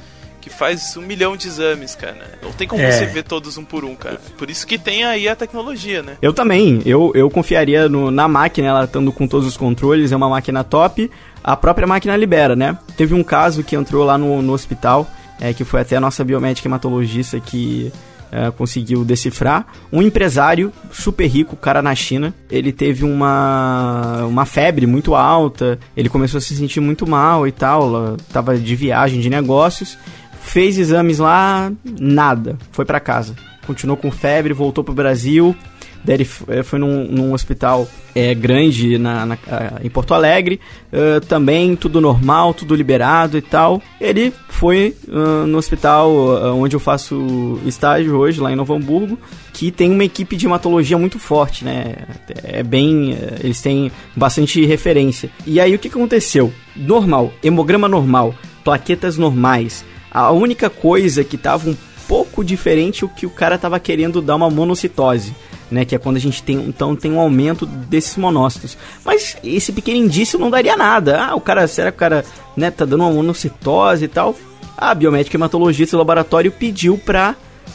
que 0.45 0.51
faz 0.51 0.95
um 0.99 1.01
milhão 1.01 1.39
de 1.39 1.49
exames, 1.49 1.95
cara. 1.95 2.39
Não 2.43 2.53
tem 2.53 2.69
como 2.69 2.83
é. 2.83 2.93
você 2.93 3.07
ver 3.07 3.23
todos 3.23 3.57
um 3.57 3.65
por 3.65 3.83
um, 3.83 3.97
cara. 3.97 4.21
Por 4.37 4.51
isso 4.51 4.67
que 4.67 4.77
tem 4.77 5.03
aí 5.03 5.27
a 5.27 5.35
tecnologia, 5.35 6.03
né? 6.03 6.19
Eu 6.21 6.35
também. 6.35 6.83
Eu, 6.85 7.13
eu 7.15 7.31
confiaria 7.31 7.89
no, 7.89 8.11
na 8.11 8.29
máquina, 8.29 8.69
ela 8.69 8.85
estando 8.85 9.11
com 9.11 9.27
todos 9.27 9.49
os 9.49 9.57
controles, 9.57 10.13
é 10.13 10.17
uma 10.17 10.29
máquina 10.29 10.63
top. 10.63 11.11
A 11.43 11.57
própria 11.57 11.87
máquina 11.87 12.15
libera, 12.15 12.55
né? 12.55 12.77
Teve 12.95 13.15
um 13.15 13.25
caso 13.25 13.65
que 13.65 13.75
entrou 13.75 14.05
lá 14.05 14.19
no, 14.19 14.43
no 14.43 14.53
hospital, 14.53 15.11
é, 15.41 15.55
que 15.55 15.65
foi 15.65 15.81
até 15.81 15.97
a 15.97 16.01
nossa 16.01 16.23
biomédica 16.23 16.69
hematologista 16.69 17.41
que 17.41 17.91
é, 18.31 18.51
conseguiu 18.51 19.03
decifrar. 19.03 19.67
Um 19.91 20.03
empresário 20.03 20.71
super 20.93 21.27
rico, 21.27 21.57
cara 21.57 21.81
na 21.81 21.95
China, 21.95 22.35
ele 22.51 22.71
teve 22.71 23.03
uma, 23.03 24.27
uma 24.27 24.45
febre 24.45 24.87
muito 24.87 25.15
alta, 25.15 25.79
ele 25.97 26.11
começou 26.11 26.37
a 26.37 26.41
se 26.43 26.55
sentir 26.55 26.81
muito 26.81 27.07
mal 27.09 27.49
e 27.49 27.53
tal, 27.53 28.19
tava 28.31 28.59
de 28.59 28.77
viagem 28.77 29.21
de 29.21 29.31
negócios 29.31 29.97
Fez 30.45 30.79
exames 30.79 31.19
lá, 31.19 31.73
nada. 31.99 32.57
Foi 32.71 32.85
para 32.85 33.01
casa. 33.01 33.35
Continuou 33.67 33.97
com 33.97 34.11
febre, 34.11 34.53
voltou 34.53 34.85
pro 34.85 34.95
Brasil. 34.95 35.57
Daí 36.05 36.17
ele 36.17 36.29
eh, 36.49 36.63
foi 36.63 36.79
num, 36.79 37.07
num 37.07 37.33
hospital 37.33 37.89
é, 38.15 38.35
grande 38.35 38.99
na, 38.99 39.25
na, 39.25 39.39
em 39.83 39.89
Porto 39.89 40.13
Alegre, 40.13 40.61
uh, 40.93 41.19
também 41.27 41.75
tudo 41.75 41.99
normal, 41.99 42.53
tudo 42.53 42.75
liberado 42.75 43.39
e 43.39 43.41
tal. 43.41 43.83
Ele 43.99 44.33
foi 44.51 44.95
uh, 45.09 45.47
no 45.47 45.57
hospital 45.57 46.11
uh, 46.11 46.55
onde 46.55 46.77
eu 46.77 46.81
faço 46.81 47.59
estágio 47.65 48.17
hoje, 48.17 48.39
lá 48.39 48.53
em 48.53 48.57
Novo 48.57 48.75
Hamburgo, 48.75 49.19
que 49.55 49.71
tem 49.73 49.91
uma 49.91 50.05
equipe 50.05 50.37
de 50.37 50.47
hematologia 50.47 50.99
muito 50.99 51.19
forte, 51.19 51.65
né? 51.65 51.95
É 52.43 52.63
bem. 52.63 53.17
Eles 53.43 53.63
têm 53.63 53.91
bastante 54.15 54.65
referência. 54.67 55.31
E 55.47 55.59
aí 55.59 55.75
o 55.75 55.79
que 55.79 55.89
aconteceu? 55.89 56.53
Normal, 56.77 57.33
hemograma 57.43 57.89
normal, 57.89 58.35
plaquetas 58.63 59.17
normais 59.17 59.85
a 60.15 60.31
única 60.31 60.71
coisa 60.71 61.25
que 61.25 61.37
tava 61.37 61.69
um 61.69 61.77
pouco 62.07 62.45
diferente 62.45 63.05
o 63.05 63.09
que 63.09 63.27
o 63.27 63.31
cara 63.31 63.59
tava 63.59 63.81
querendo 63.81 64.23
dar 64.23 64.37
uma 64.37 64.49
monocitose, 64.49 65.35
né? 65.71 65.85
Que 65.85 65.97
é 65.97 65.99
quando 65.99 66.17
a 66.17 66.21
gente 66.21 66.41
tem 66.41 66.57
então 66.57 66.95
tem 66.95 67.11
um 67.11 67.19
aumento 67.19 67.67
desses 67.67 68.17
monócitos. 68.17 68.79
Mas 69.05 69.37
esse 69.43 69.73
pequeno 69.73 69.99
indício 69.99 70.39
não 70.39 70.51
daria 70.51 70.77
nada. 70.77 71.21
Ah, 71.21 71.35
o 71.35 71.41
cara, 71.41 71.67
será 71.67 71.91
que 71.91 71.97
o 71.97 71.99
cara, 71.99 72.25
né, 72.57 72.71
tá 72.71 72.85
dando 72.85 73.03
uma 73.03 73.13
monocitose 73.13 74.05
e 74.05 74.09
tal? 74.09 74.37
A 74.77 74.95
biomédica 74.95 75.37
hematologista 75.37 75.97
do 75.97 75.99
laboratório 75.99 76.53
pediu 76.53 76.97
pra 76.97 77.35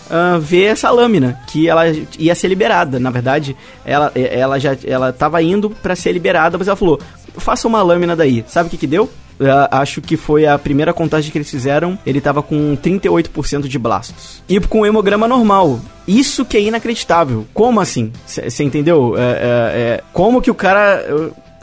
uh, 0.10 0.39
ver 0.39 0.65
essa 0.65 0.89
lâmina, 0.91 1.39
que 1.47 1.67
ela 1.67 1.84
ia 2.17 2.36
ser 2.36 2.47
liberada. 2.47 2.99
Na 2.99 3.10
verdade, 3.10 3.56
ela, 3.86 4.12
ela 4.15 4.60
já 4.60 4.78
ela 4.86 5.12
tava 5.12 5.41
indo 5.41 5.69
para 5.69 5.95
ser 5.95 6.12
liberada, 6.12 6.58
mas 6.58 6.67
ela 6.67 6.78
falou: 6.78 6.99
faça 7.38 7.67
uma 7.67 7.82
lâmina 7.82 8.15
daí. 8.15 8.45
Sabe 8.47 8.67
o 8.67 8.69
que 8.69 8.78
que 8.78 8.88
deu? 8.88 9.10
Acho 9.71 10.02
que 10.02 10.17
foi 10.17 10.45
a 10.45 10.58
primeira 10.58 10.93
contagem 10.93 11.32
que 11.32 11.38
eles 11.38 11.49
fizeram, 11.49 11.97
ele 12.06 12.19
tava 12.21 12.41
com 12.41 12.75
38% 12.75 13.67
de 13.67 13.80
blastos. 13.80 14.43
E 14.47 14.60
com 14.60 14.86
hemograma 14.86 15.28
normal. 15.28 15.80
Isso 16.08 16.43
que 16.43 16.58
é 16.58 16.62
inacreditável. 16.62 17.45
Como 17.54 17.80
assim? 17.80 18.12
Você 18.25 18.63
entendeu? 18.63 19.15
É, 19.17 19.21
é, 19.21 19.25
é, 19.82 20.04
como 20.12 20.41
que 20.41 20.49
o 20.49 20.56
cara 20.56 21.06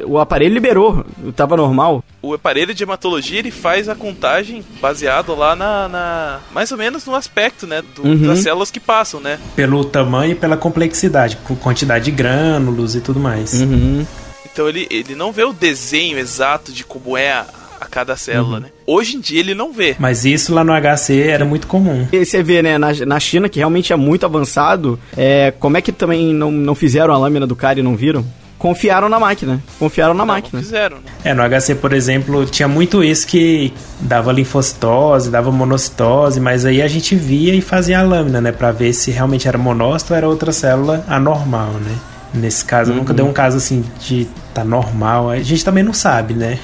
o 0.05 0.19
aparelho 0.19 0.53
liberou, 0.53 1.05
tava 1.35 1.57
normal. 1.57 2.05
O 2.21 2.35
aparelho 2.35 2.75
de 2.75 2.83
hematologia 2.83 3.39
ele 3.39 3.51
faz 3.51 3.89
a 3.89 3.95
contagem 3.95 4.65
baseado 4.81 5.35
lá 5.35 5.57
na, 5.57 5.89
na 5.89 6.41
mais 6.53 6.71
ou 6.73 6.79
menos 6.79 7.07
no 7.07 7.15
aspecto, 7.15 7.67
né, 7.67 7.83
do, 7.95 8.03
uhum. 8.03 8.27
das 8.27 8.41
células 8.41 8.71
que 8.71 8.81
passam, 8.81 9.21
né? 9.21 9.39
Pelo 9.55 9.85
tamanho 9.85 10.33
e 10.33 10.35
pela 10.35 10.57
complexidade, 10.57 11.37
com 11.37 11.57
quantidade 11.57 12.07
de 12.07 12.11
grânulos 12.11 12.95
e 12.95 13.01
tudo 13.01 13.21
mais. 13.21 13.61
Uhum. 13.61 14.07
Então 14.45 14.69
ele, 14.69 14.87
ele 14.91 15.15
não 15.15 15.33
vê 15.33 15.45
o 15.45 15.53
desenho 15.53 16.19
exato 16.19 16.73
de 16.73 16.85
como 16.85 17.17
é 17.17 17.33
a, 17.33 17.47
a 17.81 17.87
cada 17.87 18.17
célula, 18.17 18.57
uhum. 18.57 18.62
né? 18.62 18.69
Hoje 18.87 19.17
em 19.17 19.21
dia 19.21 19.41
ele 19.41 19.55
não 19.55 19.73
vê. 19.73 19.97
Mas 19.99 20.25
isso 20.25 20.55
lá 20.55 20.65
no 20.65 20.73
HC 20.73 21.21
era 21.21 21.45
muito 21.45 21.67
comum. 21.67 22.07
E 22.12 22.25
você 22.25 22.43
vê, 22.43 22.62
né, 22.62 22.79
na, 22.79 22.93
na 23.07 23.21
China, 23.21 23.49
que 23.49 23.59
realmente 23.59 23.93
é 23.93 23.97
muito 23.97 24.25
avançado, 24.25 24.99
é, 25.17 25.53
como 25.59 25.77
é 25.77 25.81
que 25.81 25.93
também 25.93 26.33
não, 26.33 26.51
não 26.51 26.75
fizeram 26.75 27.12
a 27.12 27.19
lâmina 27.19 27.47
do 27.47 27.57
cara 27.57 27.79
e 27.79 27.83
não 27.83 27.97
viram? 27.97 28.25
Confiaram 28.59 29.09
na 29.09 29.21
máquina. 29.21 29.62
Confiaram 29.79 30.15
na 30.15 30.25
não, 30.25 30.27
máquina. 30.27 30.62
Fizeram. 30.62 30.97
Né? 30.97 31.03
É, 31.25 31.35
no 31.35 31.43
HC, 31.43 31.75
por 31.75 31.93
exemplo, 31.93 32.47
tinha 32.47 32.67
muito 32.67 33.05
isso 33.05 33.27
que 33.27 33.73
dava 34.01 34.33
linfocitose, 34.33 35.31
dava 35.31 35.53
monocitose, 35.53 36.41
mas 36.41 36.65
aí 36.65 36.81
a 36.81 36.89
gente 36.89 37.15
via 37.15 37.55
e 37.55 37.61
fazia 37.61 38.01
a 38.01 38.03
lâmina, 38.03 38.41
né? 38.41 38.53
Pra 38.53 38.73
ver 38.73 38.93
se 38.95 39.11
realmente 39.11 39.47
era 39.47 39.59
monócito 39.59 40.12
ou 40.12 40.17
era 40.17 40.29
outra 40.29 40.53
célula 40.53 41.05
anormal, 41.07 41.73
né? 41.75 41.95
Nesse 42.37 42.64
caso, 42.64 42.92
uhum. 42.92 42.99
nunca 42.99 43.14
deu 43.14 43.27
um 43.27 43.33
caso 43.33 43.57
assim 43.57 43.85
de 43.99 44.29
tá 44.53 44.64
normal. 44.64 45.31
A 45.31 45.38
gente 45.40 45.64
também 45.64 45.85
não 45.85 45.92
sabe, 45.92 46.33
né? 46.33 46.59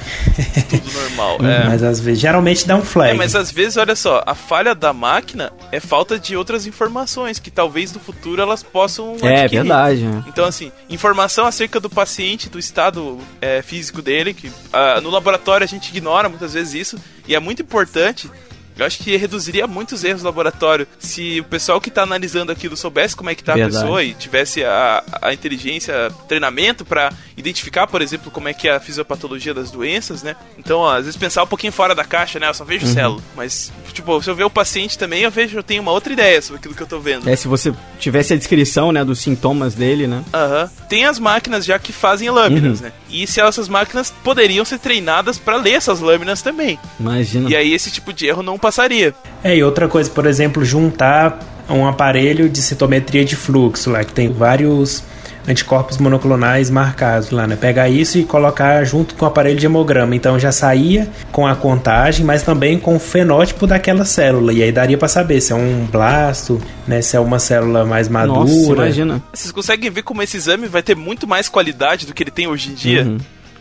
Tudo 0.69 0.93
normal, 0.93 1.37
é. 1.45 1.65
Mas 1.65 1.83
às 1.83 1.99
vezes, 1.99 2.19
geralmente 2.19 2.65
dá 2.67 2.75
um 2.75 2.81
flag. 2.81 3.11
É, 3.11 3.13
mas 3.13 3.35
às 3.35 3.51
vezes, 3.51 3.77
olha 3.77 3.95
só, 3.95 4.23
a 4.25 4.33
falha 4.33 4.73
da 4.73 4.91
máquina 4.91 5.51
é 5.71 5.79
falta 5.79 6.17
de 6.17 6.35
outras 6.35 6.65
informações 6.65 7.37
que 7.37 7.51
talvez 7.51 7.93
no 7.93 7.99
futuro 7.99 8.41
elas 8.41 8.63
possam 8.63 9.15
É, 9.21 9.41
adquirir. 9.41 9.61
verdade. 9.61 10.05
É. 10.05 10.29
Então, 10.29 10.45
assim, 10.45 10.71
informação 10.89 11.45
acerca 11.45 11.79
do 11.79 11.89
paciente, 11.89 12.49
do 12.49 12.57
estado 12.57 13.19
é, 13.39 13.61
físico 13.61 14.01
dele, 14.01 14.33
que 14.33 14.47
uh, 14.47 15.01
no 15.01 15.09
laboratório 15.09 15.63
a 15.63 15.67
gente 15.67 15.89
ignora 15.89 16.29
muitas 16.29 16.53
vezes 16.53 16.73
isso, 16.73 16.97
e 17.27 17.35
é 17.35 17.39
muito 17.39 17.61
importante 17.61 18.29
eu 18.77 18.85
acho 18.85 18.99
que 18.99 19.15
reduziria 19.15 19.67
muitos 19.67 20.03
erros 20.03 20.21
no 20.21 20.29
laboratório 20.29 20.87
se 20.99 21.39
o 21.39 21.43
pessoal 21.43 21.79
que 21.79 21.89
está 21.89 22.03
analisando 22.03 22.51
aquilo 22.51 22.75
soubesse 22.75 23.15
como 23.15 23.29
é 23.29 23.35
que 23.35 23.43
tá 23.43 23.53
Verdade. 23.53 23.75
a 23.75 23.79
pessoa 23.79 24.03
e 24.03 24.13
tivesse 24.13 24.63
a, 24.63 25.03
a 25.21 25.33
inteligência, 25.33 26.11
treinamento 26.27 26.85
para 26.85 27.11
identificar, 27.37 27.87
por 27.87 28.01
exemplo, 28.01 28.31
como 28.31 28.47
é 28.47 28.53
que 28.53 28.67
é 28.67 28.75
a 28.75 28.79
fisiopatologia 28.79 29.53
das 29.53 29.71
doenças, 29.71 30.23
né? 30.23 30.35
Então, 30.57 30.79
ó, 30.79 30.95
às 30.95 31.05
vezes 31.05 31.17
pensar 31.17 31.43
um 31.43 31.47
pouquinho 31.47 31.73
fora 31.73 31.95
da 31.95 32.03
caixa, 32.03 32.39
né? 32.39 32.47
Eu 32.47 32.53
só 32.53 32.63
vejo 32.63 32.85
uhum. 32.85 32.93
célula. 32.93 33.21
Mas, 33.35 33.71
tipo, 33.93 34.21
se 34.21 34.29
eu 34.29 34.35
ver 34.35 34.43
o 34.43 34.49
paciente 34.49 34.97
também, 34.97 35.21
eu 35.21 35.31
vejo, 35.31 35.57
eu 35.57 35.63
tenho 35.63 35.81
uma 35.81 35.91
outra 35.91 36.13
ideia 36.13 36.41
sobre 36.41 36.59
aquilo 36.59 36.75
que 36.75 36.81
eu 36.81 36.87
tô 36.87 36.99
vendo. 36.99 37.29
É, 37.29 37.35
se 37.35 37.47
você 37.47 37.73
tivesse 37.99 38.33
a 38.33 38.37
descrição, 38.37 38.91
né, 38.91 39.03
dos 39.03 39.19
sintomas 39.19 39.73
dele, 39.73 40.07
né? 40.07 40.23
Aham. 40.33 40.63
Uhum. 40.63 40.87
Tem 40.87 41.05
as 41.05 41.17
máquinas 41.19 41.65
já 41.65 41.79
que 41.79 41.91
fazem 41.91 42.29
lâminas, 42.29 42.79
uhum. 42.79 42.85
né? 42.85 42.93
E 43.09 43.25
se 43.25 43.41
essas 43.41 43.67
máquinas 43.67 44.13
poderiam 44.23 44.65
ser 44.65 44.79
treinadas 44.79 45.37
para 45.37 45.57
ler 45.57 45.73
essas 45.73 45.99
lâminas 45.99 46.41
também. 46.41 46.79
Imagina. 46.99 47.49
E 47.49 47.55
aí 47.55 47.73
esse 47.73 47.91
tipo 47.91 48.13
de 48.13 48.27
erro 48.27 48.43
não 48.43 48.57
passaria. 48.63 49.13
É, 49.43 49.55
e 49.55 49.63
outra 49.63 49.87
coisa, 49.87 50.09
por 50.09 50.25
exemplo, 50.25 50.63
juntar 50.63 51.37
um 51.69 51.85
aparelho 51.85 52.49
de 52.49 52.61
citometria 52.61 53.23
de 53.25 53.35
fluxo 53.35 53.91
lá, 53.91 54.03
que 54.03 54.13
tem 54.13 54.31
vários 54.31 55.03
anticorpos 55.45 55.97
monoclonais 55.97 56.69
marcados 56.69 57.29
lá, 57.29 57.45
né? 57.45 57.57
Pegar 57.57 57.89
isso 57.89 58.17
e 58.17 58.23
colocar 58.23 58.83
junto 58.85 59.13
com 59.15 59.25
o 59.25 59.27
aparelho 59.27 59.59
de 59.59 59.65
hemograma. 59.65 60.15
Então 60.15 60.39
já 60.39 60.51
saía 60.51 61.09
com 61.31 61.45
a 61.45 61.53
contagem, 61.53 62.25
mas 62.25 62.43
também 62.43 62.79
com 62.79 62.95
o 62.95 62.99
fenótipo 62.99 63.67
daquela 63.67 64.05
célula. 64.05 64.53
E 64.53 64.63
aí 64.63 64.71
daria 64.71 64.97
para 64.97 65.09
saber 65.09 65.41
se 65.41 65.51
é 65.51 65.55
um 65.55 65.85
blasto, 65.91 66.61
né? 66.87 67.01
Se 67.01 67.17
é 67.17 67.19
uma 67.19 67.39
célula 67.39 67.83
mais 67.83 68.07
madura. 68.07 68.39
Nossa, 68.39 68.71
imagina. 68.71 69.21
Vocês 69.33 69.51
conseguem 69.51 69.89
ver 69.89 70.03
como 70.03 70.21
esse 70.21 70.37
exame 70.37 70.67
vai 70.67 70.81
ter 70.81 70.95
muito 70.95 71.27
mais 71.27 71.49
qualidade 71.49 72.05
do 72.05 72.13
que 72.13 72.23
ele 72.23 72.31
tem 72.31 72.47
hoje 72.47 72.71
em 72.71 72.73
dia? 72.73 73.03
Uhum. 73.03 73.17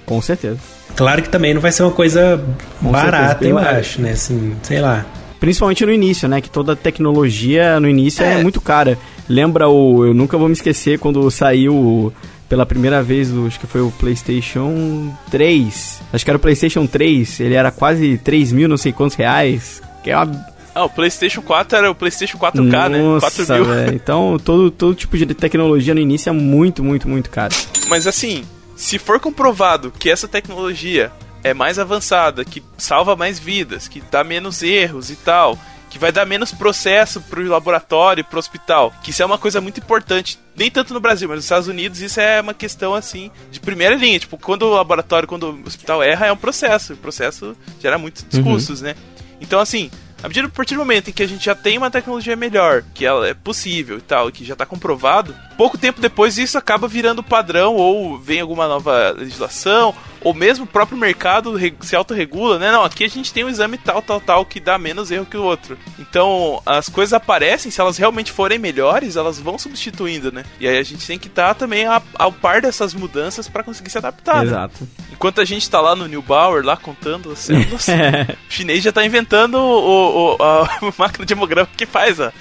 Com 0.07 0.23
certeza. 0.23 0.59
Claro 0.97 1.23
que 1.23 1.29
também 1.29 1.55
não 1.55 1.61
vai 1.61 1.73
ser 1.73 1.83
uma 1.83 1.93
coisa 1.93 2.43
Com 2.81 2.91
barata, 2.91 3.45
eu 3.45 3.59
acho, 3.59 4.01
né? 4.01 4.13
Assim, 4.13 4.55
sei 4.63 4.81
lá. 4.81 5.05
Principalmente 5.41 5.85
no 5.85 5.93
início, 5.93 6.29
né? 6.29 6.41
Que 6.41 6.49
toda 6.49 6.77
tecnologia 6.77 7.81
no 7.81 7.89
início 7.89 8.25
é, 8.25 8.35
é 8.39 8.43
muito 8.43 8.61
cara. 8.61 8.97
Lembra 9.29 9.69
o. 9.69 10.07
Eu 10.07 10.15
nunca 10.15 10.39
vou 10.39 10.47
me 10.49 10.55
esquecer 10.55 10.99
quando 10.99 11.29
saiu 11.31 12.13
pela 12.49 12.67
primeira 12.67 13.03
vez, 13.03 13.31
acho 13.47 13.59
que 13.59 13.67
foi 13.67 13.81
o 13.81 13.91
PlayStation 13.93 15.11
3. 15.31 16.01
Acho 16.13 16.23
que 16.23 16.31
era 16.31 16.37
o 16.37 16.41
PlayStation 16.41 16.87
3. 16.87 17.41
Ele 17.41 17.55
era 17.55 17.71
quase 17.71 18.19
3 18.19 18.53
mil, 18.53 18.69
não 18.69 18.77
sei 18.77 18.93
quantos 18.93 19.17
reais. 19.17 19.81
Que 20.05 20.11
é 20.11 20.17
uma 20.17 20.31
Ah, 20.75 20.85
o 20.85 20.91
PlayStation 20.91 21.41
4 21.41 21.79
era 21.79 21.91
o 21.91 21.95
PlayStation 21.95 22.37
4K, 22.39 22.89
né? 22.91 22.99
Nossa, 22.99 23.47
4 23.47 23.65
mil. 23.65 23.95
Então, 23.95 24.39
todo, 24.45 24.71
todo 24.71 24.95
tipo 24.95 25.17
de 25.17 25.27
tecnologia 25.35 25.95
no 25.95 26.01
início 26.01 26.29
é 26.29 26.33
muito, 26.33 26.85
muito, 26.85 27.09
muito 27.09 27.31
caro. 27.31 27.55
Mas 27.89 28.07
assim, 28.07 28.45
se 28.77 28.99
for 28.99 29.21
comprovado 29.21 29.91
que 29.91 30.11
essa 30.11 30.29
tecnologia 30.29 31.13
é 31.45 31.53
mais 31.53 31.79
avançada, 31.79 32.45
que 32.45 32.63
salva 32.79 33.17
mais 33.17 33.39
vidas, 33.39 33.89
que 33.89 34.01
dá 34.11 34.23
menos 34.23 34.63
erros 34.63 35.11
e 35.11 35.17
tal, 35.17 35.59
que 35.91 35.99
vai 35.99 36.11
dar 36.11 36.25
menos 36.25 36.53
processo 36.53 37.21
pro 37.21 37.47
laboratório, 37.47 38.25
pro 38.25 38.39
hospital, 38.39 38.93
que 39.03 39.11
isso 39.11 39.23
é 39.23 39.27
uma 39.27 39.37
coisa 39.37 39.61
muito 39.61 39.79
importante, 39.79 40.39
nem 40.57 40.71
tanto 40.71 40.95
no 40.95 41.01
Brasil, 41.01 41.29
mas 41.29 41.37
nos 41.37 41.45
Estados 41.45 41.69
Unidos 41.69 42.01
isso 42.01 42.19
é 42.19 42.41
uma 42.41 42.55
questão 42.55 42.95
assim 42.95 43.31
de 43.51 43.61
primeira 43.61 43.95
linha, 43.95 44.19
tipo, 44.19 44.39
quando 44.39 44.63
o 44.63 44.75
laboratório, 44.75 45.29
quando 45.29 45.51
o 45.51 45.67
hospital 45.67 46.03
erra, 46.03 46.27
é 46.27 46.33
um 46.33 46.37
processo, 46.37 46.95
o 46.95 46.97
processo 46.97 47.55
gera 47.79 47.99
muitos 47.99 48.25
custos, 48.43 48.81
né? 48.81 48.95
Então 49.39 49.61
assim, 49.61 49.91
a 50.19 50.23
partir, 50.23 50.45
a 50.45 50.49
partir 50.49 50.75
do 50.77 50.79
momento 50.79 51.11
em 51.11 51.13
que 51.13 51.23
a 51.23 51.29
gente 51.29 51.45
já 51.45 51.55
tem 51.55 51.77
uma 51.77 51.91
tecnologia 51.91 52.37
melhor, 52.37 52.85
que 52.95 53.05
ela 53.05 53.29
é 53.29 53.35
possível 53.35 53.99
e 53.99 54.03
tal, 54.03 54.29
e 54.29 54.33
que 54.33 54.45
já 54.45 54.53
está 54.55 54.65
comprovado, 54.65 55.37
pouco 55.63 55.79
tempo 55.79 56.01
depois 56.01 56.39
isso 56.39 56.59
acaba 56.59 56.89
virando 56.89 57.23
padrão, 57.23 57.77
ou 57.77 58.19
vem 58.19 58.41
alguma 58.41 58.67
nova 58.67 59.15
legislação, 59.17 59.95
ou 60.21 60.35
mesmo 60.35 60.65
o 60.65 60.67
próprio 60.69 60.99
mercado 60.99 61.57
se 61.83 61.95
autorregula, 61.95 62.59
né? 62.59 62.73
Não, 62.73 62.83
aqui 62.83 63.05
a 63.05 63.09
gente 63.09 63.33
tem 63.33 63.45
um 63.45 63.49
exame 63.49 63.79
tal, 63.79 64.03
tal, 64.03 64.21
tal, 64.21 64.45
que 64.45 64.59
dá 64.59 64.77
menos 64.77 65.13
erro 65.13 65.25
que 65.25 65.37
o 65.37 65.43
outro. 65.45 65.79
Então, 66.01 66.61
as 66.67 66.89
coisas 66.89 67.13
aparecem, 67.13 67.71
se 67.71 67.81
elas 67.81 67.97
realmente 67.97 68.33
forem 68.33 68.59
melhores, 68.59 69.15
elas 69.15 69.39
vão 69.39 69.57
substituindo, 69.57 70.33
né? 70.33 70.45
E 70.59 70.67
aí 70.67 70.79
a 70.79 70.83
gente 70.83 71.07
tem 71.07 71.17
que 71.19 71.29
estar 71.29 71.55
também 71.55 71.87
a- 71.87 72.03
ao 72.17 72.33
par 72.33 72.61
dessas 72.61 72.93
mudanças 72.93 73.49
para 73.49 73.63
conseguir 73.63 73.91
se 73.91 73.99
adaptar, 73.99 74.39
né? 74.39 74.45
Exato. 74.51 74.89
Enquanto 75.13 75.41
a 75.41 75.45
gente 75.45 75.71
tá 75.71 75.81
lá 75.81 75.95
no 75.95 76.07
New 76.09 76.23
Bauer, 76.23 76.65
lá 76.65 76.77
contando 76.77 77.31
as 77.33 77.39
células, 77.39 77.87
o 77.89 78.37
chinês 78.53 78.83
já 78.83 78.91
tá 78.91 79.05
inventando 79.05 79.55
o, 79.59 80.37
o- 80.37 80.43
a 80.43 80.69
máquina 80.99 81.25
de 81.25 81.33
hemograma 81.35 81.69
que 81.77 81.87
faz 81.87 82.21
a, 82.21 82.33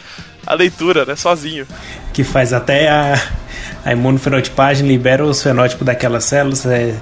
a 0.45 0.53
leitura, 0.53 1.05
né? 1.05 1.15
Sozinho. 1.15 1.67
Que 2.13 2.23
faz 2.23 2.53
até 2.53 2.89
a, 2.89 3.21
a 3.85 3.91
imunofenotipagem, 3.91 4.87
libera 4.87 5.25
os 5.25 5.41
fenótipos 5.41 5.85
daquelas 5.85 6.25
células. 6.25 6.65
É, 6.65 6.95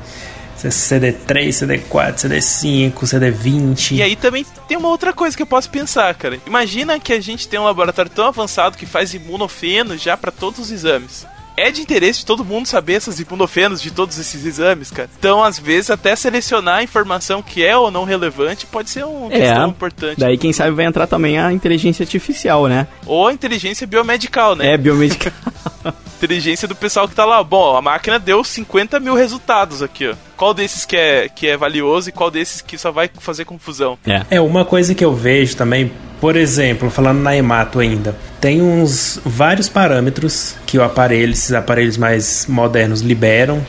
CD3, 0.68 1.50
CD4, 1.50 2.16
CD5, 2.16 2.94
CD20. 2.94 3.92
E 3.96 4.04
aí 4.04 4.16
também 4.16 4.46
tem 4.68 4.78
uma 4.78 4.90
outra 4.90 5.14
coisa 5.14 5.36
que 5.38 5.42
eu 5.42 5.48
posso 5.48 5.70
pensar, 5.70 6.14
cara. 6.16 6.38
Imagina 6.46 7.00
que 7.00 7.14
a 7.14 7.22
gente 7.22 7.48
tem 7.48 7.58
um 7.58 7.64
laboratório 7.64 8.12
tão 8.12 8.26
avançado 8.26 8.78
que 8.78 8.86
faz 8.86 9.14
imunofeno 9.14 9.98
já 9.98 10.18
para 10.18 10.32
todos 10.32 10.60
os 10.60 10.72
exames. 10.72 11.26
É 11.60 11.72
de 11.72 11.82
interesse 11.82 12.20
de 12.20 12.26
todo 12.26 12.46
mundo 12.46 12.66
saber 12.68 12.94
essas 12.94 13.20
imunofenos 13.20 13.82
de 13.82 13.92
todos 13.92 14.18
esses 14.18 14.46
exames, 14.46 14.92
cara. 14.92 15.10
Então, 15.18 15.44
às 15.44 15.60
vezes, 15.60 15.90
até 15.90 16.16
selecionar 16.16 16.78
a 16.78 16.84
informação 16.84 17.42
que 17.42 17.64
é 17.66 17.76
ou 17.76 17.92
não 17.92 18.04
relevante 18.04 18.66
pode 18.66 18.90
ser 18.90 19.04
uma 19.06 19.30
questão 19.30 19.64
É, 19.64 19.68
importante. 19.68 20.20
daí 20.20 20.38
quem 20.38 20.54
sabe 20.54 20.72
vai 20.72 20.86
entrar 20.86 21.08
também 21.08 21.38
a 21.40 21.52
inteligência 21.52 22.04
artificial, 22.04 22.68
né? 22.68 22.88
Ou 23.06 23.28
a 23.28 23.34
inteligência 23.34 23.86
biomedical, 23.86 24.56
né? 24.56 24.74
É, 24.74 24.78
biomedical. 24.78 25.34
inteligência 26.18 26.68
do 26.68 26.76
pessoal 26.76 27.08
que 27.08 27.16
tá 27.16 27.26
lá. 27.26 27.44
Bom, 27.44 27.76
a 27.76 27.82
máquina 27.82 28.20
deu 28.20 28.44
50 28.44 29.00
mil 29.00 29.16
resultados 29.16 29.82
aqui, 29.82 30.08
ó. 30.10 30.29
Qual 30.40 30.54
desses 30.54 30.86
que 30.86 30.96
é, 30.96 31.28
que 31.28 31.48
é 31.48 31.58
valioso 31.58 32.08
e 32.08 32.14
qual 32.14 32.32
desses 32.32 32.62
que 32.62 32.78
só 32.78 32.94
vai 32.94 33.10
fazer 33.20 33.44
confusão? 33.44 33.98
é. 34.08 34.24
É, 34.32 34.40
uma 34.40 34.64
coisa 34.64 34.96
que 34.96 35.04
eu 35.04 35.14
vejo 35.14 35.58
também, 35.58 35.92
por 36.22 36.38
exemplo, 36.38 36.90
falando 36.90 37.20
na 37.20 37.36
Emato 37.36 37.78
ainda, 37.78 38.16
tem 38.40 38.62
uns 38.62 39.20
vários 39.26 39.68
parâmetros 39.68 40.56
que 40.66 40.78
o 40.78 40.82
aparelho, 40.84 41.34
esses 41.34 41.52
aparelhos 41.52 41.98
mais 41.98 42.46
modernos 42.48 43.02
liberam, 43.02 43.62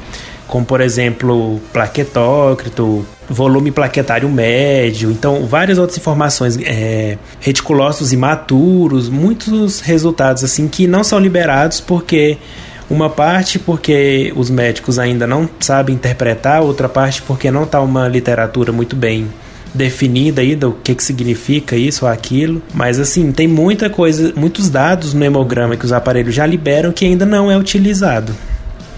como 0.47 0.64
por 0.64 0.81
exemplo, 0.81 1.61
plaquetócrito, 1.73 3.05
volume 3.29 3.73
plaquetário 3.73 4.29
médio, 4.29 5.11
então 5.11 5.47
várias 5.47 5.77
outras 5.77 5.99
informações, 5.99 6.57
é, 6.62 7.18
reticulócitos 7.41 8.12
imaturos, 8.12 9.09
muitos 9.09 9.81
resultados 9.81 10.45
assim 10.45 10.68
que 10.68 10.87
não 10.87 11.03
são 11.03 11.18
liberados 11.18 11.81
porque 11.81 12.39
uma 12.91 13.09
parte 13.09 13.59
porque 13.59 14.32
os 14.34 14.51
médicos 14.51 14.99
ainda 14.99 15.26
não 15.26 15.49
sabem 15.61 15.95
interpretar, 15.95 16.61
outra 16.61 16.88
parte 16.88 17.22
porque 17.22 17.51
não 17.51 17.62
está 17.62 17.80
uma 17.80 18.09
literatura 18.09 18.72
muito 18.72 18.97
bem 18.97 19.28
definida 19.72 20.41
aí 20.41 20.57
do 20.57 20.72
que, 20.72 20.95
que 20.97 21.05
significa 21.05 21.76
isso 21.76 22.05
ou 22.05 22.11
aquilo. 22.11 22.61
Mas 22.74 22.99
assim, 22.99 23.30
tem 23.30 23.47
muita 23.47 23.88
coisa, 23.88 24.32
muitos 24.34 24.68
dados 24.68 25.14
no 25.14 25.24
hemograma 25.24 25.76
que 25.76 25.84
os 25.84 25.93
aparelhos 25.93 26.34
já 26.34 26.45
liberam 26.45 26.93
que 26.93 27.05
ainda 27.05 27.24
não 27.24 27.51
é 27.51 27.57
utilizado. 27.57 28.34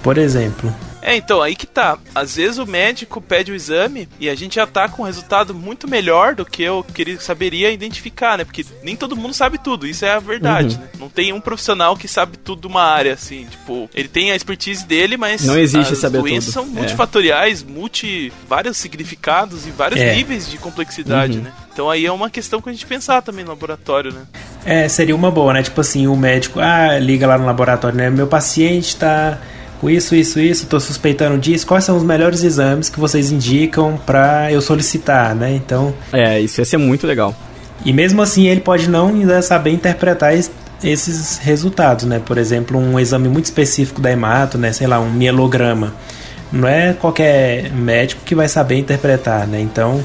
Por 0.03 0.17
exemplo. 0.17 0.73
É, 1.03 1.17
então, 1.17 1.43
aí 1.43 1.57
que 1.57 1.67
tá. 1.67 1.99
Às 2.15 2.37
vezes 2.37 2.59
o 2.59 2.67
médico 2.67 3.21
pede 3.21 3.51
o 3.51 3.55
exame 3.55 4.09
e 4.21 4.31
a 4.31 4.35
gente 4.37 4.55
já 4.55 4.67
tá 4.67 4.89
com 4.89 5.03
um 5.03 5.07
resultado 5.07 5.53
muito 5.53 5.89
melhor 5.89 6.35
do 6.37 6.45
que 6.45 6.63
eu 6.63 6.85
queria, 6.95 7.19
saberia 7.19 7.73
identificar, 7.73 8.39
né? 8.39 8.45
Porque 8.45 8.65
nem 8.85 8.95
todo 8.95 9.17
mundo 9.17 9.35
sabe 9.35 9.59
tudo, 9.59 9.87
isso 9.87 10.05
é 10.05 10.13
a 10.13 10.21
verdade, 10.21 10.79
né? 10.79 10.89
Não 11.01 11.09
tem 11.09 11.33
um 11.33 11.41
profissional 11.41 11.97
que 11.97 12.07
sabe 12.07 12.37
tudo 12.39 12.63
de 12.63 12.67
uma 12.69 12.83
área, 12.85 13.15
assim. 13.15 13.47
Tipo, 13.51 13.91
ele 13.95 14.07
tem 14.09 14.31
a 14.31 14.37
expertise 14.37 14.87
dele, 14.87 15.17
mas 15.17 15.45
Não 15.45 15.59
existe 15.59 15.93
as 15.93 15.99
saber 15.99 16.21
doenças 16.21 16.55
tudo. 16.55 16.65
são 16.65 16.65
É. 16.65 16.81
multifatoriais, 16.81 17.63
multi... 17.65 18.33
vários 18.49 18.77
significados 18.77 19.67
e 19.67 19.71
vários 19.71 20.01
É. 20.01 20.15
níveis 20.15 20.49
de 20.49 20.57
complexidade, 20.59 21.39
Uhum. 21.39 21.45
né? 21.45 21.53
Então 21.73 21.91
aí 21.91 22.07
é 22.07 22.13
uma 22.13 22.31
questão 22.31 22.61
que 22.63 22.69
a 22.69 22.73
gente 22.73 22.87
pensar 22.87 23.23
também 23.23 23.45
no 23.45 23.51
laboratório, 23.51 24.13
né? 24.13 24.23
É, 24.65 24.89
seria 24.89 25.17
uma 25.17 25.31
boa, 25.31 25.53
né? 25.53 25.63
Tipo 25.63 25.81
assim, 25.81 26.07
o 26.07 26.15
médico, 26.15 26.61
ah, 26.61 26.99
liga 27.01 27.27
lá 27.27 27.37
no 27.39 27.47
laboratório, 27.47 27.97
né? 27.97 28.09
Meu 28.11 28.27
paciente 28.29 28.95
tá 28.97 29.39
com 29.83 29.91
isso, 29.91 30.15
isso, 30.15 30.39
isso, 30.41 30.67
tô 30.67 30.79
suspeitando 30.79 31.37
disso. 31.37 31.67
Quais 31.67 31.83
são 31.85 31.97
os 31.97 32.05
melhores 32.05 32.43
exames 32.45 32.89
que 32.89 32.99
vocês 33.01 33.31
indicam 33.33 33.99
pra 34.07 34.51
eu 34.53 34.63
solicitar, 34.63 35.35
né? 35.35 35.53
Então, 35.55 35.93
É, 36.13 36.41
isso 36.41 36.61
ia 36.61 36.65
ser 36.65 36.77
muito 36.77 37.05
legal. 37.07 37.35
E 37.85 37.93
mesmo 37.93 38.23
assim 38.23 38.47
ele 38.47 38.61
pode 38.61 38.89
não 38.89 39.09
ainda 39.09 39.43
saber 39.43 39.71
interpretar 39.73 40.35
es- 40.37 40.53
esses 40.85 41.39
resultados, 41.39 42.05
né? 42.05 42.21
Por 42.25 42.39
exemplo, 42.39 42.79
um 42.79 42.99
exame 42.99 43.29
muito 43.29 43.47
específico 43.47 44.01
da 44.01 44.11
hemato, 44.13 44.57
né? 44.57 44.73
Sei 44.73 44.87
lá, 44.87 45.01
um 45.01 45.11
mielograma. 45.11 45.93
Não 46.53 46.69
é 46.69 46.93
qualquer 46.93 47.71
médico 47.73 48.23
que 48.25 48.35
vai 48.37 48.49
saber 48.49 48.77
interpretar, 48.77 49.49
né? 49.49 49.61
Então 49.61 50.01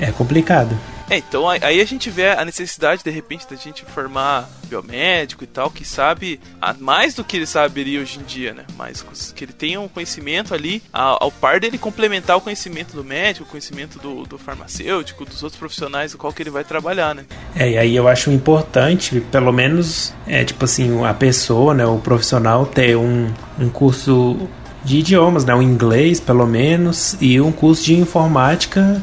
é 0.00 0.10
complicado. 0.10 0.74
É, 1.08 1.18
então 1.18 1.48
aí- 1.48 1.80
a 1.80 1.84
gente 1.84 2.10
vê 2.10 2.30
a 2.30 2.44
necessidade, 2.44 3.02
de 3.04 3.10
repente, 3.10 3.46
da 3.48 3.56
gente 3.56 3.84
formar 3.84 4.48
biomédico 4.68 5.44
e 5.44 5.46
tal, 5.46 5.70
que 5.70 5.84
sabe 5.84 6.40
mais 6.80 7.14
do 7.14 7.22
que 7.22 7.36
ele 7.36 7.46
saberia 7.46 8.00
hoje 8.00 8.18
em 8.18 8.24
dia, 8.24 8.52
né? 8.52 8.64
Mas 8.76 9.04
que 9.34 9.44
ele 9.44 9.52
tenha 9.52 9.80
um 9.80 9.86
conhecimento 9.86 10.52
ali, 10.52 10.82
ao, 10.92 11.30
par 11.30 11.60
dele 11.60 11.78
complementar 11.78 12.36
o 12.36 12.40
conhecimento 12.40 12.94
do 12.96 13.04
médico, 13.04 13.46
o 13.46 13.48
conhecimento 13.48 13.98
do, 14.00 14.24
do 14.24 14.36
farmacêutico, 14.36 15.24
dos 15.24 15.42
outros 15.42 15.58
profissionais 15.58 16.12
do 16.12 16.18
qual 16.18 16.32
que 16.32 16.42
ele 16.42 16.50
vai 16.50 16.64
trabalhar, 16.64 17.14
né? 17.14 17.24
É, 17.54 17.70
e 17.70 17.78
aí 17.78 17.94
eu 17.94 18.08
acho 18.08 18.30
importante, 18.30 19.20
pelo 19.20 19.52
menos, 19.52 20.12
é 20.26 20.44
tipo 20.44 20.64
assim, 20.64 21.04
a 21.04 21.14
pessoa, 21.14 21.72
né, 21.72 21.86
o 21.86 21.98
profissional 21.98 22.66
ter 22.66 22.96
um, 22.96 23.32
um 23.58 23.68
curso 23.68 24.48
de 24.84 24.98
idiomas, 24.98 25.44
né, 25.44 25.54
um 25.54 25.62
inglês 25.62 26.18
pelo 26.20 26.46
menos, 26.46 27.16
e 27.20 27.40
um 27.40 27.52
curso 27.52 27.84
de 27.84 27.94
informática 27.94 29.02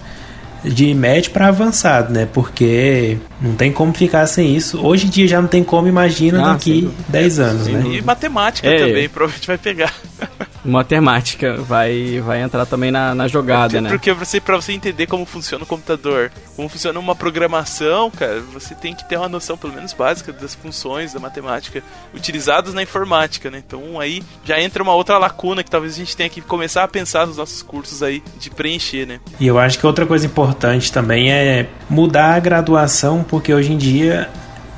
de 0.63 0.93
médio 0.93 1.31
para 1.31 1.47
avançado, 1.47 2.13
né? 2.13 2.27
Porque 2.31 3.17
não 3.43 3.55
tem 3.55 3.71
como 3.71 3.93
ficar 3.93 4.25
sem 4.25 4.55
isso. 4.55 4.79
Hoje 4.83 5.05
em 5.05 5.09
dia 5.09 5.27
já 5.27 5.41
não 5.41 5.47
tem 5.49 5.63
como, 5.63 5.87
imagina 5.87 6.41
Ah, 6.41 6.53
daqui 6.53 6.81
dúvida. 6.81 7.03
10 7.09 7.39
anos, 7.39 7.67
né? 7.67 7.83
E 7.97 8.01
matemática 8.01 8.67
É. 8.67 8.77
também, 8.77 9.09
provavelmente 9.09 9.45
vai 9.47 9.57
pegar. 9.57 9.93
Matemática 10.65 11.55
vai, 11.57 12.21
vai 12.21 12.41
entrar 12.41 12.65
também 12.65 12.89
na, 12.89 13.13
na 13.13 13.27
jogada, 13.27 13.81
né? 13.81 13.89
Porque 13.89 14.13
você, 14.13 14.39
pra 14.39 14.55
você 14.55 14.71
entender 14.71 15.07
como 15.07 15.25
funciona 15.25 15.65
o 15.65 15.67
computador, 15.67 16.31
como 16.55 16.69
funciona 16.69 16.97
uma 16.99 17.13
programação, 17.13 18.09
cara, 18.09 18.39
você 18.53 18.73
tem 18.73 18.95
que 18.95 19.07
ter 19.07 19.17
uma 19.17 19.27
noção, 19.27 19.57
pelo 19.57 19.73
menos 19.73 19.91
básica, 19.91 20.31
das 20.31 20.55
funções 20.55 21.13
da 21.13 21.19
matemática 21.19 21.83
utilizadas 22.13 22.73
na 22.73 22.81
informática, 22.81 23.51
né? 23.51 23.61
Então 23.65 23.99
aí 23.99 24.23
já 24.45 24.59
entra 24.61 24.81
uma 24.81 24.93
outra 24.93 25.17
lacuna 25.17 25.63
que 25.63 25.69
talvez 25.69 25.95
a 25.95 25.97
gente 25.97 26.15
tenha 26.15 26.29
que 26.29 26.39
começar 26.41 26.83
a 26.83 26.87
pensar 26.87 27.27
nos 27.27 27.35
nossos 27.37 27.61
cursos 27.61 28.01
aí 28.01 28.23
de 28.39 28.49
preencher, 28.49 29.05
né? 29.05 29.19
E 29.39 29.45
eu 29.47 29.59
acho 29.59 29.77
que 29.77 29.85
outra 29.85 30.05
coisa 30.05 30.25
importante 30.25 30.91
também 30.93 31.29
é 31.31 31.67
mudar 31.89 32.35
a 32.35 32.39
graduação, 32.39 33.21
porque 33.33 33.51
hoje 33.51 33.73
em 33.73 33.77
dia 33.79 34.29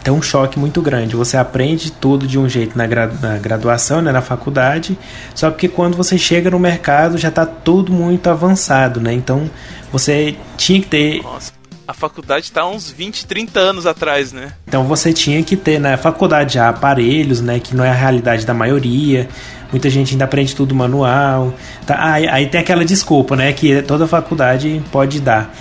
tem 0.01 0.13
um 0.13 0.21
choque 0.21 0.57
muito 0.57 0.81
grande. 0.81 1.13
Você 1.13 1.35
aprende 1.35 1.91
tudo 1.91 2.25
de 2.25 2.39
um 2.39 2.47
jeito 2.47 2.77
na, 2.77 2.87
gra- 2.87 3.11
na 3.21 3.37
graduação, 3.37 4.01
né, 4.01 4.13
na 4.13 4.21
faculdade, 4.21 4.97
só 5.33 5.51
que 5.51 5.67
quando 5.67 5.97
você 5.97 6.17
chega 6.17 6.49
no 6.49 6.57
mercado 6.57 7.17
já 7.17 7.27
está 7.27 7.45
tudo 7.45 7.91
muito 7.91 8.29
avançado, 8.29 9.01
né? 9.01 9.11
Então 9.11 9.51
você 9.91 10.37
tinha 10.55 10.79
que 10.79 10.87
ter 10.87 11.21
Nossa, 11.21 11.51
a 11.85 11.93
faculdade 11.93 12.49
tá 12.49 12.65
uns 12.65 12.89
20, 12.89 13.25
30 13.25 13.59
anos 13.59 13.85
atrás, 13.85 14.31
né? 14.31 14.53
Então 14.65 14.85
você 14.85 15.11
tinha 15.11 15.43
que 15.43 15.57
ter 15.57 15.77
na 15.77 15.97
faculdade 15.97 16.53
já 16.53 16.69
aparelhos, 16.69 17.41
né, 17.41 17.59
que 17.59 17.75
não 17.75 17.83
é 17.83 17.89
a 17.89 17.93
realidade 17.93 18.45
da 18.45 18.53
maioria. 18.53 19.27
Muita 19.69 19.89
gente 19.89 20.13
ainda 20.13 20.23
aprende 20.23 20.55
tudo 20.55 20.73
manual. 20.73 21.53
Tá? 21.85 21.97
Aí, 22.13 22.25
aí 22.29 22.47
tem 22.47 22.61
aquela 22.61 22.85
desculpa, 22.85 23.35
né, 23.35 23.51
que 23.51 23.81
toda 23.81 24.07
faculdade 24.07 24.81
pode 24.93 25.19
dar. 25.19 25.53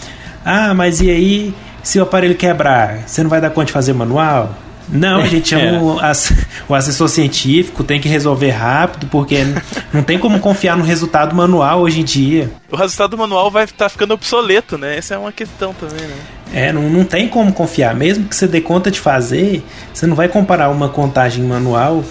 Ah, 0.45 0.73
mas 0.75 1.01
e 1.01 1.11
aí 1.11 1.55
se 1.85 2.01
o 2.01 2.03
aparelho 2.03 2.35
quebrar, 2.35 3.05
você 3.07 3.23
não 3.23 3.31
vai 3.31 3.41
dar 3.41 3.51
conta 3.51 3.67
de 3.67 3.73
fazer 3.73 3.93
manual? 3.93 4.53
Não, 4.89 5.21
a 5.21 5.27
gente 5.27 5.49
chama 5.49 5.65
É. 5.65 5.79
o, 5.79 5.99
o 6.69 6.75
assessor 6.75 7.09
científico, 7.09 7.85
tem 7.85 8.01
que 8.01 8.09
resolver 8.09 8.51
rápido, 8.51 9.07
porque 9.07 9.39
não 9.93 10.03
tem 10.03 10.19
como 10.19 10.41
confiar 10.41 10.77
no 10.77 10.85
resultado 10.85 11.35
manual 11.35 11.81
hoje 11.81 12.01
em 12.01 12.05
dia. 12.05 12.51
O 12.71 12.77
resultado 12.77 13.17
manual 13.17 13.51
vai 13.51 13.65
estar 13.65 13.89
ficando 13.89 14.15
obsoleto, 14.15 14.77
né? 14.77 14.99
Essa 14.99 15.15
é 15.15 15.19
uma 15.19 15.33
questão 15.33 15.73
também, 15.75 16.07
né? 16.07 16.17
É, 16.53 16.73
não, 16.73 16.83
não 16.83 17.05
tem 17.05 17.29
como 17.29 17.53
confiar. 17.53 17.95
Mesmo 17.95 18.27
que 18.29 18.37
você 18.37 18.47
dê 18.47 18.61
conta 18.61 18.91
de 18.91 19.01
fazer, 19.01 19.65
você 19.93 20.07
não 20.07 20.15
vai 20.15 20.29
comparar 20.29 20.69
uma 20.69 20.89
contagem 20.89 21.45
manual 21.45 22.05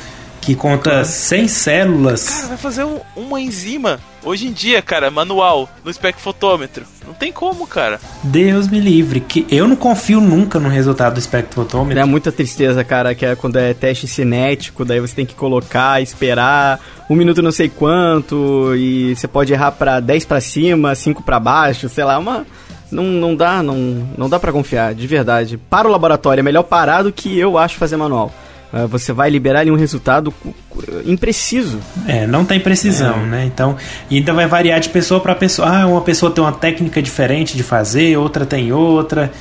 que 0.45 0.55
conta 0.55 1.03
100 1.03 1.47
células. 1.47 2.29
Cara, 2.29 2.47
vai 2.49 2.57
fazer 2.57 2.83
um- 2.83 2.99
uma 3.15 3.39
enzima. 3.39 3.99
Hoje 4.23 4.47
em 4.47 4.51
dia, 4.51 4.81
cara, 4.81 5.11
manual, 5.11 5.69
no 5.83 5.91
espectrofotômetro. 5.91 6.85
Não 7.05 7.13
tem 7.13 7.31
como, 7.31 7.67
cara. 7.67 7.99
Deus 8.23 8.67
me 8.67 8.79
livre, 8.79 9.19
que 9.19 9.45
eu 9.49 9.67
não 9.67 9.75
confio 9.75 10.21
nunca 10.21 10.59
no 10.59 10.69
resultado 10.69 11.13
do 11.13 11.19
espectrofotômetro. 11.19 11.99
É 11.99 12.05
muita 12.05 12.31
tristeza, 12.31 12.83
cara, 12.83 13.13
que 13.13 13.25
é 13.25 13.35
quando 13.35 13.57
é 13.57 13.73
teste 13.73 14.07
cinético, 14.07 14.85
daí 14.85 14.99
você 14.99 15.13
tem 15.15 15.25
que 15.25 15.35
colocar, 15.35 16.01
esperar 16.01 16.79
um 17.09 17.15
minuto 17.15 17.41
não 17.41 17.51
sei 17.51 17.67
quanto, 17.69 18.73
e 18.75 19.15
você 19.15 19.27
pode 19.27 19.51
errar 19.51 19.71
pra 19.71 19.99
10 19.99 20.23
pra 20.25 20.39
cima, 20.39 20.95
5 20.95 21.21
pra 21.23 21.39
baixo, 21.39 21.89
sei 21.89 22.03
lá, 22.03 22.17
uma. 22.17 22.45
Não, 22.91 23.03
não 23.05 23.35
dá, 23.35 23.63
não, 23.63 23.75
não 24.17 24.29
dá 24.29 24.39
pra 24.39 24.51
confiar, 24.51 24.93
de 24.93 25.07
verdade. 25.07 25.57
Para 25.57 25.87
o 25.87 25.91
laboratório, 25.91 26.41
é 26.41 26.43
melhor 26.43 26.63
parar 26.63 27.01
do 27.01 27.11
que 27.11 27.37
eu 27.37 27.57
acho 27.57 27.75
fazer 27.77 27.97
manual. 27.97 28.31
Ah, 28.73 28.87
Você 28.87 29.13
vai 29.13 29.29
liberar 29.29 29.59
ali 29.59 29.69
um 29.69 29.75
resultado 29.75 30.33
impreciso. 31.05 31.79
É, 32.07 32.25
não 32.25 32.43
tem 32.43 32.59
precisão, 32.59 33.17
né? 33.27 33.45
Então, 33.45 33.77
e 34.09 34.17
ainda 34.17 34.33
vai 34.33 34.47
variar 34.47 34.79
de 34.79 34.89
pessoa 34.89 35.19
para 35.19 35.35
pessoa. 35.35 35.67
Ah, 35.69 35.87
uma 35.87 36.01
pessoa 36.01 36.31
tem 36.31 36.43
uma 36.43 36.51
técnica 36.51 37.01
diferente 37.01 37.55
de 37.55 37.61
fazer, 37.61 38.17
outra 38.17 38.45
tem 38.45 38.73
outra, 38.73 39.31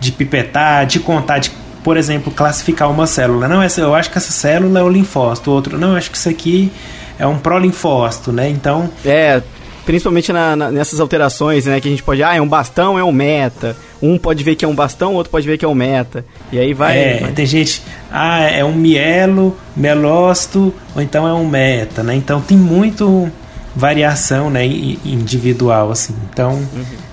de 0.00 0.10
pipetar, 0.10 0.86
de 0.86 1.00
contar, 1.00 1.38
de, 1.38 1.50
por 1.84 1.96
exemplo, 1.98 2.32
classificar 2.32 2.90
uma 2.90 3.06
célula. 3.06 3.46
Não, 3.46 3.62
essa, 3.62 3.80
eu 3.82 3.94
acho 3.94 4.10
que 4.10 4.16
essa 4.16 4.32
célula 4.32 4.80
é 4.80 4.82
o 4.82 4.88
linfócito, 4.88 5.50
o 5.50 5.54
outro, 5.54 5.78
não, 5.78 5.90
eu 5.90 5.96
acho 5.96 6.10
que 6.10 6.16
isso 6.16 6.28
aqui 6.28 6.72
é 7.18 7.26
um 7.26 7.36
prolinfócito, 7.38 8.32
né? 8.32 8.48
Então, 8.48 8.88
É, 9.04 9.42
principalmente 9.88 10.30
na- 10.34 10.54
na- 10.54 10.70
nessas 10.70 11.00
alterações, 11.00 11.64
né? 11.64 11.80
Que 11.80 11.88
a 11.88 11.90
gente 11.90 12.02
pode, 12.02 12.22
ah, 12.22 12.34
é 12.36 12.42
um 12.42 12.46
bastão, 12.46 12.98
é 12.98 13.02
um 13.02 13.10
meta. 13.10 13.74
Um 14.02 14.18
pode 14.18 14.44
ver 14.44 14.54
que 14.54 14.62
é 14.62 14.68
um 14.68 14.74
bastão, 14.74 15.14
outro 15.14 15.30
pode 15.30 15.46
ver 15.46 15.56
que 15.56 15.64
é 15.64 15.68
um 15.68 15.74
meta. 15.74 16.26
E 16.52 16.58
aí 16.58 16.74
vai. 16.74 16.98
é, 16.98 17.18
vai. 17.22 17.32
tem 17.32 17.46
gente, 17.46 17.82
ah, 18.12 18.40
é 18.42 18.62
um 18.62 18.74
mielo, 18.74 19.56
melócito, 19.74 20.74
ou 20.94 21.00
então 21.00 21.26
é 21.26 21.32
um 21.32 21.48
meta, 21.48 22.02
né? 22.02 22.14
Então 22.14 22.38
tem 22.38 22.56
muito 22.58 23.30
variação, 23.74 24.50
né, 24.50 24.66
individual 24.66 25.90
assim. 25.90 26.14
Então, 26.30 26.60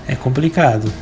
é 0.06 0.14
complicado. 0.14 0.92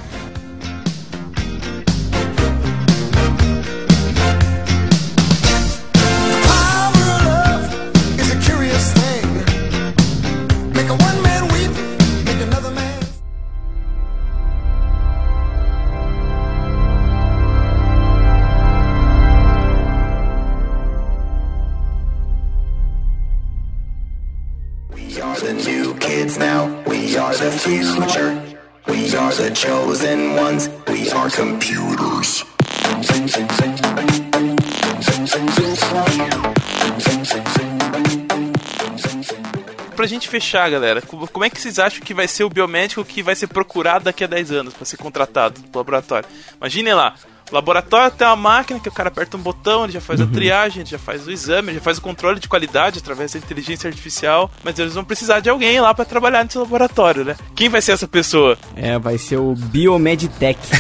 Fechar, 40.55 40.71
galera, 40.71 41.03
co- 41.03 41.27
como 41.29 41.45
é 41.45 41.51
que 41.51 41.61
vocês 41.61 41.79
acham 41.81 42.01
que 42.01 42.15
vai 42.15 42.29
ser 42.29 42.45
o 42.45 42.49
biomédico 42.49 43.05
que 43.05 43.23
vai 43.23 43.35
ser 43.35 43.49
procurado 43.49 44.05
daqui 44.05 44.23
a 44.23 44.27
10 44.29 44.53
anos 44.53 44.73
pra 44.75 44.85
ser 44.85 44.97
contratado 44.97 45.61
no 45.61 45.67
laboratório? 45.79 46.29
Imaginem 46.61 46.95
lá, 46.95 47.15
o 47.51 47.55
laboratório 47.55 48.13
tem 48.17 48.25
uma 48.27 48.37
máquina 48.37 48.79
que 48.79 48.89
o 48.89 48.93
cara 48.93 49.09
aperta 49.09 49.37
um 49.37 49.41
botão, 49.41 49.83
ele 49.85 49.93
já 49.93 50.01
faz 50.01 50.21
a 50.21 50.27
triagem, 50.27 50.83
ele 50.83 50.91
já 50.91 50.99
faz 50.99 51.27
o 51.27 51.31
exame, 51.33 51.71
ele 51.71 51.79
já 51.79 51.83
faz 51.85 51.99
o 51.99 52.03
controle 52.03 52.39
de 52.39 52.49
qualidade 52.49 53.01
através 53.01 53.33
da 53.33 53.39
inteligência 53.39 53.89
artificial, 53.89 54.49
mas 54.63 54.79
eles 54.79 54.95
vão 54.95 55.05
precisar 55.05 55.41
de 55.41 55.51
alguém 55.51 55.81
lá 55.81 55.93
pra 55.93 56.05
trabalhar 56.05 56.45
nesse 56.45 56.57
laboratório, 56.57 57.25
né? 57.25 57.35
Quem 57.57 57.69
vai 57.69 57.83
ser 57.83 57.93
essa 57.93 58.07
pessoa? 58.07 58.57
É, 58.77 58.97
vai 58.99 59.19
ser 59.19 59.39
o 59.39 59.55
Biomedtech. 59.57 60.59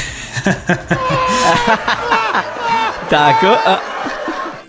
tá, 3.11 3.35
que 3.35 3.47
ah, 3.47 3.83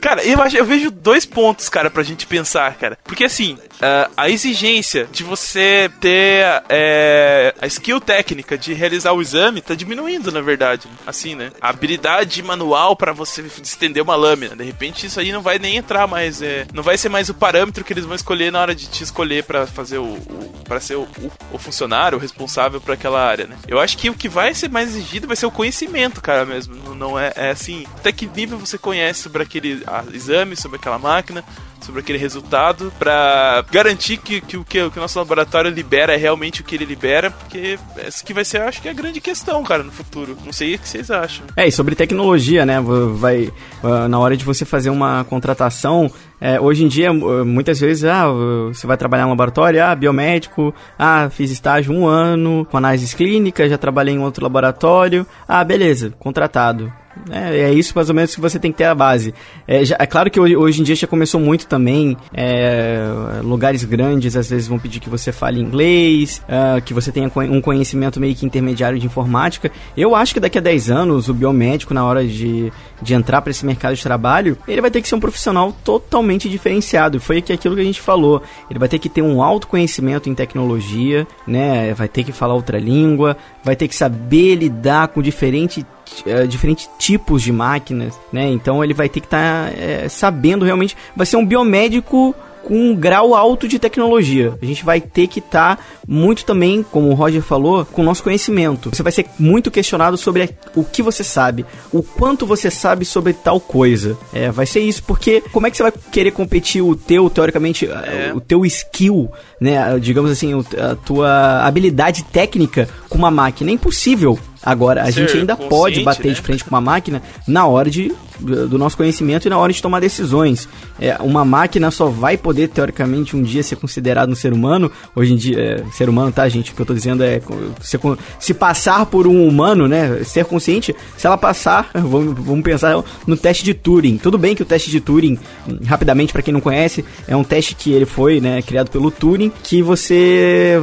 Cara, 0.06 0.24
eu, 0.24 0.40
acho, 0.40 0.56
eu 0.56 0.64
vejo 0.64 0.92
dois 0.92 1.26
pontos, 1.26 1.68
cara, 1.68 1.90
pra 1.90 2.04
gente 2.04 2.28
pensar, 2.28 2.76
cara. 2.76 2.96
Porque 3.04 3.24
assim, 3.24 3.58
ah, 3.82 4.08
a 4.16 4.30
exigência 4.30 5.10
de 5.12 5.24
você 5.24 5.90
ter 6.00 6.46
é, 6.70 7.56
a 7.60 7.66
skill 7.66 8.00
técnica 8.00 8.56
de 8.56 8.72
realizar 8.72 9.14
o 9.14 9.22
exame 9.22 9.62
tá 9.62 9.74
diminuindo, 9.74 10.32
na 10.32 10.42
verdade. 10.42 10.88
Assim, 11.08 11.34
né? 11.34 11.52
A 11.60 11.70
habilidade 11.70 12.44
manual 12.44 12.96
pra 12.96 13.14
você 13.14 13.44
estender 13.64 14.04
uma 14.04 14.16
lâmina. 14.16 14.56
De 14.56 14.64
repente, 14.64 15.08
isso 15.08 15.20
aí 15.20 15.32
não 15.32 15.42
vai 15.42 15.58
nem 15.58 15.76
entrar 15.76 16.06
mais. 16.06 16.40
É, 16.40 16.68
não 16.72 16.84
vai 16.84 17.00
ser 17.00 17.10
mais 17.10 17.30
o 17.30 17.34
parâmetro 17.34 17.84
que 17.84 17.92
eles 17.92 18.06
vão 18.06 18.14
escolher 18.14 18.52
na 18.52 18.62
hora 18.62 18.76
de 18.76 18.88
te 18.88 19.04
escolher 19.04 19.44
pra 19.44 19.66
fazer 19.66 19.98
o. 19.98 20.04
o 20.04 20.54
para 20.66 20.80
ser 20.80 20.96
o, 20.96 21.02
o, 21.02 21.32
o 21.54 21.58
funcionário, 21.58 22.18
o 22.18 22.22
responsável 22.22 22.80
por 22.80 22.92
aquela 22.92 23.24
área, 23.24 23.48
né? 23.48 23.58
Eu 23.68 23.80
acho 23.80 23.98
que 23.98 24.10
o 24.10 24.14
que 24.14 24.30
vai 24.30 24.54
ser 24.54 24.70
mais 24.70 24.90
exigido 24.90 25.26
vai 25.26 25.36
ser 25.36 25.48
o 25.48 25.52
conhecimento, 25.52 26.22
cara, 26.22 26.46
mesmo. 26.46 26.76
Não, 26.76 26.94
não 26.94 27.20
é, 27.20 27.34
é 27.36 27.50
assim. 27.50 27.88
Até 27.98 28.12
que 28.12 28.28
nível 28.28 28.60
você 28.60 28.78
conhece 28.78 29.24
sobre 29.24 29.42
aquele 29.42 29.84
a- 30.00 30.04
exame, 30.16 30.56
sobre 30.56 30.78
aquela 30.78 30.98
máquina, 31.00 31.44
sobre 31.82 32.02
aquele 32.02 32.18
resultado, 32.18 32.92
pra 32.98 33.64
garantir 33.72 34.18
que, 34.18 34.42
que, 34.42 34.58
o 34.58 34.64
que 34.64 34.80
o 34.80 34.92
nosso 34.96 35.20
laboratório 35.20 35.70
libera 35.70 36.14
é 36.14 36.18
realmente 36.18 36.62
o 36.62 36.64
que 36.64 36.74
ele 36.76 36.86
libera, 36.86 37.30
porque 37.30 37.78
essa 37.98 38.24
que 38.26 38.34
vai 38.34 38.44
ser, 38.44 38.62
acho 38.62 38.82
que 38.82 38.88
é 38.88 38.92
a 38.92 38.94
grande 38.94 39.22
questão, 39.22 39.64
cara, 39.64 39.84
no 39.84 39.92
futuro. 39.92 40.36
Não 40.44 40.52
sei 40.52 40.76
o 40.76 40.80
que 40.80 40.88
vocês 40.90 41.12
acham. 41.12 41.46
É, 41.56 41.68
e 41.68 41.72
sobre 41.72 41.94
tecnologia, 41.96 42.66
né? 42.66 42.82
Vai, 43.16 43.54
ah, 43.84 44.08
na 44.08 44.18
hora 44.18 44.36
de 44.36 44.44
você 44.44 44.66
fazer 44.66 44.90
uma 44.90 45.24
contratação, 45.26 46.12
é, 46.40 46.60
hoje 46.60 46.84
em 46.84 46.88
dia, 46.88 47.12
muitas 47.14 47.80
vezes, 47.80 48.04
ah, 48.04 48.26
você 48.68 48.86
vai 48.86 48.98
trabalhar 48.98 49.24
no 49.24 49.30
laboratório, 49.30 49.84
ah, 49.84 49.96
biomédico, 49.96 50.74
ah, 51.00 51.30
fiz 51.32 51.52
estágio 51.52 51.94
um 51.94 52.06
ano 52.08 52.68
com 52.70 52.78
análises 52.78 53.14
clínicas, 53.14 53.70
já 53.70 53.78
trabalhei 53.78 54.14
em 54.16 54.20
outro 54.20 54.44
laboratório, 54.44 55.26
ah, 55.48 55.64
beleza, 55.64 56.14
contratado. 56.20 56.92
É, 57.32 57.60
é 57.62 57.74
isso 57.74 57.94
mais 57.96 58.10
ou 58.10 58.16
menos 58.16 58.36
que 58.36 58.42
você 58.42 58.60
tem 58.60 58.74
que 58.74 58.78
ter 58.80 58.84
a 58.84 58.94
base. 58.94 59.34
É, 59.66 59.86
já- 59.86 59.96
é 59.98 60.06
claro 60.06 60.30
que 60.30 60.38
hoje, 60.38 60.58
hoje 60.58 60.82
em 60.82 60.84
dia 60.84 60.96
já 60.98 61.08
começou 61.08 61.40
muito 61.40 61.66
também. 61.66 62.18
é, 62.34 63.08
lugares 63.42 63.86
grandes 63.86 64.36
às 64.36 64.50
vezes 64.50 64.68
vão 64.68 64.78
pedir 64.78 65.00
que 65.00 65.10
você 65.10 65.32
fale 65.32 65.62
inglês, 65.62 66.42
ah, 66.50 66.82
que 66.82 66.94
você 66.94 67.14
tenha 67.14 67.32
um 67.50 67.62
conhecimento 67.62 68.20
meio 68.20 68.36
que 68.36 68.46
intermediário 68.46 69.00
de 69.00 69.06
informática. 69.06 69.72
Eu 69.96 70.14
acho 70.14 70.34
que 70.34 70.42
daqui 70.42 70.58
a 70.58 70.62
10 70.62 70.92
anos 70.92 71.30
o 71.30 71.34
biomédico, 71.34 71.94
na 71.94 72.04
hora 72.04 72.28
de, 72.28 72.70
de 73.02 73.14
entrar 73.14 73.42
para 73.42 73.52
esse 73.52 73.66
mercado 73.66 73.96
de 73.96 74.04
trabalho, 74.04 74.58
ele 74.68 74.82
vai 74.82 74.92
ter 74.92 75.02
que 75.02 75.08
ser 75.08 75.16
um 75.16 75.20
profissional 75.22 75.72
totalmente 75.86 76.25
diferenciado. 76.50 77.20
Foi 77.20 77.42
que 77.42 77.54
aquilo 77.54 77.76
que 77.76 77.82
a 77.82 77.86
gente 77.86 78.02
falou. 78.02 78.42
Ele 78.70 78.80
vai 78.80 78.88
ter 78.88 79.00
que 79.00 79.10
ter 79.10 79.22
um 79.22 79.42
alto 79.42 79.68
conhecimento 79.68 80.30
em 80.30 80.36
tecnologia, 80.36 81.28
né? 81.48 81.94
Vai 81.94 82.08
ter 82.08 82.24
que 82.24 82.32
falar 82.32 82.54
outra 82.54 82.78
língua, 82.78 83.38
vai 83.64 83.76
ter 83.76 83.88
que 83.88 83.96
saber 83.96 84.56
lidar 84.56 85.10
com 85.10 85.22
diferentes 85.22 85.84
eh, 86.26 86.46
diferentes 86.46 86.90
tipos 87.00 87.42
de 87.42 87.52
máquinas, 87.52 88.20
né? 88.32 88.50
Então 88.50 88.84
ele 88.84 88.94
vai 88.94 89.10
ter 89.10 89.20
que 89.20 89.28
estar 89.28 89.72
sabendo 90.10 90.66
realmente, 90.66 90.96
vai 91.16 91.26
ser 91.26 91.38
um 91.38 91.46
biomédico 91.46 92.36
com 92.66 92.76
um 92.90 92.96
grau 92.96 93.36
alto 93.36 93.68
de 93.68 93.78
tecnologia. 93.80 94.58
A 94.62 94.66
gente 94.66 94.84
vai 94.84 95.00
ter 95.00 95.28
que 95.28 95.40
estar 95.40 95.80
muito 96.08 96.44
também, 96.44 96.84
como 96.84 97.10
o 97.10 97.14
Roger 97.14 97.42
falou, 97.42 97.86
com 97.86 98.02
o 98.02 98.06
nosso 98.06 98.24
conhecimento. 98.24 98.90
Você 98.94 99.04
vai 99.04 99.12
ser 99.12 99.28
muito 99.40 99.70
questionado 99.72 100.18
sobre 100.18 100.50
o 100.76 100.84
que 100.84 101.02
você 101.02 101.24
sabe, 101.24 101.66
o 101.94 102.02
quanto 102.02 102.46
você 102.46 102.70
sabe 102.72 103.06
sobre 103.06 103.34
tal 103.34 103.60
coisa. 103.60 104.18
É, 104.34 104.50
vai 104.52 104.66
ser 104.66 104.80
isso, 104.80 105.04
porque 105.04 105.42
como 105.52 105.68
é 105.68 105.72
que 105.72 105.78
você 105.78 105.84
vai 105.84 105.94
querer 106.12 106.32
competir 106.32 106.82
o 106.82 106.96
teu, 106.96 107.30
teoricamente, 107.30 107.86
É. 107.86 108.32
o 108.36 108.42
teu 108.42 108.66
skill, 108.66 109.30
né? 109.62 109.98
Digamos 110.00 110.32
assim, 110.32 110.52
a 110.78 110.96
tua 110.96 111.64
habilidade 111.66 112.24
técnica 112.26 112.90
com 113.08 113.18
uma 113.18 113.32
máquina? 113.32 113.70
É 113.70 113.74
impossível. 113.74 114.40
Agora, 114.64 115.04
a 115.04 115.06
Ser 115.06 115.12
gente 115.12 115.38
ainda 115.38 115.56
pode 115.56 116.02
bater 116.02 116.30
né? 116.30 116.34
de 116.34 116.42
frente 116.42 116.64
com 116.64 116.72
uma 116.72 116.82
máquina 116.82 117.22
na 117.48 117.68
hora 117.68 117.88
de, 117.88 118.12
do 118.40 118.78
nosso 118.78 118.98
conhecimento 118.98 119.46
e 119.46 119.50
na 119.50 119.58
hora 119.58 119.72
de 119.72 119.82
tomar 119.82 120.00
decisões. 120.00 120.68
É, 121.00 121.16
uma 121.22 121.46
máquina 121.46 121.92
só 121.92 122.08
vai 122.08 122.38
poder, 122.38 122.70
teoricamente, 122.70 123.36
um 123.36 123.42
dia 123.42 123.64
ser 123.64 123.76
considerado 123.76 124.32
um 124.32 124.36
ser 124.36 124.54
humano. 124.54 124.92
Hoje 125.16 125.34
em 125.34 125.36
dia, 125.36 125.60
é, 125.60 125.84
ser 125.92 126.10
humano, 126.10 126.32
tá, 126.32 126.48
gente? 126.50 126.72
O 126.72 126.76
que 126.76 126.82
eu 126.82 126.86
tô 126.86 126.94
dizendo 126.94 127.24
é 127.24 127.42
se, 127.82 128.00
se 128.40 128.54
passar 128.54 129.06
por 129.06 129.28
um 129.28 129.48
humano, 129.48 129.88
né? 129.88 130.24
Ser 130.24 130.46
consciente, 130.46 130.96
se 131.18 131.28
ela 131.28 131.38
passar, 131.38 131.90
vamos, 131.94 132.36
vamos 132.38 132.64
pensar 132.64 133.02
no 133.26 133.38
teste 133.38 133.64
de 133.64 133.74
Turing. 133.74 134.18
Tudo 134.18 134.38
bem 134.38 134.56
que 134.56 134.62
o 134.62 134.66
teste 134.66 134.90
de 134.90 135.00
Turing, 135.00 135.38
rapidamente, 135.86 136.34
para 136.34 136.42
quem 136.42 136.54
não 136.54 136.62
conhece, 136.62 137.06
é 137.28 137.36
um 137.36 137.44
teste 137.44 137.76
que 137.76 137.92
ele 137.92 138.06
foi, 138.06 138.40
né, 138.40 138.62
criado 138.62 138.90
pelo 138.90 139.12
Turing, 139.12 139.52
que 139.64 139.82
você, 139.82 140.76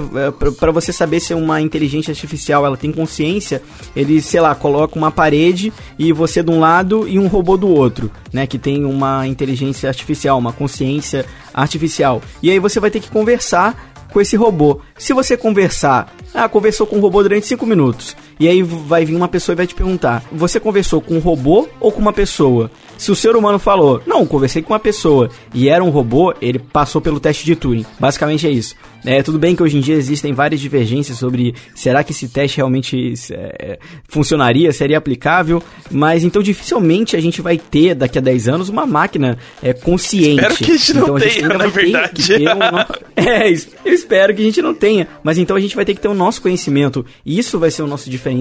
para 0.58 0.70
você 0.70 0.92
saber 0.92 1.20
se 1.20 1.34
uma 1.34 1.60
inteligência 1.60 2.12
artificial 2.12 2.64
ela 2.64 2.76
tem 2.76 2.92
consciência, 2.92 3.62
ele, 3.94 4.20
sei 4.20 4.40
lá, 4.40 4.54
coloca 4.54 4.98
uma 4.98 5.10
parede 5.10 5.72
e 5.98 6.12
você 6.12 6.42
de 6.42 6.50
um 6.50 6.60
lado 6.60 7.08
e 7.08 7.18
um 7.18 7.26
robô 7.26 7.41
do 7.42 7.68
outro, 7.68 8.10
né? 8.32 8.46
Que 8.46 8.58
tem 8.58 8.84
uma 8.84 9.26
inteligência 9.26 9.88
artificial, 9.88 10.38
uma 10.38 10.52
consciência 10.52 11.26
artificial. 11.52 12.22
E 12.42 12.50
aí 12.50 12.58
você 12.58 12.78
vai 12.80 12.90
ter 12.90 13.00
que 13.00 13.10
conversar 13.10 13.92
com 14.12 14.20
esse 14.20 14.36
robô. 14.36 14.80
Se 14.96 15.12
você 15.12 15.36
conversar, 15.36 16.14
ah, 16.34 16.48
conversou 16.48 16.86
com 16.86 16.96
o 16.96 17.00
robô 17.00 17.22
durante 17.22 17.46
5 17.46 17.66
minutos. 17.66 18.14
E 18.42 18.48
aí 18.48 18.60
vai 18.60 19.04
vir 19.04 19.14
uma 19.14 19.28
pessoa 19.28 19.54
e 19.54 19.56
vai 19.56 19.68
te 19.68 19.74
perguntar: 19.74 20.24
você 20.32 20.58
conversou 20.58 21.00
com 21.00 21.14
um 21.14 21.20
robô 21.20 21.68
ou 21.78 21.92
com 21.92 22.00
uma 22.00 22.12
pessoa? 22.12 22.68
Se 22.98 23.10
o 23.10 23.16
ser 23.16 23.34
humano 23.34 23.58
falou, 23.58 24.00
não, 24.06 24.24
conversei 24.26 24.62
com 24.62 24.72
uma 24.72 24.78
pessoa 24.78 25.28
e 25.52 25.68
era 25.68 25.82
um 25.82 25.90
robô, 25.90 26.32
ele 26.40 26.58
passou 26.60 27.00
pelo 27.00 27.18
teste 27.18 27.44
de 27.44 27.56
Turing. 27.56 27.84
Basicamente 27.98 28.46
é 28.46 28.50
isso. 28.50 28.76
É, 29.04 29.20
tudo 29.22 29.40
bem 29.40 29.56
que 29.56 29.62
hoje 29.62 29.76
em 29.76 29.80
dia 29.80 29.96
existem 29.96 30.32
várias 30.32 30.60
divergências 30.60 31.18
sobre 31.18 31.52
será 31.74 32.04
que 32.04 32.12
esse 32.12 32.28
teste 32.28 32.58
realmente 32.58 33.14
é, 33.32 33.78
funcionaria, 34.08 34.72
seria 34.72 34.98
aplicável, 34.98 35.60
mas 35.90 36.22
então 36.22 36.40
dificilmente 36.40 37.16
a 37.16 37.20
gente 37.20 37.42
vai 37.42 37.58
ter 37.58 37.94
daqui 37.96 38.18
a 38.18 38.20
10 38.20 38.46
anos 38.48 38.68
uma 38.68 38.86
máquina 38.86 39.36
é, 39.60 39.72
consciente. 39.72 40.40
Espero 40.40 40.54
que 40.56 40.64
a 40.64 40.76
gente 40.76 40.90
então, 40.92 41.06
não 41.08 41.18
gente 41.18 41.34
tenha, 41.34 41.48
na 41.48 41.66
verdade. 41.66 42.34
um- 42.36 43.02
É, 43.22 43.48
isso. 43.50 43.68
eu 43.84 43.92
espero 43.92 44.34
que 44.34 44.42
a 44.42 44.44
gente 44.44 44.62
não 44.62 44.74
tenha, 44.74 45.06
mas 45.24 45.38
então 45.38 45.56
a 45.56 45.60
gente 45.60 45.74
vai 45.74 45.84
ter 45.84 45.94
que 45.94 46.00
ter 46.00 46.08
o 46.08 46.14
nosso 46.14 46.40
conhecimento 46.40 47.04
e 47.26 47.38
isso 47.38 47.58
vai 47.58 47.70
ser 47.70 47.82
o 47.82 47.86
nosso 47.88 48.08
diferencial. 48.08 48.31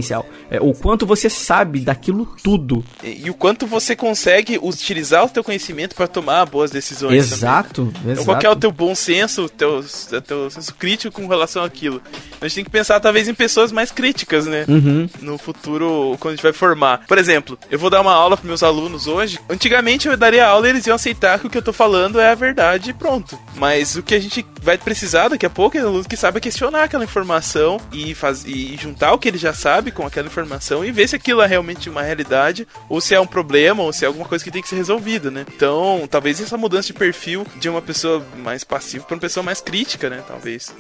É, 0.50 0.60
o 0.60 0.74
quanto 0.74 1.06
você 1.06 1.30
sabe 1.30 1.82
daquilo 1.82 2.26
tudo. 2.44 2.84
E, 3.04 3.26
e 3.26 3.30
o 3.30 3.34
quanto 3.34 3.66
você 3.68 3.96
consegue 3.96 4.60
utilizar 4.62 5.26
o 5.26 5.30
teu 5.30 5.44
conhecimento 5.44 5.96
para 5.96 6.08
tomar 6.08 6.46
boas 6.46 6.72
decisões. 6.72 7.02
também, 7.10 7.18
né? 7.20 7.24
Exato, 7.36 7.94
Então, 8.00 8.12
exato. 8.12 8.26
qual 8.26 8.42
é 8.42 8.50
o 8.50 8.56
teu 8.56 8.72
bom 8.72 8.94
senso, 8.96 9.46
o 9.46 9.50
teu, 9.50 9.84
teu 10.26 10.50
senso 10.50 10.74
crítico 10.76 11.22
com 11.22 11.28
relação 11.28 11.64
àquilo? 11.64 12.02
A 12.40 12.48
gente 12.48 12.56
tem 12.56 12.64
que 12.64 12.70
pensar, 12.70 13.00
talvez, 13.00 13.28
em 13.28 13.34
pessoas 13.34 13.72
mais 13.72 13.92
críticas, 13.92 14.46
né? 14.46 14.66
Uhum. 14.68 15.10
No 15.22 15.38
futuro, 15.38 16.16
quando 16.20 16.34
a 16.34 16.36
gente 16.36 16.44
vai 16.44 16.54
formar. 16.54 17.06
Por 17.08 17.18
exemplo, 17.18 17.58
eu 17.70 17.78
vou 17.80 17.90
dar 17.90 18.02
uma 18.02 18.14
aula 18.14 18.38
para 18.38 18.48
meus 18.48 18.64
alunos 18.64 19.08
hoje. 19.08 19.40
Antigamente 19.50 20.08
eu 20.08 20.18
daria 20.18 20.48
aula 20.48 20.68
e 20.68 20.70
eles 20.72 20.86
iam 20.88 20.96
aceitar 20.96 21.40
que 21.40 21.48
o 21.48 21.50
que 21.50 21.58
eu 21.58 21.62
tô 21.62 21.74
falando 21.74 22.20
é 22.20 22.32
a 22.32 22.36
verdade 22.36 22.90
e 22.90 22.94
pronto. 22.94 23.38
Mas 23.56 23.96
o 23.96 24.04
que 24.04 24.16
a 24.16 24.20
gente 24.20 24.46
vai 24.62 24.78
precisar 24.78 25.28
daqui 25.28 25.46
a 25.46 25.50
pouco 25.50 25.78
é 25.78 25.82
aluno 25.82 26.04
que 26.04 26.16
saiba 26.16 26.40
questionar 26.40 26.84
aquela 26.84 27.04
informação 27.04 27.80
e, 27.92 28.14
faz, 28.14 28.46
e 28.46 28.78
juntar 28.80 29.14
o 29.14 29.18
que 29.18 29.28
ele 29.28 29.38
já 29.38 29.54
sabe 29.54 29.92
com 29.92 30.06
aquela 30.06 30.28
informação 30.28 30.86
e 30.86 30.92
ver 30.92 31.10
se 31.10 31.16
aquilo 31.16 31.42
é 31.42 31.48
realmente 31.48 31.90
uma 31.90 32.04
realidade 32.04 32.68
ou 32.88 33.02
se 33.02 33.16
é 33.16 33.20
um 33.20 33.26
problema 33.26 33.82
ou 33.82 33.92
se 33.92 34.06
é 34.06 34.08
alguma 34.08 34.28
coisa 34.28 34.44
que 34.44 34.52
tem 34.52 34.62
que 34.62 34.70
ser 34.70 34.76
resolvida, 34.76 35.32
né? 35.32 35.46
Então, 35.54 36.08
talvez 36.10 36.40
essa 36.40 36.58
mudança 36.58 36.88
de 36.88 36.94
perfil 36.94 37.46
de 37.60 37.68
uma 37.68 37.82
pessoa 37.82 38.24
mais 38.38 38.64
passiva 38.64 39.04
para 39.04 39.16
uma 39.16 39.22
pessoa 39.22 39.44
mais 39.44 39.60
crítica, 39.60 40.10
né? 40.10 40.22
Talvez. 40.28 40.74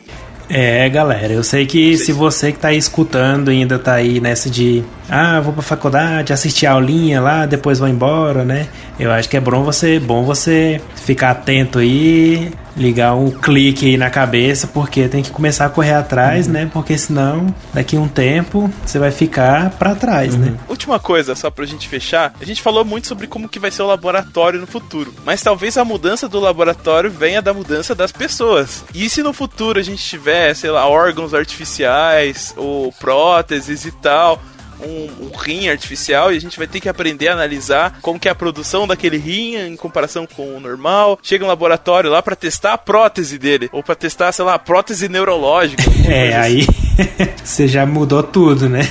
É, 0.49 0.87
galera, 0.89 1.31
eu 1.31 1.43
sei 1.43 1.65
que 1.65 1.97
se 1.97 2.11
você 2.11 2.51
que 2.51 2.59
tá 2.59 2.69
aí 2.69 2.77
escutando 2.77 3.49
ainda 3.49 3.79
tá 3.79 3.93
aí 3.93 4.19
nessa 4.19 4.49
de 4.49 4.83
ah, 5.09 5.39
vou 5.39 5.53
pra 5.53 5.61
faculdade, 5.61 6.33
assistir 6.33 6.65
a 6.65 6.73
aulinha 6.73 7.21
lá, 7.21 7.45
depois 7.45 7.79
vou 7.79 7.87
embora, 7.87 8.43
né? 8.43 8.67
Eu 8.99 9.11
acho 9.11 9.29
que 9.29 9.37
é 9.37 9.39
bom 9.39 9.63
você, 9.63 9.99
bom 9.99 10.23
você 10.23 10.81
ficar 10.95 11.31
atento 11.31 11.79
aí, 11.79 12.51
ligar 12.75 13.15
um 13.15 13.31
clique 13.31 13.87
aí 13.87 13.97
na 13.97 14.09
cabeça, 14.09 14.67
porque 14.67 15.07
tem 15.07 15.23
que 15.23 15.31
começar 15.31 15.65
a 15.65 15.69
correr 15.69 15.93
atrás, 15.93 16.47
né? 16.47 16.69
Porque 16.71 16.97
senão, 16.97 17.53
daqui 17.73 17.95
a 17.95 17.99
um 17.99 18.07
tempo, 18.07 18.71
você 18.85 18.99
vai 18.99 19.11
ficar 19.11 19.71
pra 19.71 19.95
trás, 19.95 20.35
né? 20.35 20.55
Última 20.67 20.99
coisa, 20.99 21.35
só 21.35 21.49
pra 21.49 21.65
gente 21.65 21.87
fechar. 21.87 22.33
A 22.39 22.45
gente 22.45 22.61
falou 22.61 22.83
muito 22.83 23.07
sobre 23.07 23.27
como 23.27 23.49
que 23.49 23.59
vai 23.59 23.71
ser 23.71 23.83
o 23.83 23.87
laboratório 23.87 24.59
no 24.59 24.67
futuro. 24.67 25.13
Mas 25.25 25.41
talvez 25.41 25.77
a 25.77 25.85
mudança 25.85 26.27
do 26.27 26.39
laboratório 26.39 27.09
venha 27.09 27.41
da 27.41 27.53
mudança 27.53 27.93
das 27.93 28.11
pessoas. 28.11 28.83
E 28.93 29.09
se 29.09 29.21
no 29.21 29.33
futuro 29.33 29.79
a 29.79 29.83
gente 29.83 30.03
tiver, 30.03 30.53
sei 30.55 30.71
lá, 30.71 30.87
órgãos 30.87 31.33
artificiais 31.33 32.53
ou 32.57 32.91
próteses 32.93 33.85
e 33.85 33.91
tal. 33.91 34.41
Um, 34.83 35.27
um 35.27 35.37
rim 35.37 35.67
artificial 35.69 36.33
e 36.33 36.37
a 36.37 36.41
gente 36.41 36.57
vai 36.57 36.67
ter 36.67 36.79
que 36.79 36.89
aprender 36.89 37.27
a 37.27 37.33
analisar 37.33 37.99
como 38.01 38.19
que 38.19 38.27
é 38.27 38.31
a 38.31 38.35
produção 38.35 38.87
daquele 38.87 39.17
rim 39.17 39.55
em 39.55 39.75
comparação 39.75 40.25
com 40.27 40.55
o 40.55 40.59
normal. 40.59 41.19
Chega 41.21 41.45
um 41.45 41.47
laboratório 41.47 42.09
lá 42.09 42.21
pra 42.21 42.35
testar 42.35 42.73
a 42.73 42.77
prótese 42.77 43.37
dele 43.37 43.69
ou 43.71 43.83
pra 43.83 43.95
testar, 43.95 44.31
sei 44.31 44.43
lá, 44.45 44.55
a 44.55 44.59
prótese 44.59 45.07
neurológica. 45.09 45.83
É, 46.11 46.35
assim. 46.35 46.37
aí 46.39 46.67
você 47.43 47.67
já 47.67 47.85
mudou 47.85 48.21
tudo, 48.23 48.67
né? 48.67 48.81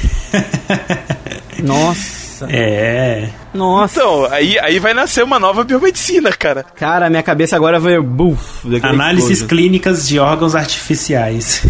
Nossa, 1.62 2.46
É. 2.48 3.28
nossa. 3.52 4.00
Então, 4.00 4.24
aí, 4.30 4.58
aí 4.60 4.78
vai 4.78 4.94
nascer 4.94 5.22
uma 5.22 5.38
nova 5.38 5.62
biomedicina, 5.64 6.32
cara. 6.32 6.64
Cara, 6.74 7.10
minha 7.10 7.22
cabeça 7.22 7.54
agora 7.56 7.78
vai 7.78 7.98
buf. 8.00 8.66
Análises 8.82 9.40
coisa. 9.40 9.46
clínicas 9.46 10.08
de 10.08 10.18
órgãos 10.18 10.54
artificiais. 10.54 11.62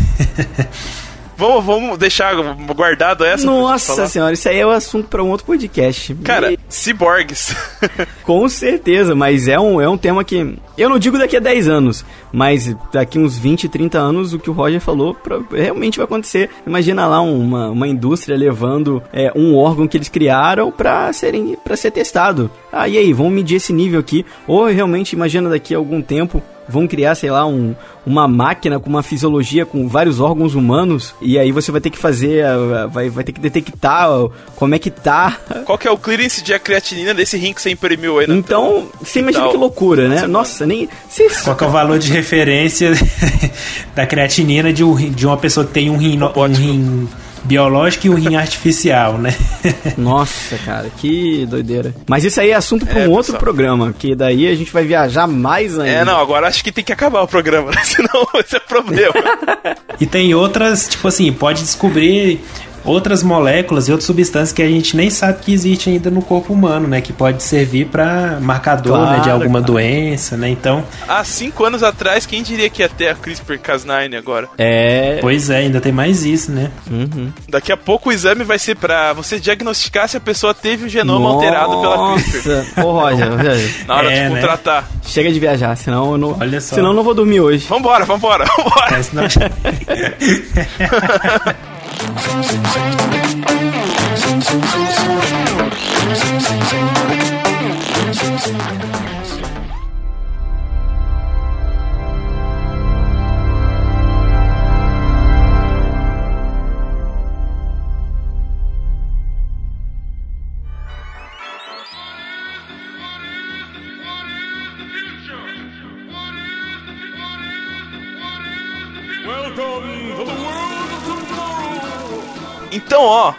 Vamos, 1.41 1.65
vamos 1.65 1.99
deixar 1.99 2.35
guardado 2.77 3.25
essa? 3.25 3.47
Nossa 3.47 4.07
senhora, 4.07 4.35
isso 4.35 4.47
aí 4.47 4.59
é 4.61 4.67
o 4.67 4.71
assunto 4.71 5.09
pra 5.09 5.23
um 5.23 5.31
outro 5.31 5.47
podcast. 5.47 6.15
Cara, 6.23 6.53
E- 6.53 6.59
ciborgues. 6.69 7.57
com 8.25 8.47
certeza, 8.49 9.15
mas 9.15 9.49
é 9.49 9.59
um, 9.59 9.81
é 9.81 9.89
um 9.89 9.97
tema 9.97 10.23
que. 10.23 10.55
Eu 10.77 10.89
não 10.91 10.99
digo 10.99 11.19
daqui 11.19 11.37
a 11.37 11.41
10 11.41 11.67
anos, 11.69 12.05
mas 12.31 12.75
daqui 12.93 13.19
uns 13.19 13.39
20, 13.39 13.69
30 13.71 13.99
anos, 13.99 14.33
o 14.35 14.39
que 14.39 14.51
o 14.51 14.53
Roger 14.53 14.81
falou 14.81 15.15
pra- 15.15 15.41
realmente 15.51 15.97
vai 15.97 16.05
acontecer. 16.05 16.51
Imagina 16.67 17.07
lá 17.07 17.21
uma, 17.23 17.71
uma 17.71 17.89
indústria 17.89 18.37
levando 18.37 19.03
é, 19.13 19.33
um 19.35 19.57
órgão 19.57 19.89
que 19.89 19.97
eles 19.97 20.09
criaram 20.11 20.71
pra, 20.71 21.11
serem, 21.13 21.57
pra 21.65 21.75
ser 21.77 21.91
testado. 21.91 22.51
Ah, 22.73 22.87
e 22.87 22.99
aí, 22.99 23.13
vamos 23.15 23.33
medir 23.33 23.57
esse 23.57 23.73
nível 23.73 23.99
aqui. 23.99 24.27
Ou 24.47 24.67
realmente, 24.67 25.15
imagina 25.15 25.49
daqui 25.49 25.75
a 25.75 25.79
algum 25.79 26.03
tempo. 26.03 26.43
Vão 26.71 26.87
criar, 26.87 27.15
sei 27.15 27.31
lá, 27.31 27.47
um, 27.47 27.75
uma 28.07 28.27
máquina 28.29 28.79
com 28.79 28.89
uma 28.89 29.03
fisiologia 29.03 29.67
com 29.67 29.89
vários 29.89 30.21
órgãos 30.21 30.55
humanos. 30.55 31.15
E 31.21 31.39
aí 31.39 31.53
você 31.53 31.71
vai 31.73 31.81
ter 31.81 31.91
que 31.91 31.99
fazer. 31.99 32.45
Vai, 32.91 33.11
vai 33.11 33.25
ter 33.25 33.33
que 33.33 33.41
detectar 33.41 34.09
como 34.57 34.75
é 34.75 34.79
que 34.79 34.91
tá 34.91 35.39
Qual 35.65 35.77
que 35.77 35.87
é 35.89 35.91
o 35.91 35.97
clearance 35.99 36.43
de 36.43 36.59
creatinina 36.59 37.13
desse 37.15 37.37
rim 37.37 37.53
que 37.53 37.61
você 37.61 37.71
imprimiu 37.71 38.19
aí 38.19 38.27
na 38.27 38.35
então, 38.35 38.87
você 39.03 39.21
imagina 39.21 39.49
que 39.49 39.57
loucura, 39.57 40.09
né? 40.09 40.27
Nossa, 40.27 40.65
nem. 40.67 40.89
Se, 41.09 41.29
Qual 41.45 41.57
que 41.57 41.65
é 41.65 41.67
o 41.67 41.71
valor 41.71 41.99
de 41.99 42.11
referência 42.13 42.93
da 43.95 44.07
creatinina 44.07 44.73
de, 44.73 44.85
um 44.85 44.95
de 44.95 45.27
uma 45.27 45.37
pessoa 45.37 45.67
que 45.67 45.73
tem 45.73 45.91
um 45.91 45.97
rim, 45.97 46.17
no- 46.17 46.33
um 46.37 46.47
rim 46.53 47.09
biológico 47.45 48.07
e 48.07 48.11
um 48.11 48.15
rim 48.15 48.37
artificial, 48.37 49.19
né? 49.19 49.35
Nossa, 49.97 50.57
cara, 50.59 50.91
que 50.99 51.47
doideira. 51.47 51.95
Mas 52.09 52.25
isso 52.25 52.41
aí 52.41 52.51
é 52.51 52.55
assunto 52.55 52.87
para 52.87 53.01
É, 53.01 53.09
um 53.09 53.11
outro 53.11 53.33
pessoal. 53.33 53.41
programa, 53.41 53.95
que 53.99 54.15
daí 54.15 54.47
a 54.49 54.55
gente 54.55 54.73
vai 54.73 54.85
viajar 54.85 55.27
mais 55.27 55.79
ainda. 55.79 55.91
É, 56.01 56.05
não, 56.05 56.19
agora 56.21 56.47
acho 56.49 56.63
que 56.63 56.71
tem 56.73 56.85
que 56.85 56.93
acabar 56.93 57.23
o 57.23 57.29
programa, 57.29 57.71
né? 57.71 57.81
senão 57.85 58.27
vai 58.33 58.43
ser 58.47 58.61
problema. 58.61 59.15
E 60.01 60.07
tem 60.07 60.35
outras, 60.35 60.89
tipo 60.89 61.07
assim, 61.09 61.31
pode 61.31 61.61
descobrir 61.61 62.41
outras 62.85 63.23
moléculas 63.23 63.89
e 63.89 63.93
outras 63.93 64.07
substâncias 64.07 64.53
que 64.53 64.63
a 64.63 64.69
gente 64.69 64.97
nem 64.97 65.11
sabe 65.11 65.41
que 65.41 65.53
existe 65.53 65.91
ainda 65.91 66.11
no 66.11 66.23
corpo 66.23 66.53
humano, 66.53 66.87
né? 66.89 67.01
Que 67.01 67.13
pode 67.13 67.43
servir 67.43 67.87
para 67.87 68.39
marcador 68.41 68.99
né, 68.99 69.17
de 69.17 69.23
Claro, 69.25 69.33
alguma 69.33 69.59
claro. 69.61 69.73
doença, 69.75 70.37
né? 70.37 70.49
Então, 70.49 70.85
Há 71.09 71.23
cinco 71.25 71.65
anos 71.65 71.83
atrás, 71.83 72.27
quem 72.27 72.43
diria 72.43 72.69
que 72.71 72.83
ia 72.83 72.89
ter 72.89 73.09
a 73.09 73.15
CRISPR-Cas9 73.15 74.17
agora? 74.17 74.49
É. 74.59 75.19
pois 75.21 75.51
é, 75.51 75.59
ainda 75.59 75.81
tem 75.81 75.93
mais 75.93 76.25
isso, 76.25 76.51
né? 76.53 76.71
Uhum. 76.91 77.31
Daqui 77.49 77.73
a 77.73 77.77
pouco 77.77 78.09
o 78.09 78.13
exame 78.13 78.45
vai 78.45 78.59
ser 78.59 78.77
pra 78.77 79.13
você 79.13 79.39
diagnosticar 79.39 80.09
se 80.09 80.17
a 80.17 80.21
pessoa 80.21 80.55
teve 80.55 80.87
o 80.87 80.89
genoma 80.89 81.31
alterado 81.31 81.81
pela 81.81 82.15
CRISPR. 82.15 82.49
Nossa, 82.49 82.87
ô 82.87 82.93
Roger, 82.93 83.29
Na 83.87 83.95
hora 83.97 84.13
É, 84.13 84.29
de 84.29 84.35
né? 84.35 84.41
contratar. 84.41 84.89
chega 85.05 85.31
de 85.33 85.41
viajar, 85.41 85.77
senão 85.77 86.13
eu 86.13 86.19
não. 86.19 86.37
Olha 86.41 86.61
só. 86.61 86.77
Senão 86.77 86.91
eu 86.91 86.95
não 86.97 87.03
vou 87.03 87.15
dormir 87.15 87.41
hoje. 87.41 87.67
Vambora, 87.69 88.05
vambora, 88.05 88.45
vambora. 88.57 88.97
É, 88.99 89.03
senão- 89.03 89.25
sing, 92.01 92.17
sing, 92.17 92.43
sing, 92.43 92.65
sing. 92.65 93.00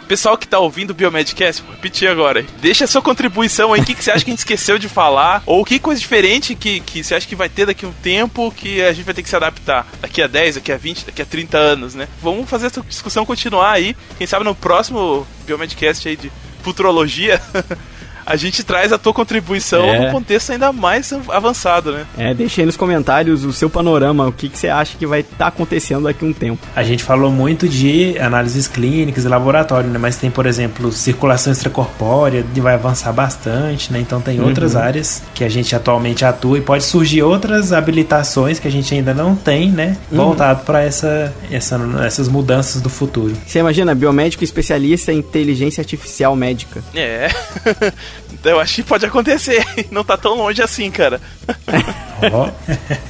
Pessoal 0.08 0.36
que 0.38 0.46
tá 0.46 0.58
ouvindo 0.58 0.90
o 0.90 0.94
Biomedcast, 0.94 1.62
vou 1.62 1.74
repetir 1.74 2.08
agora. 2.08 2.44
Deixa 2.60 2.86
sua 2.86 3.02
contribuição 3.02 3.72
aí, 3.72 3.80
o 3.80 3.84
que, 3.84 3.94
que 3.94 4.04
você 4.04 4.10
acha 4.10 4.24
que 4.24 4.30
a 4.30 4.32
gente 4.32 4.40
esqueceu 4.40 4.78
de 4.78 4.88
falar, 4.88 5.42
ou 5.46 5.64
que 5.64 5.78
coisa 5.78 6.00
diferente 6.00 6.54
que, 6.54 6.80
que 6.80 7.02
você 7.02 7.14
acha 7.14 7.26
que 7.26 7.36
vai 7.36 7.48
ter 7.48 7.66
daqui 7.66 7.84
a 7.84 7.88
um 7.88 7.92
tempo 7.92 8.52
que 8.52 8.82
a 8.82 8.92
gente 8.92 9.04
vai 9.04 9.14
ter 9.14 9.22
que 9.22 9.28
se 9.28 9.36
adaptar. 9.36 9.86
Daqui 10.00 10.22
a 10.22 10.26
10, 10.26 10.56
daqui 10.56 10.72
a 10.72 10.76
20, 10.76 11.06
daqui 11.06 11.22
a 11.22 11.26
30 11.26 11.58
anos, 11.58 11.94
né? 11.94 12.08
Vamos 12.22 12.48
fazer 12.48 12.66
essa 12.66 12.80
discussão 12.82 13.26
continuar 13.26 13.72
aí. 13.72 13.96
Quem 14.18 14.26
sabe 14.26 14.44
no 14.44 14.54
próximo 14.54 15.26
Biomedcast 15.46 16.08
aí 16.08 16.16
de 16.16 16.30
futurologia. 16.62 17.40
a 18.24 18.36
gente 18.36 18.62
traz 18.64 18.92
a 18.92 18.98
tua 18.98 19.12
contribuição 19.12 19.84
É. 19.84 19.98
num 20.06 20.10
contexto 20.12 20.52
ainda 20.52 20.72
mais 20.72 21.12
avançado, 21.28 21.92
né? 21.92 22.06
É, 22.16 22.34
deixa 22.34 22.62
aí 22.62 22.66
nos 22.66 22.76
comentários 22.76 23.44
o 23.44 23.52
seu 23.52 23.68
panorama, 23.68 24.26
o 24.26 24.32
que, 24.32 24.48
que 24.48 24.58
você 24.58 24.68
acha 24.68 24.96
que 24.96 25.06
vai 25.06 25.20
estar 25.20 25.48
acontecendo 25.48 26.04
daqui 26.04 26.24
a 26.24 26.28
um 26.28 26.32
tempo. 26.32 26.66
A 26.74 26.82
gente 26.82 27.02
falou 27.02 27.30
muito 27.30 27.68
de 27.68 28.16
análises 28.18 28.66
clínicas 28.68 29.24
e 29.24 29.28
laboratório, 29.28 29.88
né? 29.90 29.98
Mas 29.98 30.16
tem, 30.16 30.30
por 30.30 30.46
exemplo, 30.46 30.92
circulação 30.92 31.52
extracorpórea, 31.52 32.44
que 32.54 32.60
vai 32.60 32.74
avançar 32.74 33.12
bastante, 33.12 33.92
né? 33.92 34.00
Então 34.00 34.20
tem 34.20 34.40
outras 34.40 34.76
áreas 34.76 35.22
que 35.34 35.44
a 35.44 35.48
gente 35.48 35.74
atualmente 35.74 36.24
atua 36.24 36.58
e 36.58 36.60
pode 36.60 36.84
surgir 36.84 37.22
outras 37.22 37.72
habilitações 37.72 38.58
que 38.58 38.68
a 38.68 38.70
gente 38.70 38.94
ainda 38.94 39.12
não 39.14 39.34
tem, 39.34 39.70
né? 39.70 39.96
Voltado 40.10 40.64
para 40.64 40.82
essa, 40.82 41.32
essa, 41.50 41.78
essas 42.04 42.28
mudanças 42.28 42.80
do 42.80 42.88
futuro. 42.88 43.34
Você 43.46 43.58
imagina, 43.58 43.94
biomédico 43.94 44.44
especialista 44.44 45.12
em 45.12 45.18
inteligência 45.18 45.80
artificial 45.80 46.34
médica. 46.36 46.82
É. 46.94 47.28
Eu 48.44 48.58
acho 48.58 48.76
que 48.76 48.82
pode 48.82 49.06
acontecer. 49.06 49.64
Não 49.90 50.02
tá 50.02 50.16
tão 50.16 50.36
longe 50.36 50.60
assim, 50.62 50.90
cara. 50.90 51.20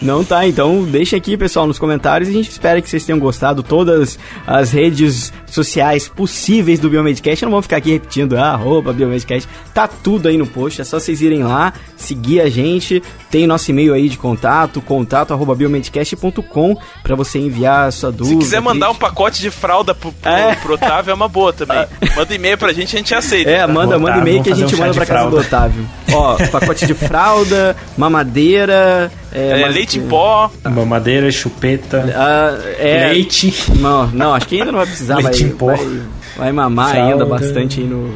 Não 0.00 0.24
tá, 0.24 0.46
então 0.46 0.82
deixa 0.84 1.16
aqui, 1.16 1.36
pessoal, 1.36 1.66
nos 1.66 1.78
comentários. 1.78 2.28
A 2.28 2.32
gente 2.32 2.48
espera 2.50 2.80
que 2.80 2.88
vocês 2.88 3.04
tenham 3.04 3.18
gostado. 3.18 3.62
Todas 3.62 4.18
as 4.46 4.72
redes 4.72 5.32
sociais 5.46 6.08
possíveis 6.08 6.78
do 6.80 6.88
Biomedcast. 6.88 7.42
Eu 7.42 7.46
não 7.46 7.52
vou 7.52 7.62
ficar 7.62 7.76
aqui 7.76 7.92
repetindo, 7.92 8.36
ah, 8.36 8.52
arroba 8.52 8.92
Biomedcast. 8.92 9.48
Tá 9.72 9.86
tudo 9.86 10.28
aí 10.28 10.36
no 10.36 10.46
post, 10.46 10.80
é 10.80 10.84
só 10.84 10.98
vocês 10.98 11.20
irem 11.20 11.42
lá, 11.44 11.72
seguir 11.96 12.40
a 12.40 12.48
gente. 12.48 13.02
Tem 13.30 13.46
nosso 13.46 13.70
e-mail 13.70 13.92
aí 13.94 14.08
de 14.08 14.16
contato, 14.16 14.80
contato 14.80 15.32
arroba 15.32 15.54
biomedcast.com 15.54 16.76
pra 17.02 17.14
você 17.16 17.38
enviar 17.38 17.88
a 17.88 17.90
sua 17.90 18.10
Se 18.10 18.16
dúvida. 18.16 18.38
quiser 18.40 18.60
mandar 18.60 18.90
um 18.90 18.94
pacote 18.94 19.40
de 19.40 19.50
fralda 19.50 19.94
pro, 19.94 20.12
pro, 20.12 20.30
É. 20.30 20.54
pro 20.56 20.74
Otávio, 20.74 21.10
é 21.10 21.14
uma 21.14 21.28
boa 21.28 21.52
também. 21.52 21.84
Manda 22.16 22.34
e-mail 22.34 22.56
pra 22.56 22.72
gente, 22.72 22.94
a 22.94 22.98
gente 22.98 23.14
aceita. 23.14 23.50
É, 23.50 23.66
manda, 23.74 23.98
manda 23.98 24.18
e-mail 24.18 24.42
que 24.42 24.52
a 24.52 24.54
gente 24.54 24.74
um 24.74 24.78
manda 24.78 24.94
pra 24.94 25.06
casa 25.06 25.30
do 25.30 25.42
fralda. 25.42 25.46
Otávio. 25.68 25.86
Ó, 26.12 26.36
pacote 26.50 26.86
de 26.86 26.94
fralda, 26.94 27.76
mamadeira. 27.98 29.10
É, 29.32 29.48
É, 29.60 29.62
mas- 29.62 29.74
leite 29.74 29.98
em 29.98 30.06
pó. 30.06 30.50
mamadeira, 30.64 31.30
chupeta, 31.30 32.04
Ah, 32.16 32.58
é, 32.78 33.08
leite. 33.08 33.52
Não, 33.80 34.06
não, 34.08 34.34
acho 34.34 34.46
que 34.48 34.56
ainda 34.56 34.72
não 34.72 34.78
vai 34.78 34.86
precisar. 34.86 35.14
vai, 35.14 35.24
Leite 35.24 35.44
em 35.44 35.50
pó. 35.50 35.66
vai, 35.74 36.00
vai 36.36 36.52
mamar 36.52 36.90
Fralda. 36.92 37.12
ainda 37.12 37.26
bastante 37.26 37.80
aí 37.80 37.86
no 37.86 38.14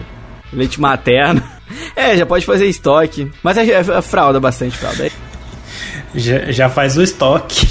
leite 0.52 0.80
materno. 0.80 1.42
É, 1.94 2.16
já 2.16 2.24
pode 2.24 2.46
fazer 2.46 2.64
estoque. 2.64 3.30
Mas 3.42 3.58
é, 3.58 3.62
é 3.68 4.00
fralda, 4.00 4.40
bastante 4.40 4.74
fralda. 4.74 5.10
Já, 6.14 6.50
já 6.50 6.68
faz 6.70 6.96
o 6.96 7.02
estoque. 7.02 7.68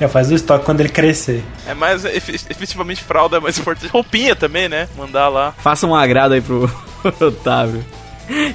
Já 0.00 0.08
faz 0.08 0.30
o 0.30 0.34
estoque 0.34 0.64
quando 0.64 0.80
ele 0.80 0.88
crescer. 0.88 1.42
É 1.66 1.74
mais 1.74 2.04
efe- 2.04 2.32
efetivamente 2.50 3.02
fralda 3.02 3.38
é 3.38 3.40
mais 3.40 3.58
importante. 3.58 3.90
Roupinha 3.90 4.36
também, 4.36 4.68
né? 4.68 4.88
Mandar 4.96 5.28
lá. 5.28 5.52
Faça 5.58 5.86
um 5.86 5.94
agrado 5.94 6.32
aí 6.34 6.40
pro 6.40 6.70
Otávio. 7.20 7.84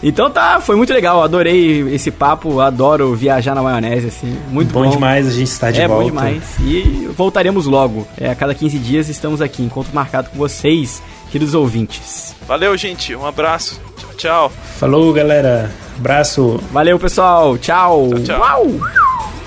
Então 0.03 0.29
tá, 0.29 0.61
foi 0.61 0.75
muito 0.75 0.93
legal. 0.93 1.23
Adorei 1.23 1.81
esse 1.93 2.11
papo. 2.11 2.59
Adoro 2.59 3.15
viajar 3.15 3.55
na 3.55 3.61
maionese, 3.63 4.07
assim. 4.07 4.37
Muito 4.49 4.71
bom. 4.71 4.83
Bom 4.83 4.91
demais 4.91 5.27
a 5.27 5.31
gente 5.31 5.47
estar 5.47 5.71
de 5.71 5.81
é 5.81 5.87
volta. 5.87 6.03
bom 6.03 6.09
demais. 6.09 6.43
E 6.61 7.09
voltaremos 7.17 7.65
logo. 7.65 8.07
É, 8.17 8.29
a 8.29 8.35
cada 8.35 8.53
15 8.53 8.77
dias 8.77 9.09
estamos 9.09 9.41
aqui. 9.41 9.63
Encontro 9.63 9.93
marcado 9.93 10.29
com 10.29 10.37
vocês, 10.37 11.01
queridos 11.31 11.55
ouvintes. 11.55 12.35
Valeu, 12.47 12.77
gente. 12.77 13.15
Um 13.15 13.25
abraço. 13.25 13.81
Tchau, 13.97 14.09
tchau. 14.15 14.51
Falou, 14.77 15.11
galera. 15.11 15.71
Abraço. 15.97 16.59
Valeu, 16.71 16.99
pessoal. 16.99 17.57
Tchau. 17.57 18.09
Tchau, 18.11 18.23
tchau. 18.23 18.39
Uau! 18.39 19.42